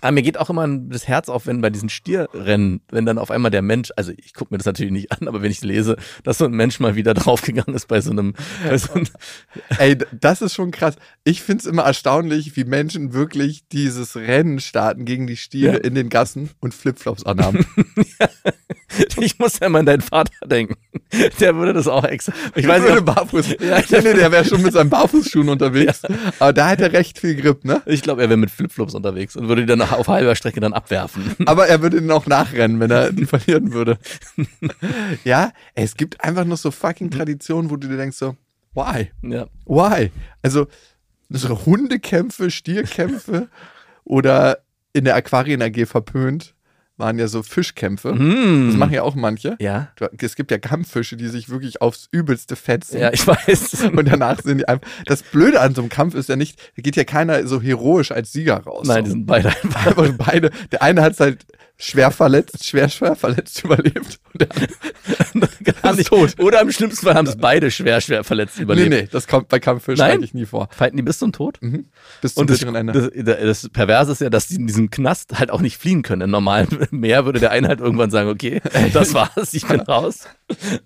Aber 0.03 0.13
mir 0.13 0.23
geht 0.23 0.37
auch 0.39 0.51
immer 0.51 0.69
das 0.69 1.09
Herz 1.09 1.29
auf, 1.29 1.47
wenn 1.47 1.61
bei 1.61 1.71
diesen 1.71 1.89
Stierrennen, 1.89 2.81
wenn 2.91 3.07
dann 3.07 3.19
auf 3.19 3.31
einmal 3.31 3.51
der 3.51 3.63
Mensch, 3.63 3.91
also 3.97 4.13
ich 4.17 4.35
gucke 4.35 4.53
mir 4.53 4.59
das 4.59 4.67
natürlich 4.67 4.93
nicht 4.93 5.13
an, 5.13 5.29
aber 5.29 5.43
wenn 5.43 5.51
ich 5.51 5.63
lese, 5.63 5.97
dass 6.25 6.39
so 6.39 6.45
ein 6.45 6.53
Mensch 6.53 6.81
mal 6.81 6.97
wieder 6.97 7.15
draufgegangen 7.15 7.75
ist 7.75 7.87
bei 7.89 8.01
so 8.01 8.11
einem, 8.11 8.35
bei 8.69 8.77
so 8.77 8.93
einem 8.93 9.07
Ey, 9.79 9.97
das 10.13 10.43
ist 10.43 10.55
schon 10.55 10.73
krass. 10.73 10.97
Ich 11.25 11.41
find's 11.43 11.65
immer 11.65 11.83
erstaunlich, 11.85 12.57
wie 12.57 12.65
Menschen 12.65 13.13
wirklich 13.15 13.69
dieses 13.71 14.17
Rennen 14.17 14.61
starten 14.61 15.05
gegen 15.05 15.27
die 15.27 15.37
Stiere 15.37 15.75
Ja. 15.75 15.79
in 15.79 15.95
den 15.95 16.09
Gassen 16.09 16.51
und 16.61 16.75
Flipflops 16.75 17.25
anhaben. 17.25 17.65
ich 19.21 19.39
muss 19.39 19.59
ja 19.61 19.69
mal 19.69 19.81
an 19.81 19.87
deinen 19.87 20.03
Vater 20.03 20.33
denken. 20.47 20.75
Der 21.41 21.55
würde 21.55 21.73
das 21.73 21.87
auch 21.89 22.05
extra. 22.05 22.33
Ich 22.55 22.67
weiß 22.67 22.83
würde 22.83 22.97
nicht, 22.97 23.05
barfuß. 23.05 23.57
Ja, 23.61 23.81
nee, 23.91 24.01
nee, 24.03 24.15
der 24.15 24.33
wäre 24.33 24.45
schon 24.45 24.63
mit 24.63 24.73
seinen 24.73 24.91
Barfußschuhen 24.91 25.49
unterwegs. 25.49 26.03
Aber 26.39 26.53
da 26.53 26.69
hat 26.71 26.81
er 26.81 26.93
recht 26.93 27.19
viel 27.19 27.35
Grip, 27.37 27.65
ne? 27.65 27.83
ich 27.87 28.03
glaube, 28.03 28.23
er 28.23 28.29
wäre 28.29 28.37
mit 28.37 28.51
Flipflops 28.51 28.95
unterwegs 28.95 29.37
und 29.37 29.49
würde 29.49 29.63
die 29.63 29.67
dann 29.67 29.79
auf 29.99 30.09
halber 30.09 30.35
Strecke 30.35 30.61
dann 30.61 30.73
abwerfen. 30.73 31.35
Aber 31.47 31.69
er 31.69 31.83
würde 31.83 31.99
ihn 31.99 32.11
auch 32.11 32.27
nachrennen, 32.27 32.81
wenn 32.81 32.91
er 32.91 33.13
die 33.13 33.27
verlieren 33.27 33.73
würde. 33.73 33.99
ja, 35.25 35.53
es 35.75 35.97
gibt 35.97 36.23
einfach 36.23 36.45
noch 36.45 36.59
so 36.59 36.71
fucking 36.71 37.11
Traditionen, 37.11 37.71
wo 37.71 37.77
du 37.77 37.89
dir 37.89 37.97
denkst 37.97 38.17
so, 38.17 38.37
why? 38.75 39.11
Ja. 39.23 39.47
Why? 39.67 40.11
Also 40.43 40.67
so 41.29 41.65
Hundekämpfe, 41.65 42.51
Stierkämpfe 42.51 43.49
oder 44.05 44.59
in 44.93 45.05
der 45.05 45.17
Aquarien 45.17 45.63
AG 45.63 45.87
verpönt 45.87 46.55
waren 46.97 47.19
ja 47.19 47.27
so 47.27 47.43
Fischkämpfe. 47.43 48.11
Das 48.11 48.77
machen 48.77 48.93
ja 48.93 49.03
auch 49.03 49.15
manche. 49.15 49.57
Ja. 49.61 49.93
Es 50.19 50.37
gibt 50.37 50.51
ja 50.51 50.59
Kampffische, 50.59 51.17
die 51.17 51.29
sich 51.29 51.49
wirklich 51.49 51.81
aufs 51.81 52.09
Übelste 52.11 52.55
fetzen. 52.57 53.01
Ja, 53.01 53.13
ich 53.13 53.27
weiß. 53.27 53.85
Und 53.97 54.07
danach 54.09 54.41
sind 54.43 54.59
die 54.59 54.69
einfach. 54.69 54.89
Das 55.07 55.23
Blöde 55.23 55.61
an 55.61 55.75
so 55.75 55.83
einem 55.83 55.89
Kampf 55.89 56.15
ist 56.15 56.29
ja 56.29 56.37
nicht, 56.37 56.61
da 56.77 56.83
geht 56.83 56.97
ja 56.97 57.05
keiner 57.05 57.47
so 57.47 57.61
heroisch 57.61 58.13
als 58.13 58.33
Sieger 58.33 58.59
raus. 58.59 58.87
Nein, 58.87 59.05
die 59.05 59.11
sind 59.11 59.27
beide 59.27 59.49
einfach. 59.63 60.13
Beide, 60.19 60.51
der 60.71 60.83
eine 60.83 61.03
hat 61.03 61.15
es 61.15 61.21
halt 61.21 61.47
schwer 61.83 62.11
verletzt, 62.11 62.65
schwer, 62.65 62.89
schwer 62.89 63.17
verletzt 63.17 63.63
überlebt. 63.65 64.19
Und 64.33 64.41
der 64.41 64.49
andere 65.35 65.51
Gar 65.83 65.95
nicht. 65.95 66.09
tot. 66.09 66.39
Oder 66.39 66.61
im 66.61 66.71
schlimmsten 66.71 67.05
Fall 67.07 67.15
haben 67.15 67.27
es 67.27 67.37
beide 67.37 67.71
schwer, 67.71 68.01
schwer 68.01 68.25
verletzt 68.25 68.57
Nee, 68.59 68.63
überlebt. 68.63 68.91
nee, 68.91 69.09
das 69.11 69.27
kommt 69.27 69.49
bei 69.49 69.59
Kampffischen 69.59 69.99
Nein? 69.99 70.13
eigentlich 70.19 70.35
nie 70.35 70.47
vor. 70.47 70.69
Fighten 70.71 70.97
die 70.97 71.03
bis 71.03 71.19
zum 71.19 71.33
Tod? 71.33 71.59
Bis 72.21 72.35
zum 72.35 72.47
das, 72.47 72.59
bitteren 72.59 72.75
Ende. 72.77 73.11
das, 73.15 73.37
das 73.63 73.69
Perverse 73.71 74.13
ist 74.13 74.21
ja, 74.21 74.31
dass 74.31 74.47
die 74.47 74.57
in 74.57 74.67
diesem 74.67 74.91
Knast 74.91 75.39
halt 75.39 75.51
auch 75.51 75.61
nicht 75.61 75.77
fliehen 75.77 76.03
können. 76.03 76.23
Im 76.23 76.31
normalen 76.31 76.69
Meer 76.91 77.25
würde 77.25 77.41
der 77.41 77.51
eine 77.51 77.69
halt 77.69 77.81
irgendwann 77.81 78.11
sagen, 78.11 78.29
okay, 78.31 78.61
das 78.93 79.13
war's, 79.15 79.53
ich 79.55 79.67
bin 79.67 79.81
raus. 79.81 80.29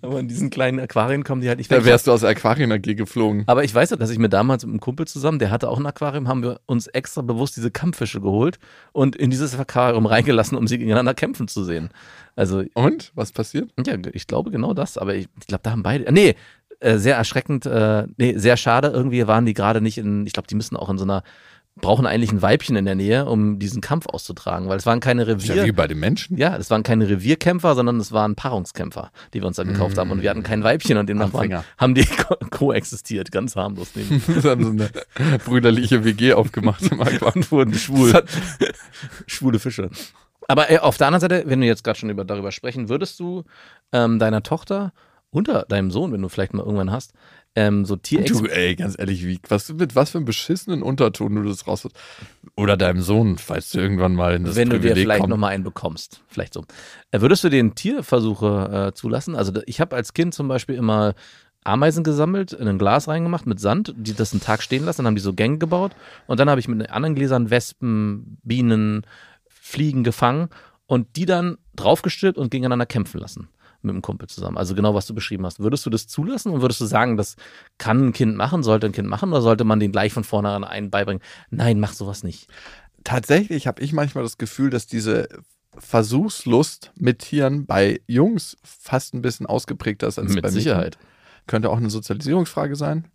Aber 0.01 0.19
in 0.19 0.27
diesen 0.27 0.49
kleinen 0.49 0.79
Aquarien 0.79 1.23
kommen 1.23 1.41
die 1.41 1.47
halt 1.49 1.57
nicht 1.59 1.71
da 1.71 1.77
weg. 1.77 1.85
wärst 1.85 2.07
du 2.07 2.11
aus 2.11 2.21
der 2.21 2.29
Aquarien 2.29 2.71
AG 2.71 2.81
geflogen. 2.95 3.43
Aber 3.47 3.63
ich 3.63 3.73
weiß 3.75 3.89
ja, 3.91 3.97
dass 3.97 4.09
ich 4.09 4.17
mir 4.17 4.29
damals 4.29 4.63
mit 4.65 4.71
einem 4.71 4.79
Kumpel 4.79 5.07
zusammen, 5.07 5.39
der 5.39 5.51
hatte 5.51 5.69
auch 5.69 5.77
ein 5.79 5.85
Aquarium, 5.85 6.27
haben 6.27 6.41
wir 6.41 6.59
uns 6.65 6.87
extra 6.87 7.21
bewusst 7.21 7.55
diese 7.57 7.69
Kampffische 7.71 8.21
geholt 8.21 8.59
und 8.93 9.15
in 9.15 9.29
dieses 9.29 9.57
Aquarium 9.59 10.05
reingelassen, 10.05 10.57
um 10.57 10.67
sie 10.67 10.77
gegeneinander 10.87 11.13
kämpfen 11.13 11.47
zu 11.47 11.63
sehen. 11.63 11.89
Also, 12.35 12.63
Und? 12.73 13.11
Was 13.15 13.31
passiert? 13.31 13.71
ja, 13.85 13.95
ich 14.13 14.27
glaube 14.27 14.51
genau 14.51 14.73
das, 14.73 14.97
aber 14.97 15.15
ich, 15.15 15.27
ich 15.39 15.47
glaube, 15.47 15.61
da 15.63 15.71
haben 15.71 15.83
beide. 15.83 16.11
Nee, 16.11 16.35
äh, 16.79 16.97
sehr 16.97 17.15
erschreckend, 17.15 17.65
äh, 17.65 18.05
nee, 18.17 18.37
sehr 18.37 18.57
schade. 18.57 18.89
Irgendwie 18.89 19.25
waren 19.27 19.45
die 19.45 19.53
gerade 19.53 19.81
nicht 19.81 19.97
in, 19.97 20.25
ich 20.27 20.33
glaube, 20.33 20.47
die 20.47 20.55
müssen 20.55 20.77
auch 20.77 20.89
in 20.89 20.97
so 20.97 21.03
einer, 21.03 21.23
brauchen 21.81 22.05
eigentlich 22.05 22.31
ein 22.31 22.41
Weibchen 22.41 22.75
in 22.75 22.85
der 22.85 22.95
Nähe, 22.95 23.25
um 23.25 23.59
diesen 23.59 23.81
Kampf 23.81 24.07
auszutragen, 24.07 24.67
weil 24.67 24.77
es 24.77 24.85
waren 24.85 24.99
keine 24.99 25.23
Ist 25.23 25.47
ja 25.47 25.53
Revier. 25.55 25.65
wie 25.65 25.71
bei 25.71 25.87
den 25.87 25.99
Menschen. 25.99 26.37
Ja, 26.37 26.55
es 26.55 26.69
waren 26.69 26.83
keine 26.83 27.09
Revierkämpfer, 27.09 27.75
sondern 27.75 27.99
es 27.99 28.11
waren 28.11 28.35
Paarungskämpfer, 28.35 29.11
die 29.33 29.41
wir 29.41 29.47
uns 29.47 29.57
dann 29.57 29.67
gekauft 29.67 29.97
haben. 29.97 30.11
Und 30.11 30.21
wir 30.21 30.29
hatten 30.29 30.43
kein 30.43 30.63
Weibchen 30.63 30.97
und 30.97 31.07
demnach 31.07 31.33
waren, 31.33 31.63
haben 31.77 31.95
die 31.95 32.05
ko 32.27 32.35
koexistiert, 32.49 33.31
ganz 33.31 33.55
harmlos 33.55 33.91
neben 33.95 34.21
Das 34.35 34.45
haben 34.45 34.63
so 34.63 34.69
eine 34.69 35.39
brüderliche 35.39 36.03
WG 36.03 36.33
aufgemacht 36.33 36.83
im 36.91 36.99
und 37.35 37.51
wurden 37.51 37.73
schwul. 37.73 38.23
Schwule 39.25 39.59
Fische. 39.59 39.89
Aber 40.47 40.71
äh, 40.71 40.79
auf 40.79 40.97
der 40.97 41.07
anderen 41.07 41.21
Seite, 41.21 41.43
wenn 41.47 41.61
wir 41.61 41.67
jetzt 41.67 41.83
gerade 41.83 41.99
schon 41.99 42.09
über, 42.09 42.25
darüber 42.25 42.51
sprechen, 42.51 42.89
würdest 42.89 43.19
du 43.19 43.43
ähm, 43.91 44.19
deiner 44.19 44.43
Tochter 44.43 44.93
unter 45.29 45.63
deinem 45.63 45.91
Sohn, 45.91 46.13
wenn 46.13 46.21
du 46.21 46.29
vielleicht 46.29 46.53
mal 46.53 46.63
irgendwann 46.63 46.91
hast, 46.91 47.13
ähm, 47.55 47.85
so 47.85 47.95
Tierex 47.95 48.31
Du, 48.31 48.45
ey, 48.45 48.75
ganz 48.75 48.97
ehrlich, 48.97 49.25
wie, 49.25 49.39
was, 49.49 49.73
mit 49.73 49.95
was 49.95 50.11
für 50.11 50.19
einem 50.19 50.25
beschissenen 50.25 50.83
Unterton 50.83 51.35
du 51.35 51.43
das 51.43 51.67
raus 51.67 51.87
Oder 52.55 52.77
deinem 52.77 53.01
Sohn, 53.01 53.37
falls 53.37 53.71
du 53.71 53.79
irgendwann 53.79 54.13
mal 54.13 54.35
in 54.35 54.43
das 54.43 54.55
wenn 54.55 54.69
du 54.69 54.79
dir 54.79 54.89
Privileg 54.89 55.03
vielleicht 55.03 55.27
nochmal 55.27 55.53
einen 55.53 55.63
bekommst. 55.63 56.21
Vielleicht 56.27 56.53
so. 56.53 56.65
Äh, 57.11 57.21
würdest 57.21 57.43
du 57.43 57.49
den 57.49 57.75
Tierversuche 57.75 58.89
äh, 58.89 58.93
zulassen? 58.93 59.35
Also 59.35 59.53
ich 59.65 59.81
habe 59.81 59.95
als 59.95 60.13
Kind 60.13 60.33
zum 60.33 60.47
Beispiel 60.47 60.75
immer 60.75 61.15
Ameisen 61.63 62.03
gesammelt, 62.03 62.53
in 62.53 62.67
ein 62.67 62.77
Glas 62.77 63.07
reingemacht 63.07 63.45
mit 63.45 63.59
Sand, 63.59 63.93
die 63.97 64.13
das 64.13 64.31
einen 64.31 64.41
Tag 64.41 64.61
stehen 64.61 64.85
lassen, 64.85 64.99
dann 64.99 65.07
haben 65.07 65.15
die 65.15 65.21
so 65.21 65.33
Gänge 65.33 65.57
gebaut 65.57 65.93
und 66.27 66.39
dann 66.39 66.49
habe 66.49 66.59
ich 66.59 66.67
mit 66.67 66.89
anderen 66.89 67.15
Gläsern 67.15 67.49
Wespen, 67.49 68.37
Bienen, 68.43 69.01
Fliegen 69.67 70.03
gefangen 70.03 70.49
und 70.85 71.17
die 71.17 71.25
dann 71.25 71.57
draufgestülpt 71.75 72.37
und 72.37 72.49
gegeneinander 72.49 72.85
kämpfen 72.85 73.19
lassen 73.19 73.49
mit 73.81 73.93
einem 73.93 74.01
Kumpel 74.01 74.27
zusammen. 74.27 74.57
Also 74.57 74.75
genau, 74.75 74.95
was 74.95 75.05
du 75.05 75.13
beschrieben 75.13 75.45
hast. 75.45 75.59
Würdest 75.59 75.85
du 75.85 75.89
das 75.89 76.07
zulassen 76.07 76.51
und 76.51 76.61
würdest 76.61 76.81
du 76.81 76.85
sagen, 76.85 77.17
das 77.17 77.35
kann 77.77 78.07
ein 78.07 78.13
Kind 78.13 78.35
machen, 78.35 78.63
sollte 78.63 78.87
ein 78.87 78.93
Kind 78.93 79.07
machen 79.07 79.29
oder 79.29 79.41
sollte 79.41 79.65
man 79.65 79.79
den 79.79 79.91
gleich 79.91 80.13
von 80.13 80.23
vornherein 80.23 80.89
beibringen? 80.89 81.21
Nein, 81.49 81.79
mach 81.79 81.93
sowas 81.93 82.23
nicht. 82.23 82.47
Tatsächlich 83.03 83.67
habe 83.67 83.81
ich 83.81 83.93
manchmal 83.93 84.23
das 84.23 84.37
Gefühl, 84.37 84.69
dass 84.69 84.87
diese 84.87 85.27
Versuchslust 85.77 86.91
mit 86.95 87.19
Tieren 87.19 87.65
bei 87.65 88.01
Jungs 88.07 88.57
fast 88.63 89.13
ein 89.13 89.21
bisschen 89.21 89.45
ausgeprägter 89.45 90.07
ist 90.07 90.17
als 90.17 90.33
Mit 90.33 90.43
bei 90.43 90.49
Mädchen. 90.49 90.63
Sicherheit. 90.63 90.97
Könnte 91.45 91.69
auch 91.69 91.77
eine 91.77 91.89
Sozialisierungsfrage 91.89 92.75
sein. 92.75 93.07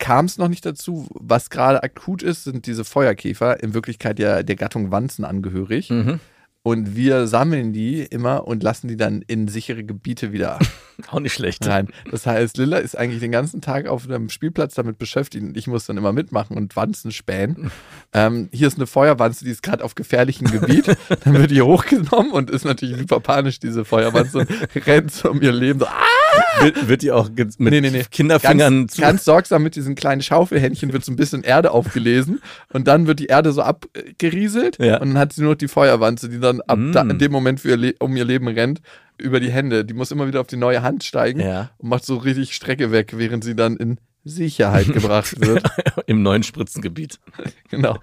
Kam 0.00 0.24
es 0.24 0.38
noch 0.38 0.48
nicht 0.48 0.66
dazu. 0.66 1.06
Was 1.14 1.50
gerade 1.50 1.82
akut 1.82 2.22
ist, 2.22 2.44
sind 2.44 2.66
diese 2.66 2.84
Feuerkäfer, 2.84 3.62
in 3.62 3.74
Wirklichkeit 3.74 4.18
ja 4.18 4.42
der 4.42 4.56
Gattung 4.56 4.90
Wanzen 4.90 5.24
angehörig. 5.24 5.90
Mhm. 5.90 6.20
Und 6.66 6.96
wir 6.96 7.26
sammeln 7.26 7.74
die 7.74 8.04
immer 8.04 8.46
und 8.46 8.62
lassen 8.62 8.88
die 8.88 8.96
dann 8.96 9.20
in 9.20 9.48
sichere 9.48 9.84
Gebiete 9.84 10.32
wieder 10.32 10.58
Auch 11.10 11.20
nicht 11.20 11.34
schlecht. 11.34 11.66
rein. 11.66 11.88
Das 12.10 12.26
heißt, 12.26 12.56
Lilla 12.56 12.78
ist 12.78 12.96
eigentlich 12.96 13.20
den 13.20 13.32
ganzen 13.32 13.60
Tag 13.60 13.86
auf 13.86 14.08
einem 14.08 14.30
Spielplatz 14.30 14.74
damit 14.74 14.96
beschäftigt 14.96 15.44
und 15.44 15.58
ich 15.58 15.66
muss 15.66 15.84
dann 15.84 15.98
immer 15.98 16.14
mitmachen 16.14 16.56
und 16.56 16.74
Wanzen 16.74 17.12
spähen. 17.12 17.70
Ähm, 18.16 18.48
hier 18.52 18.68
ist 18.68 18.76
eine 18.76 18.86
Feuerwanze, 18.86 19.44
die 19.44 19.50
ist 19.50 19.64
gerade 19.64 19.82
auf 19.82 19.96
gefährlichem 19.96 20.48
Gebiet. 20.48 20.86
Dann 21.24 21.34
wird 21.34 21.50
die 21.50 21.62
hochgenommen 21.62 22.30
und 22.30 22.48
ist 22.48 22.64
natürlich 22.64 22.96
super 22.96 23.18
panisch, 23.18 23.58
diese 23.58 23.84
Feuerwanze, 23.84 24.46
rennt 24.86 25.24
um 25.24 25.42
ihr 25.42 25.50
Leben 25.50 25.80
so, 25.80 25.86
ah! 25.86 26.13
Wird, 26.60 26.88
wird 26.88 27.02
die 27.02 27.12
auch 27.12 27.28
mit 27.30 27.58
Nee, 27.58 27.80
nee, 27.80 27.90
nee. 27.90 28.04
Kinderfingern 28.10 28.82
ganz, 28.86 28.96
ganz 28.96 29.24
sorgsam 29.24 29.62
mit 29.62 29.76
diesen 29.76 29.94
kleinen 29.94 30.22
Schaufelhändchen 30.22 30.92
wird 30.92 31.04
so 31.04 31.12
ein 31.12 31.16
bisschen 31.16 31.42
Erde 31.42 31.72
aufgelesen 31.72 32.40
und 32.72 32.86
dann 32.88 33.06
wird 33.06 33.18
die 33.20 33.26
Erde 33.26 33.52
so 33.52 33.62
abgerieselt 33.62 34.78
Ja. 34.78 35.00
und 35.00 35.08
dann 35.10 35.18
hat 35.18 35.32
sie 35.32 35.42
nur 35.42 35.52
noch 35.52 35.58
die 35.58 35.68
Feuerwanze, 35.68 36.28
die 36.28 36.40
dann 36.40 36.60
ab 36.62 36.78
Mm. 36.78 36.92
da, 36.92 37.02
in 37.02 37.18
dem 37.18 37.32
Moment 37.32 37.60
für 37.60 37.70
ihr 37.70 37.76
Le 37.76 37.94
um 37.98 38.16
ihr 38.16 38.24
Leben 38.24 38.48
rennt, 38.48 38.80
über 39.18 39.40
die 39.40 39.50
Hände. 39.50 39.84
Die 39.84 39.94
muss 39.94 40.10
immer 40.10 40.26
wieder 40.26 40.40
auf 40.40 40.46
die 40.46 40.56
neue 40.56 40.82
Hand 40.82 41.04
steigen 41.04 41.40
Ja. 41.40 41.70
und 41.78 41.88
macht 41.88 42.04
so 42.04 42.16
richtig 42.16 42.54
Strecke 42.54 42.90
weg, 42.92 43.12
während 43.16 43.44
sie 43.44 43.54
dann 43.54 43.76
in 43.76 43.98
Sicherheit 44.24 44.92
gebracht 44.92 45.38
wird. 45.40 45.68
im 46.06 46.22
neuen 46.22 46.42
Spritzengebiet. 46.42 47.20
genau. 47.70 47.98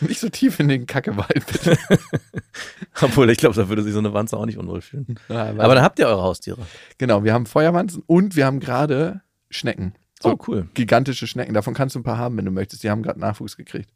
Nicht 0.00 0.20
so 0.20 0.28
tief 0.28 0.60
in 0.60 0.68
den 0.68 0.86
Kackewald, 0.86 1.46
bitte. 1.50 1.78
Obwohl, 3.00 3.30
ich 3.30 3.38
glaube, 3.38 3.54
da 3.56 3.68
würde 3.68 3.82
sich 3.82 3.92
so 3.92 3.98
eine 3.98 4.12
Wanze 4.14 4.36
auch 4.36 4.46
nicht 4.46 4.58
unwohl 4.58 4.80
fühlen. 4.82 5.18
Ja, 5.28 5.50
Aber 5.58 5.74
dann 5.74 5.82
habt 5.84 5.98
ihr 5.98 6.06
eure 6.06 6.22
Haustiere. 6.22 6.60
genau, 6.98 7.24
wir 7.24 7.32
haben 7.32 7.46
Feuerwanzen 7.46 8.02
und 8.06 8.36
wir 8.36 8.46
haben 8.46 8.60
gerade 8.60 9.22
Schnecken. 9.50 9.94
So 10.22 10.30
Oh, 10.32 10.38
cool. 10.48 10.68
gigantische 10.74 11.26
Schnecken. 11.26 11.54
Davon 11.54 11.74
kannst 11.74 11.94
du 11.94 12.00
ein 12.00 12.04
paar 12.04 12.18
haben, 12.18 12.36
wenn 12.36 12.44
du 12.44 12.50
möchtest. 12.50 12.82
Die 12.82 12.90
haben 12.90 13.02
gerade 13.02 13.20
Nachwuchs 13.20 13.56
gekriegt. 13.56 13.90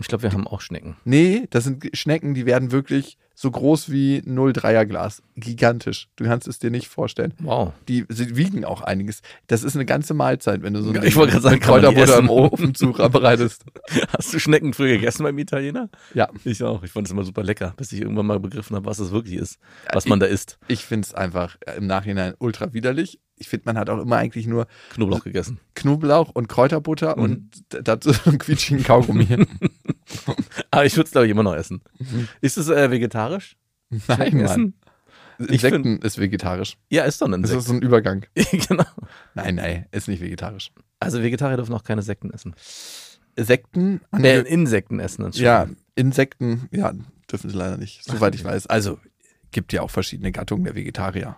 Ich 0.00 0.08
glaube, 0.08 0.22
wir 0.24 0.32
haben 0.32 0.46
auch 0.46 0.60
Schnecken. 0.60 0.96
Nee, 1.04 1.46
das 1.50 1.64
sind 1.64 1.88
Schnecken, 1.94 2.34
die 2.34 2.46
werden 2.46 2.72
wirklich 2.72 3.18
so 3.34 3.50
groß 3.50 3.90
wie 3.90 4.18
0,3er 4.18 4.84
Glas. 4.84 5.22
Gigantisch. 5.34 6.08
Du 6.16 6.24
kannst 6.24 6.46
es 6.46 6.58
dir 6.58 6.70
nicht 6.70 6.88
vorstellen. 6.88 7.32
Wow. 7.38 7.72
Die 7.88 8.04
sie 8.10 8.36
wiegen 8.36 8.66
auch 8.66 8.82
einiges. 8.82 9.22
Das 9.46 9.62
ist 9.62 9.76
eine 9.76 9.86
ganze 9.86 10.12
Mahlzeit, 10.12 10.62
wenn 10.62 10.74
du 10.74 10.82
so 10.82 10.94
ich 10.94 11.16
wollte 11.16 11.32
gerade 11.32 11.42
sagen, 11.44 11.60
Kräuterbutter 11.60 12.18
im 12.18 12.28
Ofen 12.28 12.74
zubereitest. 12.74 13.64
Hast 14.16 14.34
du 14.34 14.38
Schnecken 14.38 14.74
früher 14.74 14.96
gegessen 14.96 15.22
beim 15.22 15.38
Italiener? 15.38 15.88
Ja, 16.12 16.28
Ich 16.44 16.62
auch. 16.62 16.82
Ich 16.82 16.90
fand 16.90 17.06
es 17.06 17.12
immer 17.12 17.24
super 17.24 17.42
lecker, 17.42 17.72
bis 17.78 17.92
ich 17.92 18.02
irgendwann 18.02 18.26
mal 18.26 18.40
begriffen 18.40 18.76
habe, 18.76 18.84
was 18.84 18.98
es 18.98 19.10
wirklich 19.10 19.36
ist, 19.36 19.58
was 19.90 20.04
man 20.06 20.20
da 20.20 20.26
isst. 20.26 20.58
ich 20.68 20.84
finde 20.84 21.06
es 21.06 21.14
einfach 21.14 21.56
äh, 21.66 21.76
im 21.78 21.86
Nachhinein 21.86 22.34
ultra 22.40 22.74
widerlich. 22.74 23.20
Ich 23.36 23.48
finde, 23.48 23.62
man 23.64 23.78
hat 23.78 23.88
auch 23.88 23.98
immer 24.02 24.16
eigentlich 24.18 24.46
nur 24.46 24.66
Knoblauch 24.92 25.24
gegessen. 25.24 25.60
Knoblauch 25.74 26.28
und 26.34 26.48
Kräuterbutter 26.48 27.16
Mhm. 27.16 27.22
und 27.22 27.48
dazu 27.70 28.12
so 28.12 28.28
einen 28.28 28.38
quietschigen 28.38 28.82
Kaugummi. 28.84 29.26
Aber 30.70 30.84
ich 30.86 30.96
würde 30.96 31.06
es, 31.06 31.12
glaube 31.12 31.26
ich, 31.26 31.30
immer 31.30 31.42
noch 31.42 31.54
essen. 31.54 31.80
Ist 32.40 32.56
es 32.58 32.68
äh, 32.68 32.90
vegetarisch? 32.90 33.56
Nein, 34.08 34.36
Mann. 34.36 34.44
essen? 34.44 34.74
Insekten 35.38 35.98
ist 36.00 36.18
vegetarisch. 36.18 36.76
Ja, 36.90 37.04
ist 37.04 37.20
doch 37.22 37.26
ein 37.26 37.32
Das 37.42 37.50
Insekt. 37.50 37.60
ist 37.60 37.66
so 37.68 37.72
ein 37.74 37.82
Übergang. 37.82 38.26
genau. 38.34 38.84
Nein, 39.34 39.54
nein, 39.54 39.86
ist 39.90 40.06
nicht 40.08 40.20
vegetarisch. 40.20 40.70
Also 40.98 41.22
Vegetarier 41.22 41.56
dürfen 41.56 41.74
auch 41.74 41.82
keine 41.84 42.02
Sekten 42.02 42.30
essen. 42.30 42.54
Sekten, 43.38 44.00
Nee, 44.12 44.38
Insekten 44.40 45.00
essen. 45.00 45.30
Ja. 45.32 45.66
Insekten, 45.94 46.68
ja, 46.72 46.92
dürfen 47.30 47.50
sie 47.50 47.56
leider 47.56 47.76
nicht, 47.78 48.04
soweit 48.04 48.34
ich 48.34 48.44
weiß. 48.44 48.66
Also, 48.66 48.98
gibt 49.50 49.72
ja 49.72 49.82
auch 49.82 49.90
verschiedene 49.90 50.30
Gattungen 50.32 50.64
der 50.64 50.74
Vegetarier. 50.74 51.36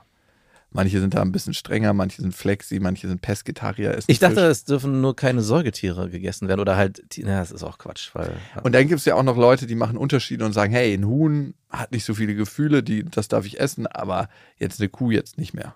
Manche 0.74 1.00
sind 1.00 1.14
da 1.14 1.20
ein 1.20 1.32
bisschen 1.32 1.52
strenger, 1.52 1.92
manche 1.92 2.22
sind 2.22 2.34
Flexi, 2.34 2.80
manche 2.80 3.06
sind 3.06 3.20
Pesketarier. 3.20 3.98
Ich 4.06 4.18
dachte, 4.18 4.36
Fisch. 4.36 4.44
es 4.44 4.64
dürfen 4.64 5.02
nur 5.02 5.14
keine 5.14 5.42
Säugetiere 5.42 6.08
gegessen 6.08 6.48
werden 6.48 6.60
oder 6.60 6.76
halt, 6.76 7.02
na, 7.18 7.40
das 7.40 7.50
ist 7.50 7.62
auch 7.62 7.76
Quatsch, 7.76 8.14
weil 8.14 8.34
Und 8.62 8.74
dann 8.74 8.88
gibt 8.88 9.00
es 9.00 9.04
ja 9.04 9.14
auch 9.14 9.22
noch 9.22 9.36
Leute, 9.36 9.66
die 9.66 9.74
machen 9.74 9.98
Unterschiede 9.98 10.46
und 10.46 10.54
sagen, 10.54 10.72
hey, 10.72 10.94
ein 10.94 11.06
Huhn 11.06 11.54
hat 11.68 11.92
nicht 11.92 12.06
so 12.06 12.14
viele 12.14 12.34
Gefühle, 12.34 12.82
die, 12.82 13.04
das 13.04 13.28
darf 13.28 13.44
ich 13.44 13.60
essen, 13.60 13.86
aber 13.86 14.28
jetzt 14.58 14.80
eine 14.80 14.88
Kuh 14.88 15.10
jetzt 15.10 15.36
nicht 15.36 15.52
mehr. 15.52 15.74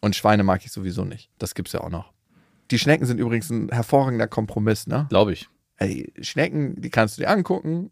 Und 0.00 0.14
Schweine 0.14 0.44
mag 0.44 0.64
ich 0.64 0.70
sowieso 0.70 1.04
nicht. 1.04 1.30
Das 1.38 1.54
gibt's 1.54 1.72
ja 1.72 1.80
auch 1.80 1.90
noch. 1.90 2.12
Die 2.70 2.78
Schnecken 2.78 3.06
sind 3.06 3.18
übrigens 3.18 3.48
ein 3.50 3.70
hervorragender 3.70 4.26
Kompromiss, 4.26 4.86
ne? 4.86 5.06
glaube 5.08 5.32
ich. 5.32 5.48
Ey, 5.78 6.12
Schnecken, 6.20 6.80
die 6.80 6.90
kannst 6.90 7.16
du 7.16 7.22
dir 7.22 7.30
angucken. 7.30 7.90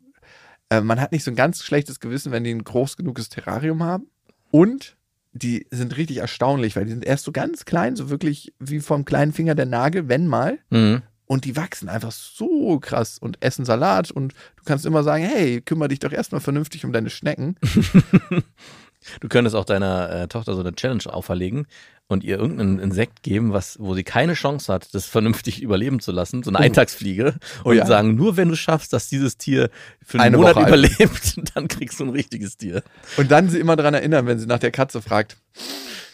Äh, 0.68 0.80
man 0.80 1.00
hat 1.00 1.12
nicht 1.12 1.24
so 1.24 1.30
ein 1.30 1.36
ganz 1.36 1.62
schlechtes 1.62 2.00
Gewissen, 2.00 2.32
wenn 2.32 2.44
die 2.44 2.50
ein 2.50 2.64
groß 2.64 2.96
genuges 2.96 3.28
Terrarium 3.28 3.82
haben. 3.82 4.08
Und 4.50 4.96
die 5.34 5.66
sind 5.70 5.96
richtig 5.96 6.18
erstaunlich, 6.18 6.76
weil 6.76 6.84
die 6.84 6.92
sind 6.92 7.04
erst 7.04 7.24
so 7.24 7.32
ganz 7.32 7.64
klein, 7.64 7.96
so 7.96 8.08
wirklich 8.08 8.54
wie 8.60 8.80
vom 8.80 9.04
kleinen 9.04 9.32
Finger 9.32 9.54
der 9.54 9.66
Nagel, 9.66 10.08
wenn 10.08 10.26
mal. 10.26 10.58
Mhm. 10.70 11.02
Und 11.26 11.44
die 11.44 11.56
wachsen 11.56 11.88
einfach 11.88 12.12
so 12.12 12.78
krass 12.78 13.18
und 13.18 13.42
essen 13.42 13.64
Salat. 13.64 14.10
Und 14.10 14.34
du 14.56 14.64
kannst 14.64 14.86
immer 14.86 15.02
sagen, 15.02 15.24
hey, 15.24 15.60
kümmere 15.60 15.88
dich 15.88 15.98
doch 15.98 16.12
erstmal 16.12 16.40
vernünftig 16.40 16.84
um 16.84 16.92
deine 16.92 17.10
Schnecken. 17.10 17.56
Du 19.20 19.28
könntest 19.28 19.54
auch 19.56 19.64
deiner 19.64 20.10
äh, 20.10 20.28
Tochter 20.28 20.54
so 20.54 20.60
eine 20.60 20.74
Challenge 20.74 21.02
auferlegen 21.06 21.66
und 22.06 22.22
ihr 22.24 22.38
irgendein 22.38 22.78
Insekt 22.78 23.22
geben, 23.22 23.52
was, 23.52 23.78
wo 23.80 23.94
sie 23.94 24.04
keine 24.04 24.34
Chance 24.34 24.72
hat, 24.72 24.94
das 24.94 25.06
vernünftig 25.06 25.62
überleben 25.62 26.00
zu 26.00 26.12
lassen, 26.12 26.42
so 26.42 26.50
eine 26.50 26.58
Eintagsfliege, 26.60 27.34
Oh 27.64 27.70
und 27.70 27.76
ja. 27.76 27.86
sagen, 27.86 28.14
nur 28.14 28.36
wenn 28.36 28.48
du 28.50 28.56
schaffst, 28.56 28.92
dass 28.92 29.08
dieses 29.08 29.38
Tier 29.38 29.70
für 30.04 30.18
einen 30.18 30.26
Eine 30.34 30.36
Monat 30.38 30.56
Woche 30.56 30.64
alt 30.66 30.68
überlebt, 30.68 31.40
dann 31.54 31.68
kriegst 31.68 31.98
du 32.00 32.04
ein 32.04 32.10
richtiges 32.10 32.56
Tier. 32.58 32.82
Und 33.16 33.30
dann 33.30 33.48
sie 33.48 33.58
immer 33.58 33.76
daran 33.76 33.94
erinnern, 33.94 34.26
wenn 34.26 34.38
sie 34.38 34.46
nach 34.46 34.58
der 34.58 34.70
Katze 34.70 35.00
fragt. 35.00 35.36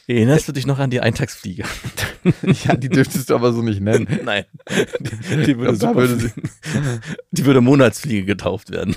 Erinnerst 0.07 0.49
du 0.49 0.53
dich 0.53 0.67
noch 0.67 0.79
an 0.81 0.91
die 0.91 1.01
Eintagsfliege? 1.01 1.63
ja, 2.65 2.75
die 2.77 2.89
dürftest 2.89 3.31
du 3.31 3.35
aber 3.35 3.53
so 3.53 3.63
nicht 3.63 3.81
nennen. 3.81 4.09
Nein. 4.25 4.45
Die, 4.99 5.45
die, 5.45 5.59
würde 5.59 5.81
würde 5.95 6.17
sie- 6.17 6.33
die 7.31 7.45
würde 7.45 7.61
Monatsfliege 7.61 8.25
getauft 8.25 8.71
werden. 8.71 8.97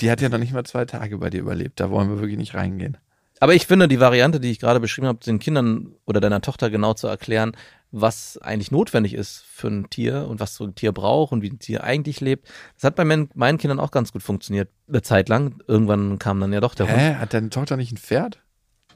Die 0.00 0.10
hat 0.10 0.20
ja 0.20 0.28
noch 0.28 0.38
nicht 0.38 0.52
mal 0.52 0.64
zwei 0.64 0.84
Tage 0.84 1.16
bei 1.18 1.30
dir 1.30 1.40
überlebt. 1.40 1.80
Da 1.80 1.90
wollen 1.90 2.08
wir 2.10 2.18
wirklich 2.18 2.36
nicht 2.38 2.54
reingehen. 2.54 2.98
Aber 3.44 3.52
ich 3.52 3.66
finde, 3.66 3.88
die 3.88 4.00
Variante, 4.00 4.40
die 4.40 4.50
ich 4.50 4.58
gerade 4.58 4.80
beschrieben 4.80 5.06
habe, 5.06 5.18
den 5.18 5.38
Kindern 5.38 5.96
oder 6.06 6.18
deiner 6.18 6.40
Tochter 6.40 6.70
genau 6.70 6.94
zu 6.94 7.08
erklären, 7.08 7.52
was 7.92 8.38
eigentlich 8.38 8.70
notwendig 8.70 9.12
ist 9.12 9.44
für 9.46 9.68
ein 9.68 9.90
Tier 9.90 10.26
und 10.30 10.40
was 10.40 10.54
so 10.54 10.64
ein 10.64 10.74
Tier 10.74 10.92
braucht 10.92 11.30
und 11.30 11.42
wie 11.42 11.50
ein 11.50 11.58
Tier 11.58 11.84
eigentlich 11.84 12.22
lebt, 12.22 12.48
das 12.74 12.84
hat 12.84 12.96
bei 12.96 13.04
meinen 13.04 13.58
Kindern 13.58 13.80
auch 13.80 13.90
ganz 13.90 14.12
gut 14.12 14.22
funktioniert. 14.22 14.70
Eine 14.88 15.02
Zeit 15.02 15.28
lang. 15.28 15.62
Irgendwann 15.66 16.18
kam 16.18 16.40
dann 16.40 16.54
ja 16.54 16.62
doch 16.62 16.74
der 16.74 16.88
Hund. 16.88 16.98
Hä? 16.98 17.16
Hat 17.16 17.34
deine 17.34 17.50
Tochter 17.50 17.76
nicht 17.76 17.92
ein 17.92 17.98
Pferd? 17.98 18.40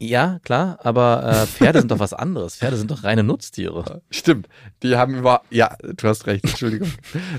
Ja, 0.01 0.39
klar, 0.45 0.79
aber 0.83 1.25
äh, 1.25 1.47
Pferde 1.47 1.81
sind 1.81 1.91
doch 1.91 1.99
was 1.99 2.13
anderes. 2.13 2.57
Pferde 2.57 2.77
sind 2.77 2.91
doch 2.91 3.05
reine 3.05 3.25
Nutztiere. 3.25 4.03
Stimmt. 4.11 4.49
Die 4.83 4.97
haben 4.97 5.17
über. 5.17 5.43
Ja, 5.51 5.77
du 5.83 6.09
hast 6.09 6.27
recht, 6.27 6.45
Entschuldigung. 6.45 6.89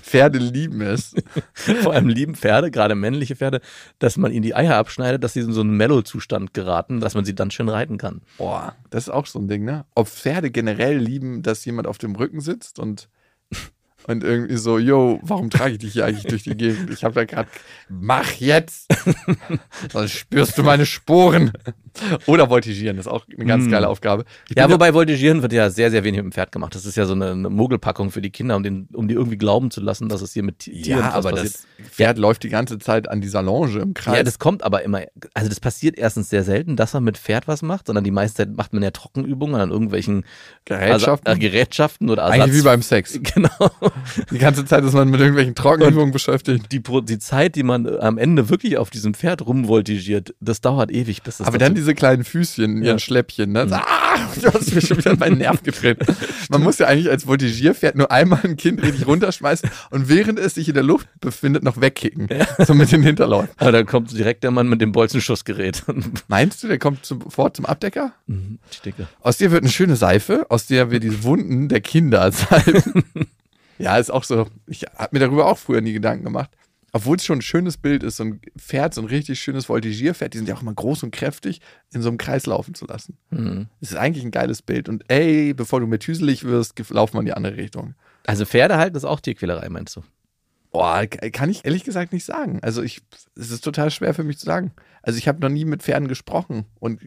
Pferde 0.02 0.40
lieben 0.40 0.82
es. 0.82 1.16
Vor 1.54 1.94
allem 1.94 2.10
lieben 2.10 2.36
Pferde, 2.36 2.70
gerade 2.70 2.96
männliche 2.96 3.36
Pferde, 3.36 3.62
dass 4.00 4.18
man 4.18 4.32
ihnen 4.32 4.44
die 4.44 4.56
Eier 4.56 4.76
abschneidet, 4.76 5.24
dass 5.24 5.34
sie 5.34 5.42
in 5.42 5.54
so 5.54 5.62
einen 5.62 5.78
Mellow-Zustand 5.78 6.54
geraten, 6.54 7.00
dass 7.00 7.16
man 7.16 7.24
sie 7.26 7.36
dann 7.36 7.52
schön 7.52 7.70
reiten 7.70 7.98
kann. 7.98 8.22
Boah, 8.38 8.76
das 8.90 9.04
ist 9.04 9.10
auch 9.10 9.26
so 9.26 9.40
ein 9.40 9.48
Ding, 9.48 9.64
ne? 9.64 9.86
Ob 9.96 10.08
Pferde 10.08 10.52
generell 10.52 10.98
lieben, 10.98 11.42
dass 11.42 11.64
jemand 11.66 11.88
auf 11.88 11.98
dem 11.98 12.16
Rücken 12.16 12.42
sitzt 12.42 12.80
und, 12.80 13.10
und 14.08 14.24
irgendwie 14.24 14.58
so, 14.58 14.78
yo, 14.78 15.20
warum 15.24 15.50
trage 15.50 15.74
ich 15.74 15.80
dich 15.80 15.94
hier 15.94 16.06
eigentlich 16.06 16.28
durch 16.28 16.44
die 16.44 16.58
Gegend? 16.58 16.90
Ich 16.90 17.04
habe 17.04 17.14
da 17.16 17.24
gerade, 17.26 17.50
mach 17.88 18.32
jetzt! 18.34 18.92
Sonst 19.92 20.12
spürst 20.12 20.58
du 20.58 20.64
meine 20.64 20.86
Sporen. 20.86 21.52
Oder 22.26 22.50
voltigieren, 22.50 22.98
das 22.98 23.06
ist 23.06 23.12
auch 23.12 23.26
eine 23.36 23.46
ganz 23.46 23.66
Mm. 23.66 23.70
geile 23.72 23.88
Aufgabe. 23.90 24.26
Ich 24.50 24.56
Ja, 24.58 24.70
wobei 24.70 24.94
Voltigieren 24.94 25.42
wird 25.42 25.54
ja 25.54 25.70
sehr, 25.70 25.92
sehr 25.92 26.04
wenig 26.04 26.20
mit 26.20 26.26
dem 26.26 26.32
Pferd 26.32 26.52
gemacht. 26.52 26.74
Das 26.76 26.86
ist 26.86 26.96
ja 26.98 27.06
so 27.06 27.14
eine, 27.14 27.32
eine 27.32 27.50
Mogelpackung 27.50 28.12
für 28.12 28.22
die 28.22 28.30
Kinder, 28.30 28.56
um, 28.56 28.64
den, 28.64 28.88
um 28.94 29.08
die 29.08 29.14
irgendwie 29.16 29.38
glauben 29.38 29.72
zu 29.72 29.82
lassen, 29.82 30.10
dass 30.10 30.22
es 30.22 30.34
hier 30.34 30.44
mit 30.44 30.60
Ti- 30.60 30.82
Tieren 30.82 31.00
ja, 31.02 31.12
aber 31.14 31.32
passiert. 31.32 31.54
das 31.80 31.92
Pferd 31.92 32.18
läuft 32.18 32.44
die 32.44 32.50
ganze 32.50 32.80
Zeit 32.80 33.10
an 33.10 33.22
dieser 33.22 33.42
Longe 33.42 33.80
im 33.80 33.94
Kreis. 33.94 34.18
Ja, 34.18 34.24
das 34.24 34.40
kommt 34.40 34.64
aber 34.64 34.84
immer, 34.84 35.02
also 35.34 35.50
das 35.50 35.60
passiert 35.60 35.98
erstens 35.98 36.30
sehr 36.30 36.44
selten, 36.44 36.76
dass 36.76 36.94
man 36.94 37.04
mit 37.04 37.18
Pferd 37.18 37.48
was 37.48 37.62
macht, 37.62 37.88
sondern 37.88 38.04
die 38.04 38.12
meiste 38.12 38.38
Zeit 38.38 38.56
macht 38.56 38.74
man 38.74 38.84
ja 38.84 38.92
Trockenübungen 38.92 39.60
an 39.60 39.70
irgendwelchen 39.72 40.24
Gerätschaften. 40.66 41.28
Asa- 41.32 41.40
Gerätschaften 41.40 42.10
oder 42.10 42.24
Ersatz. 42.24 42.40
Eigentlich 42.42 42.56
wie 42.60 42.64
beim 42.64 42.82
Sex. 42.82 43.20
Genau. 43.34 43.50
Die 44.32 44.38
ganze 44.38 44.66
Zeit 44.66 44.84
ist 44.84 44.94
man 44.94 45.10
mit 45.10 45.20
irgendwelchen 45.20 45.54
Trockenübungen 45.56 46.12
beschäftigt. 46.12 46.72
Die, 46.72 46.82
die 46.82 47.20
Zeit, 47.20 47.56
die 47.56 47.64
man 47.64 47.86
äh, 47.86 47.98
am 48.00 48.18
Ende 48.18 48.50
wirklich 48.50 48.78
auf 48.78 48.90
diesem 48.90 49.14
Pferd 49.14 49.46
rumvoltigiert, 49.46 50.34
das 50.40 50.62
dauert 50.62 50.92
ewig, 50.92 51.22
bis 51.24 51.38
das 51.38 51.48
Aber 51.48 51.58
dann 51.58 51.76
diese 51.76 51.89
kleinen 51.96 52.24
Füßchen 52.24 52.64
in 52.64 52.78
ihren 52.78 52.86
Ja. 52.86 53.00
Schläppchen, 53.00 53.52
ne? 53.52 53.68
So, 53.68 53.76
Ah, 53.76 54.28
du 54.42 54.52
hast 54.54 54.74
mir 54.74 54.82
schon 54.82 54.98
wieder 54.98 55.16
meinen 55.16 55.38
Nerv 55.38 55.64
gedreht. 55.64 56.00
Man 56.50 56.64
muss 56.64 56.78
ja 56.80 56.88
eigentlich 56.88 57.10
als 57.10 57.28
Voltigierpferd 57.28 57.96
nur 57.96 58.12
einmal 58.12 58.40
ein 58.44 58.58
Kind 58.58 58.82
richtig 58.82 59.06
runterschmeißen 59.08 59.70
und 59.92 60.10
während 60.10 60.40
es 60.40 60.56
sich 60.56 60.68
in 60.68 60.74
der 60.74 60.84
Luft 60.84 61.08
befindet, 61.22 61.64
noch 61.64 61.80
wegkicken. 61.80 62.28
So 62.60 62.74
mit 62.74 62.92
den 62.92 63.04
Hinterläufen. 63.04 63.50
Aber 63.58 63.72
dann 63.72 63.86
kommt 63.86 64.12
direkt 64.18 64.44
der 64.44 64.52
Mann 64.52 64.68
mit 64.68 64.82
dem 64.82 64.92
Bolzenschussgerät. 64.92 65.84
Meinst 66.28 66.64
du, 66.64 66.68
der 66.68 66.80
kommt 66.80 67.06
sofort 67.06 67.56
zum 67.56 67.66
Abdecker? 67.66 68.14
Mhm, 68.28 68.60
ich 68.72 68.82
denke. 68.82 69.08
Aus 69.22 69.38
dir 69.38 69.52
wird 69.52 69.64
eine 69.64 69.72
schöne 69.72 69.96
Seife, 69.96 70.46
aus 70.50 70.66
der 70.68 70.92
wir 70.92 71.00
die 71.00 71.24
Wunden 71.24 71.70
der 71.70 71.82
Kinder 71.82 72.32
salben. 72.32 73.04
ja, 73.78 73.98
ist 73.98 74.10
auch 74.12 74.24
so. 74.24 74.48
Ich 74.68 74.84
habe 74.98 75.10
mir 75.12 75.20
darüber 75.20 75.46
auch 75.46 75.58
früher 75.58 75.82
nie 75.82 75.94
Gedanken 75.94 76.24
gemacht. 76.26 76.50
Obwohl 76.92 77.18
es 77.18 77.26
schon 77.26 77.40
ein 77.40 77.44
schönes 77.44 77.78
Bild 77.78 78.04
ist, 78.04 78.18
so 78.18 78.24
ein 78.24 78.42
Pferd, 78.58 78.94
so 78.94 79.02
ein 79.02 79.08
richtig 79.08 79.40
schönes 79.40 79.70
Voltigierpferd, 79.70 80.34
die 80.34 80.38
sind 80.38 80.50
ja 80.50 80.56
auch 80.56 80.62
immer 80.62 80.74
groß 80.74 81.04
und 81.04 81.12
kräftig, 81.12 81.62
in 81.94 82.02
so 82.02 82.10
einem 82.10 82.18
Kreis 82.18 82.46
laufen 82.46 82.74
zu 82.74 82.86
lassen. 82.86 83.18
Mhm. 83.30 83.68
Das 83.80 83.92
ist 83.92 83.98
eigentlich 83.98 84.24
ein 84.24 84.32
geiles 84.32 84.62
Bild. 84.62 84.90
Und 84.90 85.04
ey, 85.10 85.54
bevor 85.54 85.80
du 85.80 85.88
mir 85.88 86.00
tüselig 86.00 86.44
wirst, 86.44 86.78
laufen 86.90 87.16
wir 87.16 87.20
in 87.22 87.26
die 87.26 87.34
andere 87.34 87.58
Richtung. 87.58 87.96
Also 88.26 88.46
Pferde 88.46 88.78
halten 88.78 88.96
ist 88.96 89.06
auch 89.06 89.20
Tierquälerei, 89.20 89.70
meinst 89.70 89.96
du? 89.96 90.04
Boah, 90.72 91.08
kann 91.08 91.50
ich 91.50 91.66
ehrlich 91.66 91.84
gesagt 91.84 92.14
nicht 92.14 92.26
sagen. 92.26 92.60
Also 92.62 92.84
ich, 92.84 93.02
es 93.36 93.50
ist 93.50 93.64
total 93.64 93.90
schwer 93.90 94.14
für 94.14 94.24
mich 94.24 94.38
zu 94.38 94.46
sagen. 94.46 94.72
Also 95.02 95.18
ich 95.18 95.28
habe 95.28 95.40
noch 95.40 95.50
nie 95.50 95.66
mit 95.66 95.82
Pferden 95.82 96.08
gesprochen. 96.08 96.66
Und 96.80 97.02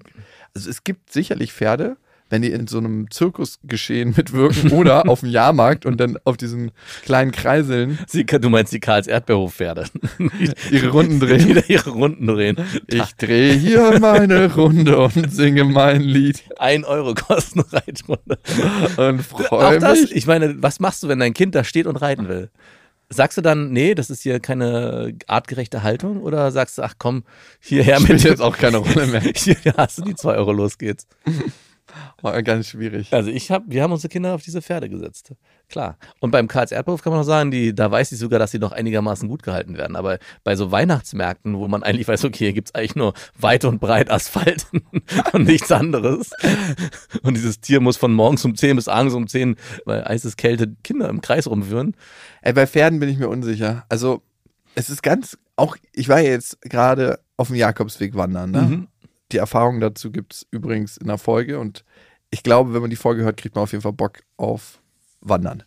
also 0.54 0.68
es 0.68 0.82
gibt 0.82 1.12
sicherlich 1.12 1.52
Pferde, 1.52 1.96
wenn 2.32 2.40
die 2.40 2.50
in 2.50 2.66
so 2.66 2.78
einem 2.78 3.10
Zirkusgeschehen 3.10 4.14
mitwirken 4.16 4.72
oder 4.72 5.06
auf 5.08 5.20
dem 5.20 5.28
Jahrmarkt 5.28 5.84
und 5.84 6.00
dann 6.00 6.18
auf 6.24 6.38
diesen 6.38 6.72
kleinen 7.04 7.30
Kreiseln 7.30 7.98
Sie, 8.08 8.24
du 8.24 8.48
meinst 8.48 8.72
die 8.72 8.80
Karls 8.80 9.06
Erdbeerhof-Pferde. 9.06 9.84
ihre 10.70 10.88
Runden 10.88 11.20
drehen. 11.20 11.46
Die 11.46 11.54
da 11.54 11.60
ihre 11.68 11.90
Runden 11.90 12.26
drehen. 12.26 12.56
Ich 12.86 13.14
drehe 13.16 13.52
hier 13.52 14.00
meine 14.00 14.54
Runde 14.54 14.98
und 14.98 15.30
singe 15.30 15.64
mein 15.64 16.00
Lied 16.00 16.42
Ein 16.58 16.84
Euro 16.84 17.12
kosten 17.14 17.60
Reitrunde. 17.60 18.38
und 18.96 19.22
freue 19.22 19.78
mich. 19.78 20.16
ich 20.16 20.26
meine, 20.26 20.62
was 20.62 20.80
machst 20.80 21.02
du, 21.02 21.08
wenn 21.08 21.18
dein 21.18 21.34
Kind 21.34 21.54
da 21.54 21.64
steht 21.64 21.86
und 21.86 21.96
reiten 21.96 22.28
will? 22.28 22.50
Sagst 23.10 23.36
du 23.36 23.42
dann, 23.42 23.72
nee, 23.72 23.94
das 23.94 24.08
ist 24.08 24.22
hier 24.22 24.40
keine 24.40 25.12
artgerechte 25.26 25.82
Haltung? 25.82 26.22
Oder 26.22 26.50
sagst 26.50 26.78
du, 26.78 26.82
ach 26.82 26.94
komm, 26.96 27.24
hierher 27.60 28.00
mit 28.00 28.22
jetzt 28.22 28.40
auch 28.40 28.56
keine 28.56 28.78
Rolle 28.78 29.06
mehr. 29.06 29.20
Hier 29.34 29.56
hast 29.76 29.98
du 29.98 30.02
die 30.02 30.14
zwei 30.14 30.36
Euro, 30.36 30.52
los 30.52 30.78
geht's. 30.78 31.06
War 32.20 32.42
ganz 32.42 32.68
schwierig. 32.68 33.12
Also 33.12 33.30
ich 33.30 33.50
hab, 33.50 33.64
wir 33.66 33.82
haben 33.82 33.92
unsere 33.92 34.08
Kinder 34.08 34.34
auf 34.34 34.42
diese 34.42 34.62
Pferde 34.62 34.88
gesetzt. 34.88 35.32
Klar. 35.68 35.96
Und 36.20 36.30
beim 36.30 36.48
Karls 36.48 36.72
Erdbeerhof 36.72 37.02
kann 37.02 37.12
man 37.12 37.20
noch 37.20 37.26
sagen, 37.26 37.50
die, 37.50 37.74
da 37.74 37.90
weiß 37.90 38.12
ich 38.12 38.18
sogar, 38.18 38.38
dass 38.38 38.50
sie 38.50 38.58
noch 38.58 38.72
einigermaßen 38.72 39.28
gut 39.28 39.42
gehalten 39.42 39.76
werden. 39.76 39.96
Aber 39.96 40.18
bei 40.44 40.56
so 40.56 40.70
Weihnachtsmärkten, 40.70 41.56
wo 41.56 41.68
man 41.68 41.82
eigentlich 41.82 42.08
weiß, 42.08 42.24
okay, 42.24 42.44
hier 42.44 42.52
gibt's 42.52 42.74
eigentlich 42.74 42.96
nur 42.96 43.14
weit 43.38 43.64
und 43.64 43.80
breit 43.80 44.10
Asphalt 44.10 44.66
und 45.32 45.44
nichts 45.44 45.72
anderes. 45.72 46.30
Und 47.22 47.36
dieses 47.36 47.60
Tier 47.60 47.80
muss 47.80 47.96
von 47.96 48.12
morgens 48.12 48.44
um 48.44 48.54
10 48.54 48.76
bis 48.76 48.88
abends 48.88 49.14
um 49.14 49.26
10 49.26 49.56
bei 49.84 50.06
eises 50.06 50.36
Kälte 50.36 50.74
Kinder 50.84 51.08
im 51.08 51.20
Kreis 51.20 51.46
rumführen. 51.46 51.96
Ey, 52.42 52.52
bei 52.52 52.66
Pferden 52.66 53.00
bin 53.00 53.08
ich 53.08 53.18
mir 53.18 53.28
unsicher. 53.28 53.84
Also, 53.88 54.22
es 54.74 54.90
ist 54.90 55.02
ganz, 55.02 55.38
auch, 55.56 55.76
ich 55.92 56.08
war 56.08 56.20
ja 56.20 56.30
jetzt 56.30 56.60
gerade 56.62 57.20
auf 57.36 57.48
dem 57.48 57.56
Jakobsweg 57.56 58.14
wandern. 58.14 58.50
Ne? 58.50 58.62
Mhm. 58.62 58.88
Die 59.32 59.38
Erfahrung 59.38 59.80
dazu 59.80 60.10
gibt 60.10 60.34
es 60.34 60.46
übrigens 60.50 60.96
in 60.96 61.06
der 61.08 61.18
Folge. 61.18 61.58
Und 61.58 61.84
ich 62.30 62.42
glaube, 62.42 62.74
wenn 62.74 62.80
man 62.82 62.90
die 62.90 62.96
Folge 62.96 63.22
hört, 63.24 63.36
kriegt 63.36 63.54
man 63.54 63.64
auf 63.64 63.72
jeden 63.72 63.82
Fall 63.82 63.92
Bock 63.92 64.20
auf 64.36 64.80
Wandern. 65.20 65.62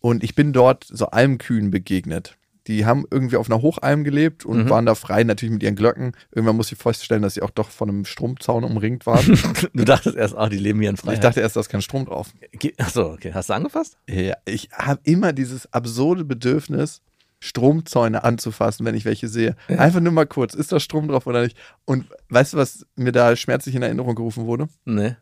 Und 0.00 0.22
ich 0.24 0.34
bin 0.34 0.52
dort 0.52 0.84
so 0.84 1.06
Almkühen 1.06 1.70
begegnet. 1.70 2.36
Die 2.66 2.84
haben 2.84 3.04
irgendwie 3.12 3.36
auf 3.36 3.48
einer 3.48 3.62
Hochalm 3.62 4.02
gelebt 4.02 4.44
und 4.44 4.64
Mhm. 4.64 4.70
waren 4.70 4.86
da 4.86 4.96
frei, 4.96 5.22
natürlich 5.22 5.52
mit 5.52 5.62
ihren 5.62 5.76
Glöcken. 5.76 6.12
Irgendwann 6.32 6.56
muss 6.56 6.72
ich 6.72 6.78
feststellen, 6.78 7.22
dass 7.22 7.34
sie 7.34 7.42
auch 7.42 7.50
doch 7.50 7.70
von 7.70 7.88
einem 7.88 8.04
Stromzaun 8.04 8.64
umringt 8.64 9.06
waren. 9.06 9.24
Du 9.72 9.84
dachtest 9.84 10.16
erst, 10.16 10.34
ah, 10.36 10.48
die 10.48 10.58
leben 10.58 10.80
hier 10.80 10.88
in 10.90 10.96
ich 10.96 11.00
Freiheit. 11.00 11.22
dachte 11.22 11.40
erst, 11.40 11.54
da 11.54 11.60
ist 11.60 11.68
kein 11.68 11.80
Strom 11.82 12.06
drauf. 12.06 12.32
Achso, 12.78 13.12
okay. 13.12 13.32
Hast 13.32 13.50
du 13.50 13.54
angefasst? 13.54 13.98
Ja, 14.10 14.34
ich 14.46 14.68
habe 14.72 15.00
immer 15.04 15.32
dieses 15.32 15.72
absurde 15.72 16.24
Bedürfnis, 16.24 17.02
Stromzäune 17.38 18.24
anzufassen, 18.24 18.86
wenn 18.86 18.94
ich 18.94 19.04
welche 19.04 19.28
sehe. 19.28 19.56
Einfach 19.68 20.00
nur 20.00 20.12
mal 20.12 20.26
kurz, 20.26 20.54
ist 20.54 20.72
da 20.72 20.80
Strom 20.80 21.08
drauf 21.08 21.26
oder 21.26 21.42
nicht? 21.42 21.56
Und 21.84 22.06
weißt 22.30 22.54
du, 22.54 22.56
was 22.56 22.86
mir 22.96 23.12
da 23.12 23.36
schmerzlich 23.36 23.74
in 23.74 23.82
Erinnerung 23.82 24.14
gerufen 24.14 24.46
wurde? 24.46 24.68
Nee. 24.84 25.16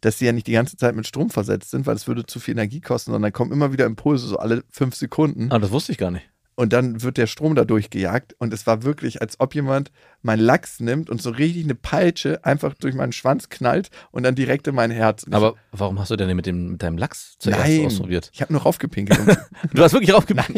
Dass 0.00 0.18
sie 0.18 0.26
ja 0.26 0.32
nicht 0.32 0.46
die 0.46 0.52
ganze 0.52 0.76
Zeit 0.76 0.96
mit 0.96 1.06
Strom 1.06 1.30
versetzt 1.30 1.70
sind, 1.70 1.86
weil 1.86 1.96
es 1.96 2.06
würde 2.06 2.24
zu 2.24 2.40
viel 2.40 2.52
Energie 2.52 2.80
kosten, 2.80 3.10
sondern 3.10 3.24
dann 3.24 3.32
kommen 3.32 3.52
immer 3.52 3.72
wieder 3.72 3.86
Impulse, 3.86 4.26
so 4.26 4.38
alle 4.38 4.64
fünf 4.70 4.94
Sekunden. 4.94 5.52
Ah, 5.52 5.58
das 5.58 5.70
wusste 5.70 5.92
ich 5.92 5.98
gar 5.98 6.10
nicht. 6.10 6.28
Und 6.54 6.72
dann 6.72 7.02
wird 7.02 7.18
der 7.18 7.28
Strom 7.28 7.54
da 7.54 7.64
durchgejagt. 7.64 8.34
Und 8.38 8.52
es 8.52 8.66
war 8.66 8.82
wirklich, 8.82 9.20
als 9.20 9.38
ob 9.38 9.54
jemand 9.54 9.92
meinen 10.22 10.40
Lachs 10.40 10.80
nimmt 10.80 11.10
und 11.10 11.22
so 11.22 11.30
richtig 11.30 11.64
eine 11.64 11.74
Peitsche 11.74 12.44
einfach 12.44 12.74
durch 12.74 12.94
meinen 12.94 13.12
Schwanz 13.12 13.48
knallt 13.48 13.90
und 14.10 14.24
dann 14.24 14.34
direkt 14.34 14.66
in 14.66 14.74
mein 14.74 14.90
Herz. 14.90 15.24
Aber 15.30 15.54
warum 15.72 15.98
hast 15.98 16.10
du 16.10 16.16
denn 16.16 16.34
mit, 16.34 16.46
dem, 16.46 16.72
mit 16.72 16.82
deinem 16.82 16.98
Lachs 16.98 17.36
zuerst 17.38 17.60
Nein, 17.60 17.86
ausprobiert? 17.86 18.30
ich 18.32 18.40
habe 18.42 18.52
nur 18.52 18.62
raufgepinkelt. 18.62 19.18
Du 19.72 19.82
hast 19.82 19.92
wirklich 19.92 20.12
aufgemacht. 20.12 20.50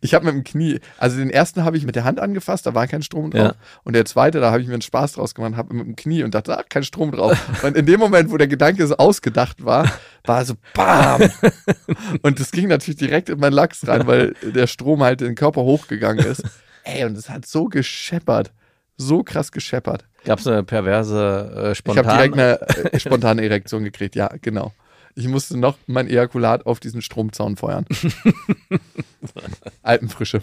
Ich 0.00 0.14
habe 0.14 0.26
mit 0.26 0.34
dem 0.34 0.44
Knie, 0.44 0.80
also 0.98 1.16
den 1.16 1.30
ersten 1.30 1.64
habe 1.64 1.76
ich 1.76 1.84
mit 1.84 1.96
der 1.96 2.04
Hand 2.04 2.20
angefasst, 2.20 2.66
da 2.66 2.74
war 2.74 2.86
kein 2.86 3.02
Strom 3.02 3.30
drauf. 3.30 3.54
Ja. 3.54 3.54
Und 3.82 3.94
der 3.94 4.04
zweite, 4.04 4.40
da 4.40 4.50
habe 4.50 4.60
ich 4.60 4.68
mir 4.68 4.74
einen 4.74 4.82
Spaß 4.82 5.12
draus 5.12 5.34
gemacht, 5.34 5.56
habe 5.56 5.74
mit 5.74 5.86
dem 5.86 5.96
Knie 5.96 6.22
und 6.22 6.34
dachte, 6.34 6.56
ach, 6.58 6.64
kein 6.68 6.82
Strom 6.82 7.12
drauf. 7.12 7.38
Und 7.62 7.76
in 7.76 7.86
dem 7.86 7.98
Moment, 8.00 8.30
wo 8.30 8.36
der 8.36 8.46
Gedanke 8.46 8.86
so 8.86 8.96
ausgedacht 8.96 9.64
war, 9.64 9.90
war 10.24 10.44
so 10.44 10.54
BAM! 10.74 11.30
Und 12.22 12.40
das 12.40 12.50
ging 12.50 12.68
natürlich 12.68 12.98
direkt 12.98 13.28
in 13.28 13.38
meinen 13.38 13.52
Lachs 13.52 13.86
rein, 13.86 14.06
weil 14.06 14.34
der 14.42 14.66
Strom 14.66 15.02
halt 15.02 15.20
in 15.22 15.28
den 15.28 15.34
Körper 15.34 15.62
hochgegangen 15.62 16.24
ist. 16.24 16.42
Ey, 16.84 17.04
und 17.04 17.16
es 17.16 17.28
hat 17.28 17.46
so 17.46 17.64
gescheppert. 17.64 18.52
So 18.96 19.24
krass 19.24 19.50
gescheppert. 19.50 20.06
Gab 20.24 20.38
es 20.38 20.46
eine 20.46 20.62
perverse 20.62 21.52
äh, 21.56 21.72
Ich 21.72 21.78
spontan 21.78 22.06
habe 22.06 22.16
direkt 22.16 22.34
eine 22.34 22.92
äh, 22.92 23.00
spontane 23.00 23.42
Erektion 23.42 23.82
gekriegt, 23.84 24.14
ja, 24.14 24.30
genau. 24.40 24.72
Ich 25.16 25.28
musste 25.28 25.56
noch 25.56 25.78
mein 25.86 26.08
Ejakulat 26.08 26.66
auf 26.66 26.80
diesen 26.80 27.02
Stromzaun 27.02 27.56
feuern. 27.56 27.86
Alpenfrische. 29.82 30.42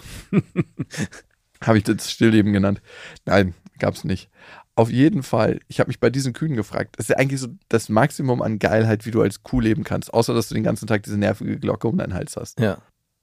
habe 1.61 1.77
ich 1.77 1.83
das 1.83 2.09
Stillleben 2.09 2.53
genannt. 2.53 2.81
Nein, 3.25 3.53
gab's 3.79 4.03
nicht. 4.03 4.29
Auf 4.75 4.89
jeden 4.89 5.23
Fall, 5.23 5.59
ich 5.67 5.79
habe 5.79 5.89
mich 5.89 5.99
bei 5.99 6.09
diesen 6.09 6.31
Kühen 6.33 6.55
gefragt, 6.55 6.95
das 6.97 7.05
ist 7.05 7.09
ja 7.09 7.17
eigentlich 7.17 7.41
so 7.41 7.49
das 7.67 7.89
Maximum 7.89 8.41
an 8.41 8.59
Geilheit, 8.59 9.05
wie 9.05 9.11
du 9.11 9.21
als 9.21 9.43
Kuh 9.43 9.59
leben 9.59 9.83
kannst, 9.83 10.13
außer 10.13 10.33
dass 10.33 10.47
du 10.47 10.55
den 10.55 10.63
ganzen 10.63 10.87
Tag 10.87 11.03
diese 11.03 11.17
nervige 11.17 11.59
Glocke 11.59 11.87
um 11.87 11.97
deinen 11.97 12.13
Hals 12.13 12.37
hast. 12.37 12.59
Ja. 12.59 12.77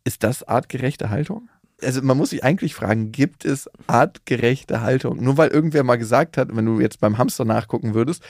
Ist 0.05 0.23
das 0.23 0.43
artgerechte 0.43 1.09
Haltung? 1.09 1.49
Also 1.83 2.03
man 2.03 2.17
muss 2.17 2.31
sich 2.31 2.43
eigentlich 2.43 2.75
fragen, 2.75 3.13
gibt 3.13 3.45
es 3.45 3.71
artgerechte 3.87 4.81
Haltung? 4.81 5.23
Nur 5.23 5.37
weil 5.37 5.51
irgendwer 5.51 5.85
mal 5.85 5.97
gesagt 5.97 6.37
hat, 6.37 6.55
wenn 6.55 6.67
du 6.67 6.81
jetzt 6.81 7.01
beim 7.01 7.19
Hamster 7.19 7.45
nachgucken 7.45 7.95
würdest, 7.95 8.23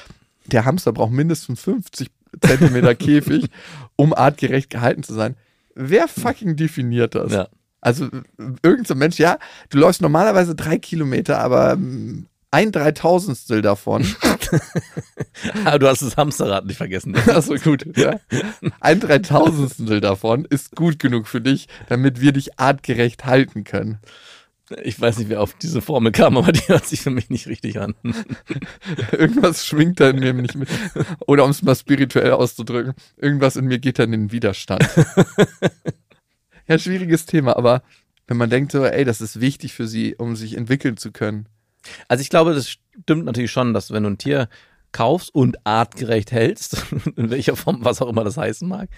der 0.47 0.65
Hamster 0.65 0.93
braucht 0.93 1.13
mindestens 1.13 1.61
50 1.63 2.11
Zentimeter 2.43 2.95
Käfig, 2.97 3.49
um 3.97 4.13
artgerecht 4.13 4.71
gehalten 4.71 5.03
zu 5.03 5.15
sein. 5.15 5.37
Wer 5.75 6.09
fucking 6.09 6.57
definiert 6.57 7.15
das? 7.15 7.33
ja. 7.33 7.49
Also 7.81 8.09
irgendein 8.37 8.85
so 8.85 8.95
Mensch, 8.97 9.19
ja, 9.19 9.39
du 9.71 9.79
läufst 9.79 10.03
normalerweise 10.03 10.57
drei 10.57 10.79
Kilometer, 10.79 11.39
aber 11.39 11.77
mm, 11.77 12.27
ein 12.51 12.73
Dreitausendstel 12.73 13.63
davon, 13.63 14.07
Aber 15.65 15.79
du 15.79 15.89
hast 15.89 16.03
das 16.03 16.17
Hamsterrad 16.17 16.67
nicht 16.67 16.77
vergessen. 16.77 17.15
also 17.27 17.55
gut, 17.57 17.97
ja, 17.97 18.21
ein 18.81 19.01
Dreitausendstel 19.01 20.01
davon 20.01 20.45
ist 20.45 20.75
gut 20.75 20.99
genug 20.99 21.27
für 21.27 21.41
dich, 21.41 21.69
damit 21.89 22.21
wir 22.21 22.33
dich 22.33 22.59
artgerecht 22.59 23.25
halten 23.25 23.65
können. 23.65 23.99
Ich 24.83 25.01
weiß 25.01 25.19
nicht, 25.19 25.31
wer 25.31 25.41
auf 25.41 25.55
diese 25.55 25.81
Formel 25.81 26.13
kam, 26.13 26.37
aber 26.37 26.53
die 26.53 26.69
hört 26.69 26.85
sich 26.85 27.01
für 27.01 27.11
mich 27.11 27.31
nicht 27.31 27.47
richtig 27.47 27.81
an. 27.81 27.95
Irgendwas 29.13 29.65
schwingt 29.65 29.99
da 29.99 30.11
in 30.11 30.21
mir 30.21 30.35
nicht 30.35 30.57
mit. 30.57 30.69
Oder 31.27 31.45
um 31.45 31.51
es 31.51 31.63
mal 31.63 31.75
spirituell 31.75 32.33
auszudrücken, 32.33 32.93
irgendwas 33.17 33.57
in 33.57 33.65
mir 33.65 33.79
geht 33.79 33.99
dann 33.99 34.13
in 34.13 34.25
den 34.25 34.33
Widerstand. 34.33 34.87
ja, 36.67 36.79
schwieriges 36.79 37.25
Thema, 37.25 37.57
aber 37.57 37.83
wenn 38.27 38.37
man 38.37 38.51
denkt 38.51 38.73
so, 38.73 38.85
ey, 38.85 39.07
das 39.07 39.23
ist 39.23 39.41
wichtig 39.41 39.73
für 39.73 39.89
sie, 39.89 40.17
um 40.17 40.37
sich 40.37 40.55
entwickeln 40.55 40.99
zu 40.99 41.13
können. 41.13 41.49
Also 42.09 42.23
ich 42.23 42.31
glaube, 42.31 42.55
das 42.55 42.69
stimmt 42.69 43.25
natürlich 43.25 43.51
schon, 43.51 43.75
dass 43.75 43.91
wenn 43.91 44.03
du 44.03 44.11
ein 44.11 44.19
Tier 44.19 44.49
kaufst 44.93 45.35
und 45.35 45.59
artgerecht 45.65 46.33
hältst, 46.33 46.85
in 47.17 47.31
welcher 47.31 47.57
Form, 47.57 47.85
was 47.85 48.01
auch 48.01 48.09
immer 48.09 48.25
das 48.25 48.37
heißen 48.37 48.69
mag, 48.69 48.89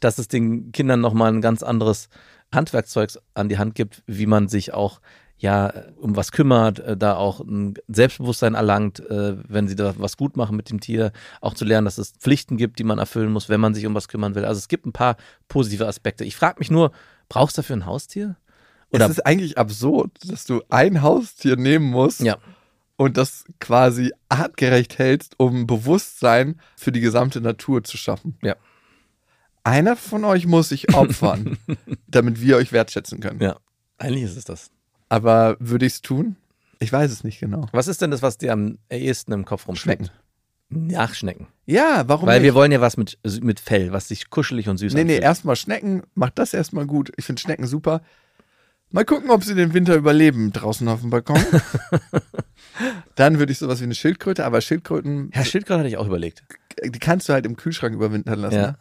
dass 0.00 0.18
es 0.18 0.28
den 0.28 0.72
Kindern 0.72 1.00
nochmal 1.00 1.32
ein 1.32 1.40
ganz 1.40 1.62
anderes 1.62 2.08
Handwerkzeug 2.52 3.10
an 3.34 3.48
die 3.48 3.58
Hand 3.58 3.74
gibt, 3.74 4.02
wie 4.06 4.26
man 4.26 4.48
sich 4.48 4.72
auch 4.74 5.00
ja 5.38 5.72
um 6.00 6.16
was 6.16 6.32
kümmert, 6.32 6.80
äh, 6.80 6.96
da 6.96 7.16
auch 7.16 7.40
ein 7.40 7.74
Selbstbewusstsein 7.86 8.54
erlangt, 8.54 9.00
äh, 9.08 9.36
wenn 9.48 9.68
sie 9.68 9.76
da 9.76 9.94
was 9.96 10.16
gut 10.16 10.36
machen 10.36 10.56
mit 10.56 10.68
dem 10.68 10.80
Tier, 10.80 11.12
auch 11.40 11.54
zu 11.54 11.64
lernen, 11.64 11.84
dass 11.84 11.98
es 11.98 12.12
Pflichten 12.18 12.56
gibt, 12.56 12.78
die 12.78 12.84
man 12.84 12.98
erfüllen 12.98 13.32
muss, 13.32 13.48
wenn 13.48 13.60
man 13.60 13.74
sich 13.74 13.86
um 13.86 13.94
was 13.94 14.08
kümmern 14.08 14.34
will. 14.34 14.44
Also 14.44 14.58
es 14.58 14.68
gibt 14.68 14.84
ein 14.86 14.92
paar 14.92 15.16
positive 15.46 15.86
Aspekte. 15.86 16.24
Ich 16.24 16.36
frage 16.36 16.56
mich 16.58 16.70
nur, 16.70 16.90
brauchst 17.28 17.56
du 17.56 17.62
dafür 17.62 17.76
ein 17.76 17.86
Haustier? 17.86 18.36
Oder 18.90 19.04
es 19.06 19.12
ist 19.12 19.26
eigentlich 19.26 19.58
absurd, 19.58 20.10
dass 20.24 20.44
du 20.44 20.62
ein 20.70 21.02
Haustier 21.02 21.56
nehmen 21.56 21.86
musst 21.90 22.20
ja, 22.20 22.38
und 22.96 23.16
das 23.16 23.44
quasi 23.60 24.12
artgerecht 24.28 24.98
hältst, 24.98 25.34
um 25.38 25.66
Bewusstsein 25.66 26.58
für 26.76 26.90
die 26.92 27.00
gesamte 27.00 27.40
Natur 27.40 27.84
zu 27.84 27.96
schaffen. 27.96 28.38
Ja. 28.42 28.56
Einer 29.64 29.96
von 29.96 30.24
euch 30.24 30.46
muss 30.46 30.70
sich 30.70 30.94
opfern, 30.94 31.58
damit 32.08 32.40
wir 32.40 32.56
euch 32.56 32.72
wertschätzen 32.72 33.20
können. 33.20 33.40
ja, 33.42 33.56
eigentlich 33.98 34.24
ist 34.24 34.36
es 34.36 34.44
das. 34.44 34.70
Aber 35.10 35.56
würde 35.60 35.84
ich 35.86 35.94
es 35.94 36.02
tun? 36.02 36.36
Ich 36.78 36.92
weiß 36.92 37.10
es 37.10 37.24
nicht 37.24 37.40
genau. 37.40 37.66
Was 37.72 37.88
ist 37.88 38.00
denn 38.00 38.10
das, 38.10 38.22
was 38.22 38.38
dir 38.38 38.52
am 38.52 38.78
ehesten 38.88 39.32
im 39.32 39.44
Kopf 39.44 39.66
rumschmeckt? 39.68 40.12
Nachschnecken. 40.70 41.48
Ja, 41.66 42.04
warum 42.06 42.26
Weil 42.28 42.40
nicht? 42.40 42.44
wir 42.44 42.54
wollen 42.54 42.72
ja 42.72 42.80
was 42.80 42.96
mit, 42.96 43.18
mit 43.42 43.58
Fell, 43.58 43.92
was 43.92 44.08
sich 44.08 44.28
kuschelig 44.30 44.68
und 44.68 44.76
süß 44.76 44.92
Nee, 44.92 45.04
nee, 45.04 45.12
anfühlt. 45.14 45.22
erstmal 45.24 45.56
Schnecken, 45.56 46.02
macht 46.14 46.38
das 46.38 46.52
erstmal 46.54 46.86
gut. 46.86 47.10
Ich 47.16 47.24
finde 47.24 47.40
Schnecken 47.40 47.66
super. 47.66 48.02
Mal 48.90 49.04
gucken, 49.04 49.30
ob 49.30 49.44
sie 49.44 49.54
den 49.54 49.74
Winter 49.74 49.94
überleben 49.96 50.52
draußen 50.52 50.88
auf 50.88 51.00
dem 51.02 51.10
Balkon. 51.10 51.38
Dann 53.16 53.38
würde 53.38 53.52
ich 53.52 53.58
sowas 53.58 53.80
wie 53.80 53.84
eine 53.84 53.94
Schildkröte, 53.94 54.44
aber 54.44 54.60
Schildkröten, 54.60 55.30
Ja, 55.34 55.44
Schildkröte 55.44 55.80
hatte 55.80 55.88
ich 55.88 55.96
auch 55.96 56.06
überlegt. 56.06 56.42
die 56.84 56.98
kannst 56.98 57.28
du 57.28 57.32
halt 57.32 57.44
im 57.46 57.56
Kühlschrank 57.56 57.94
überwintern 57.94 58.38
lassen. 58.40 58.54
Ja. 58.56 58.76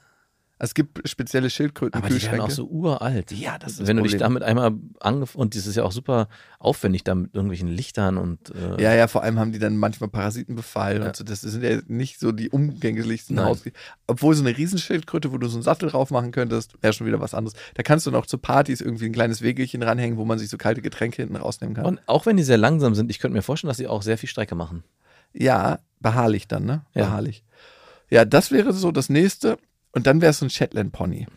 Es 0.60 0.74
gibt 0.74 1.08
spezielle 1.08 1.50
Aber 1.92 2.10
die 2.10 2.22
werden 2.24 2.42
auch 2.42 2.50
so 2.50 2.66
uralt. 2.66 3.32
Ja, 3.32 3.60
das 3.60 3.74
ist 3.74 3.82
das 3.82 3.88
Wenn 3.88 3.98
du 3.98 4.04
dich 4.04 4.18
damit 4.18 4.42
einmal 4.42 4.74
angef 5.00 5.36
und 5.36 5.56
das 5.56 5.68
ist 5.68 5.76
ja 5.76 5.84
auch 5.84 5.92
super 5.92 6.30
aufwendig 6.58 7.04
da 7.04 7.14
mit 7.14 7.36
irgendwelchen 7.36 7.68
Lichtern 7.68 8.18
und 8.18 8.50
äh, 8.56 8.82
Ja, 8.82 8.96
ja, 8.96 9.08
vor 9.08 9.22
allem 9.22 9.38
haben 9.38 9.52
die 9.52 9.60
dann 9.60 9.78
manchmal 9.78 10.10
Parasitenbefall 10.10 11.00
Ja. 11.00 11.06
und 11.08 11.16
so. 11.16 11.24
Das 11.24 11.42
sind 11.42 11.64
ja 11.64 11.80
nicht 11.88 12.20
so 12.20 12.32
die 12.32 12.50
umgänglichsten. 12.50 13.40
Haus. 13.40 13.64
Obwohl 14.08 14.34
so 14.34 14.44
eine 14.44 14.58
Riesenschildkröte, 14.58 15.32
wo 15.32 15.38
du 15.38 15.48
so 15.48 15.58
einen 15.58 15.64
Sattel 15.64 15.90
drauf 15.90 16.10
machen 16.10 16.32
könntest, 16.32 16.74
wäre 16.82 16.94
schon 16.94 17.06
wieder 17.06 17.20
was 17.20 17.36
anderes. 17.36 17.56
Da 17.76 17.84
kannst 17.84 18.08
du 18.08 18.12
noch 18.12 18.26
zu 18.26 18.40
Partys 18.40 18.82
irgendwie 18.82 19.06
ein 19.06 19.14
kleines 19.14 19.44
Wegelchen 19.44 19.84
ranhängen, 19.84 20.18
wo 20.18 20.26
man 20.26 20.40
sich 20.40 20.50
so 20.50 20.58
kalte 20.58 20.82
Getränke 20.82 21.22
hinten 21.22 21.36
rausnehmen 21.36 21.76
kann. 21.76 21.86
Und 21.86 22.00
auch 22.08 22.26
wenn 22.26 22.36
die 22.38 22.44
sehr 22.44 22.58
langsam 22.58 22.96
sind, 22.96 23.12
ich 23.12 23.20
könnte 23.20 23.36
mir 23.36 23.44
vorstellen, 23.44 23.70
dass 23.70 23.78
sie 23.78 23.88
auch 23.88 24.02
sehr 24.02 24.18
viel 24.18 24.30
Strecke 24.30 24.56
machen. 24.56 24.84
ja, 25.34 25.80
beharrlich 26.00 26.48
dann, 26.48 26.66
ne? 26.66 26.84
Ja. 26.94 27.06
Beharrlich. 27.06 27.44
Ja, 28.10 28.24
das 28.26 28.52
wäre 28.52 28.72
so 28.74 28.92
das 28.92 29.10
nächste. 29.10 29.58
Und 29.92 30.06
dann 30.08 30.22
wäre 30.22 30.32
es 30.32 30.40
so 30.40 30.46
ein 30.46 30.50
Shetland 30.50 30.92
Pony. 30.92 31.28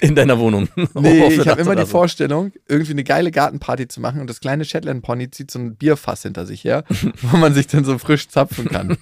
In 0.00 0.14
deiner 0.14 0.38
Wohnung. 0.38 0.68
Nee, 0.94 1.26
ich 1.34 1.46
habe 1.46 1.60
immer 1.60 1.76
die. 1.76 1.86
Vorstellung, 1.86 2.52
irgendwie 2.68 2.92
eine 2.92 3.04
geile 3.04 3.30
Gartenparty 3.30 3.86
zu 3.88 4.00
machen 4.00 4.20
und 4.20 4.28
das 4.28 4.40
kleine 4.40 4.64
Shetland 4.64 5.02
Pony 5.02 5.30
zieht 5.30 5.50
so 5.50 5.58
ein 5.58 5.76
Bierfass 5.76 6.22
hinter 6.22 6.46
sich 6.46 6.64
her, 6.64 6.84
wo 7.22 7.36
man 7.36 7.54
sich 7.54 7.66
dann 7.66 7.84
so 7.84 7.96
frisch 7.98 8.28
zapfen 8.28 8.66
kann. 8.68 8.96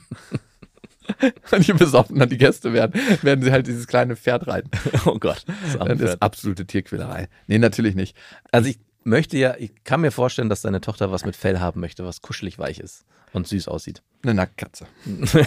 Wenn 1.50 1.62
die 1.62 1.72
besoffen 1.72 2.18
dann 2.18 2.28
die 2.28 2.38
Gäste 2.38 2.72
werden, 2.72 3.00
werden 3.22 3.44
sie 3.44 3.52
halt 3.52 3.66
dieses 3.66 3.86
kleine 3.86 4.16
Pferd 4.16 4.46
reiten. 4.46 4.70
Oh 5.04 5.18
Gott. 5.18 5.44
Das 5.78 6.00
ist 6.00 6.22
absolute 6.22 6.66
Tierquälerei. 6.66 7.28
Nee, 7.46 7.58
natürlich 7.58 7.94
nicht. 7.94 8.16
Also 8.50 8.70
ich 8.70 8.78
möchte 9.04 9.36
ja, 9.38 9.54
ich 9.58 9.72
kann 9.84 10.00
mir 10.00 10.10
vorstellen, 10.10 10.48
dass 10.48 10.62
deine 10.62 10.80
Tochter 10.80 11.10
was 11.12 11.24
mit 11.24 11.36
Fell 11.36 11.60
haben 11.60 11.80
möchte, 11.80 12.04
was 12.04 12.20
kuschelig 12.22 12.58
weich 12.58 12.78
ist 12.80 13.04
und 13.32 13.46
süß 13.46 13.68
aussieht. 13.68 14.02
Eine 14.22 14.34
Nacktkatze. 14.34 14.86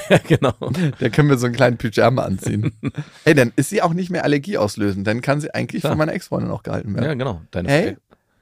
ja, 0.10 0.18
genau. 0.28 0.54
Da 1.00 1.10
können 1.10 1.30
wir 1.30 1.38
so 1.38 1.46
einen 1.48 1.56
kleinen 1.56 1.78
Pyjama 1.78 2.24
anziehen. 2.24 2.74
Ey, 3.26 3.34
dann 3.34 3.52
ist 3.56 3.70
sie 3.70 3.82
auch 3.82 3.94
nicht 3.94 4.10
mehr 4.12 4.24
allergieauslösend. 4.24 5.06
Dann 5.08 5.22
kann 5.22 5.42
sie 5.42 5.54
eigentlich 5.54 5.82
Klar. 5.82 5.92
von 5.94 5.98
meiner 5.98 6.14
Ex-Freundin 6.14 6.52
auch 6.52 6.64
gehalten 6.64 6.94
Ja, 6.96 7.02
werden. 7.02 7.20
genau. 7.20 7.42
Deine 7.52 7.70
Hey, 7.70 7.84
Fell. 7.84 7.98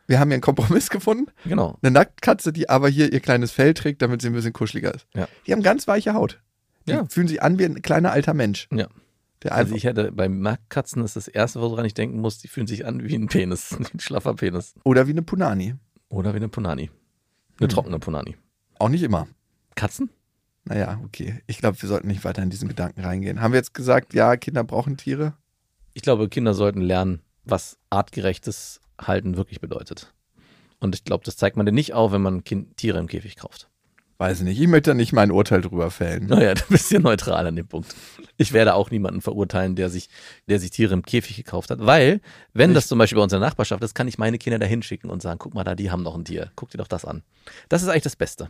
wir 0.07 0.19
haben 0.19 0.29
hier 0.29 0.35
einen 0.35 0.41
Kompromiss 0.41 0.89
gefunden. 0.89 1.27
Genau. 1.45 1.77
Eine 1.81 1.91
Nacktkatze, 1.91 2.51
die 2.51 2.69
aber 2.69 2.89
hier 2.89 3.13
ihr 3.13 3.19
kleines 3.21 3.51
Fell 3.51 3.73
trägt, 3.73 4.01
damit 4.01 4.21
sie 4.21 4.27
ein 4.27 4.33
bisschen 4.33 4.53
kuscheliger 4.53 4.93
ist. 4.93 5.05
Ja. 5.13 5.27
Die 5.47 5.53
haben 5.53 5.63
ganz 5.63 5.87
weiche 5.87 6.13
Haut. 6.13 6.41
Die 6.87 6.91
Ja. 6.91 7.05
fühlen 7.09 7.27
sich 7.27 7.41
an 7.41 7.57
wie 7.57 7.65
ein 7.65 7.81
kleiner 7.81 8.11
alter 8.11 8.33
Mensch. 8.33 8.67
Ja. 8.73 8.87
Also 9.47 9.75
ich 9.75 9.83
hätte 9.83 10.11
bei 10.11 10.27
Marktkatzen 10.27 11.03
ist 11.03 11.15
das 11.15 11.27
erste, 11.27 11.61
woran 11.61 11.85
ich 11.85 11.93
denken 11.93 12.19
muss, 12.19 12.39
die 12.39 12.47
fühlen 12.47 12.65
sich 12.67 12.85
an 12.85 13.03
wie 13.03 13.15
ein 13.15 13.27
Penis, 13.27 13.75
wie 13.79 13.85
ein 13.93 13.99
schlaffer 13.99 14.33
Penis. 14.33 14.73
oder 14.83 15.07
wie 15.07 15.11
eine 15.11 15.21
Punani. 15.21 15.75
Oder 16.09 16.33
wie 16.33 16.37
eine 16.37 16.49
Punani. 16.49 16.89
Eine 17.59 17.67
Hm. 17.67 17.69
trockene 17.69 17.99
Punani. 17.99 18.35
Auch 18.79 18.89
nicht 18.89 19.03
immer. 19.03 19.27
Katzen? 19.75 20.09
Naja, 20.63 20.99
okay. 21.05 21.41
Ich 21.47 21.59
glaube, 21.59 21.79
wir 21.81 21.87
sollten 21.87 22.07
nicht 22.07 22.23
weiter 22.23 22.41
in 22.41 22.49
diesen 22.49 22.67
Gedanken 22.67 23.01
reingehen. 23.01 23.39
Haben 23.41 23.53
wir 23.53 23.59
jetzt 23.59 23.73
gesagt, 23.75 24.13
ja, 24.15 24.35
Kinder 24.35 24.63
brauchen 24.63 24.97
Tiere? 24.97 25.33
Ich 25.93 26.01
glaube, 26.01 26.27
Kinder 26.27 26.53
sollten 26.55 26.81
lernen, 26.81 27.21
was 27.43 27.77
artgerechtes 27.89 28.81
Halten 28.99 29.37
wirklich 29.37 29.61
bedeutet. 29.61 30.13
Und 30.79 30.95
ich 30.95 31.03
glaube, 31.03 31.23
das 31.23 31.37
zeigt 31.37 31.55
man 31.55 31.65
dir 31.65 31.71
nicht 31.71 31.93
auf, 31.93 32.11
wenn 32.11 32.21
man 32.21 32.43
kind 32.43 32.77
Tiere 32.77 32.97
im 32.99 33.07
Käfig 33.07 33.35
kauft. 33.35 33.69
Weiß 34.17 34.41
nicht. 34.41 34.59
Ich 34.61 34.67
möchte 34.67 34.91
da 34.91 34.93
nicht 34.93 35.11
mein 35.11 35.29
Urteil 35.29 35.61
drüber 35.61 35.91
fällen. 35.91 36.27
Naja, 36.27 36.53
du 36.55 36.63
bist 36.69 36.89
ja 36.91 36.99
neutral 36.99 37.47
an 37.47 37.55
dem 37.55 37.67
Punkt. 37.67 37.93
Ich 38.37 38.53
werde 38.53 38.73
auch 38.73 38.89
niemanden 38.89 39.21
verurteilen, 39.21 39.75
der 39.75 39.89
sich, 39.89 40.09
der 40.47 40.59
sich 40.59 40.71
Tiere 40.71 40.93
im 40.93 41.03
Käfig 41.03 41.35
gekauft 41.35 41.69
hat. 41.69 41.79
Weil, 41.85 42.21
wenn 42.53 42.73
das 42.73 42.87
zum 42.87 42.97
Beispiel 42.97 43.17
bei 43.17 43.23
uns 43.23 43.33
in 43.33 43.39
der 43.39 43.49
Nachbarschaft 43.49 43.83
ist, 43.83 43.93
kann 43.93 44.07
ich 44.07 44.17
meine 44.17 44.37
Kinder 44.37 44.59
da 44.59 44.65
hinschicken 44.65 45.09
und 45.09 45.21
sagen, 45.21 45.39
guck 45.39 45.53
mal 45.53 45.65
da, 45.65 45.75
die 45.75 45.91
haben 45.91 46.03
noch 46.03 46.15
ein 46.15 46.23
Tier. 46.23 46.51
Guck 46.55 46.69
dir 46.69 46.77
doch 46.77 46.87
das 46.87 47.03
an. 47.03 47.23
Das 47.67 47.81
ist 47.81 47.89
eigentlich 47.89 48.03
das 48.03 48.15
Beste. 48.15 48.49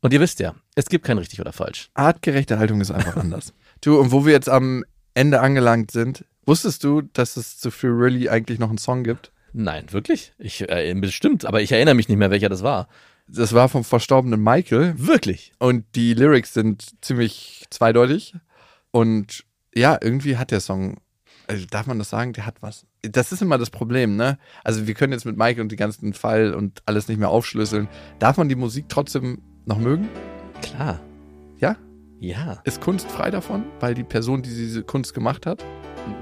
Und 0.00 0.12
ihr 0.12 0.20
wisst 0.20 0.40
ja, 0.40 0.54
es 0.74 0.86
gibt 0.86 1.04
kein 1.04 1.18
richtig 1.18 1.40
oder 1.40 1.52
falsch. 1.52 1.90
Artgerechte 1.94 2.58
Haltung 2.58 2.80
ist 2.80 2.90
einfach 2.90 3.16
anders. 3.16 3.52
Du, 3.80 4.00
und 4.00 4.12
wo 4.12 4.24
wir 4.24 4.32
jetzt 4.32 4.48
am 4.48 4.82
Ende 5.12 5.40
angelangt 5.40 5.90
sind, 5.90 6.24
wusstest 6.46 6.84
du, 6.84 7.02
dass 7.02 7.36
es 7.36 7.58
zu 7.58 7.70
Free 7.70 7.98
Willy 7.98 8.30
eigentlich 8.30 8.58
noch 8.58 8.70
einen 8.70 8.78
Song 8.78 9.04
gibt? 9.04 9.30
Nein, 9.52 9.92
wirklich? 9.92 10.32
Ich, 10.38 10.66
äh, 10.68 10.94
bestimmt, 10.94 11.44
aber 11.44 11.60
ich 11.60 11.70
erinnere 11.70 11.94
mich 11.94 12.08
nicht 12.08 12.16
mehr, 12.16 12.30
welcher 12.30 12.48
das 12.48 12.62
war. 12.62 12.88
Das 13.26 13.52
war 13.54 13.68
vom 13.68 13.84
verstorbenen 13.84 14.42
Michael 14.42 14.94
Wirklich? 14.98 15.52
und 15.58 15.84
die 15.94 16.14
Lyrics 16.14 16.52
sind 16.54 16.84
ziemlich 17.02 17.64
zweideutig. 17.70 18.34
Und 18.90 19.44
ja, 19.74 19.98
irgendwie 20.00 20.36
hat 20.36 20.50
der 20.50 20.60
Song, 20.60 20.98
also 21.48 21.64
darf 21.68 21.86
man 21.86 21.98
das 21.98 22.10
sagen, 22.10 22.32
der 22.32 22.46
hat 22.46 22.56
was. 22.60 22.86
Das 23.02 23.32
ist 23.32 23.42
immer 23.42 23.58
das 23.58 23.70
Problem, 23.70 24.16
ne? 24.16 24.38
Also 24.62 24.86
wir 24.86 24.94
können 24.94 25.12
jetzt 25.12 25.24
mit 25.24 25.36
Michael 25.36 25.62
und 25.62 25.72
die 25.72 25.76
ganzen 25.76 26.12
Fall 26.12 26.54
und 26.54 26.82
alles 26.86 27.08
nicht 27.08 27.18
mehr 27.18 27.30
aufschlüsseln. 27.30 27.88
Darf 28.18 28.36
man 28.36 28.48
die 28.48 28.54
Musik 28.54 28.86
trotzdem 28.88 29.42
noch 29.64 29.78
mögen? 29.78 30.08
Klar. 30.62 31.00
Ja? 31.58 31.76
Ja. 32.20 32.60
Ist 32.64 32.80
Kunst 32.80 33.10
frei 33.10 33.30
davon, 33.30 33.64
weil 33.80 33.94
die 33.94 34.04
Person, 34.04 34.42
die 34.42 34.50
diese 34.50 34.82
Kunst 34.82 35.14
gemacht 35.14 35.46
hat, 35.46 35.64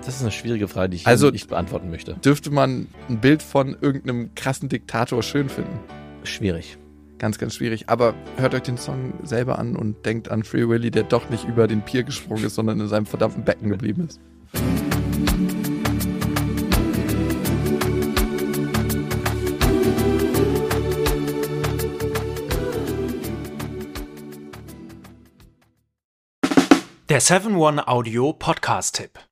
Das 0.04 0.14
ist 0.16 0.22
eine 0.22 0.30
schwierige 0.30 0.68
Frage, 0.68 0.90
die 0.90 0.96
ich 0.98 1.06
Also- 1.08 1.30
nicht 1.30 1.48
beantworten 1.48 1.90
möchte. 1.90 2.14
dürfte 2.14 2.50
man 2.50 2.86
ein 3.08 3.20
Bild 3.20 3.42
von 3.42 3.76
irgendeinem 3.80 4.32
krassen 4.36 4.68
Diktator 4.68 5.22
schön 5.24 5.48
finden. 5.48 5.78
Schwierig. 6.22 6.78
Ganz, 7.22 7.38
ganz 7.38 7.54
schwierig. 7.54 7.88
Aber 7.88 8.14
hört 8.36 8.52
euch 8.52 8.60
den 8.62 8.76
Song 8.76 9.14
selber 9.22 9.60
an 9.60 9.76
und 9.76 10.04
denkt 10.04 10.28
an 10.28 10.42
Free 10.42 10.68
Willy, 10.68 10.90
der 10.90 11.04
doch 11.04 11.30
nicht 11.30 11.44
über 11.44 11.68
den 11.68 11.82
Pier 11.82 12.02
gesprungen 12.02 12.44
ist, 12.44 12.56
sondern 12.56 12.80
in 12.80 12.88
seinem 12.88 13.06
verdammten 13.06 13.44
Becken 13.44 13.70
geblieben 13.70 14.08
ist. 14.08 14.20
Der 27.08 27.22
7-One-Audio-Podcast-Tipp. 27.22 29.31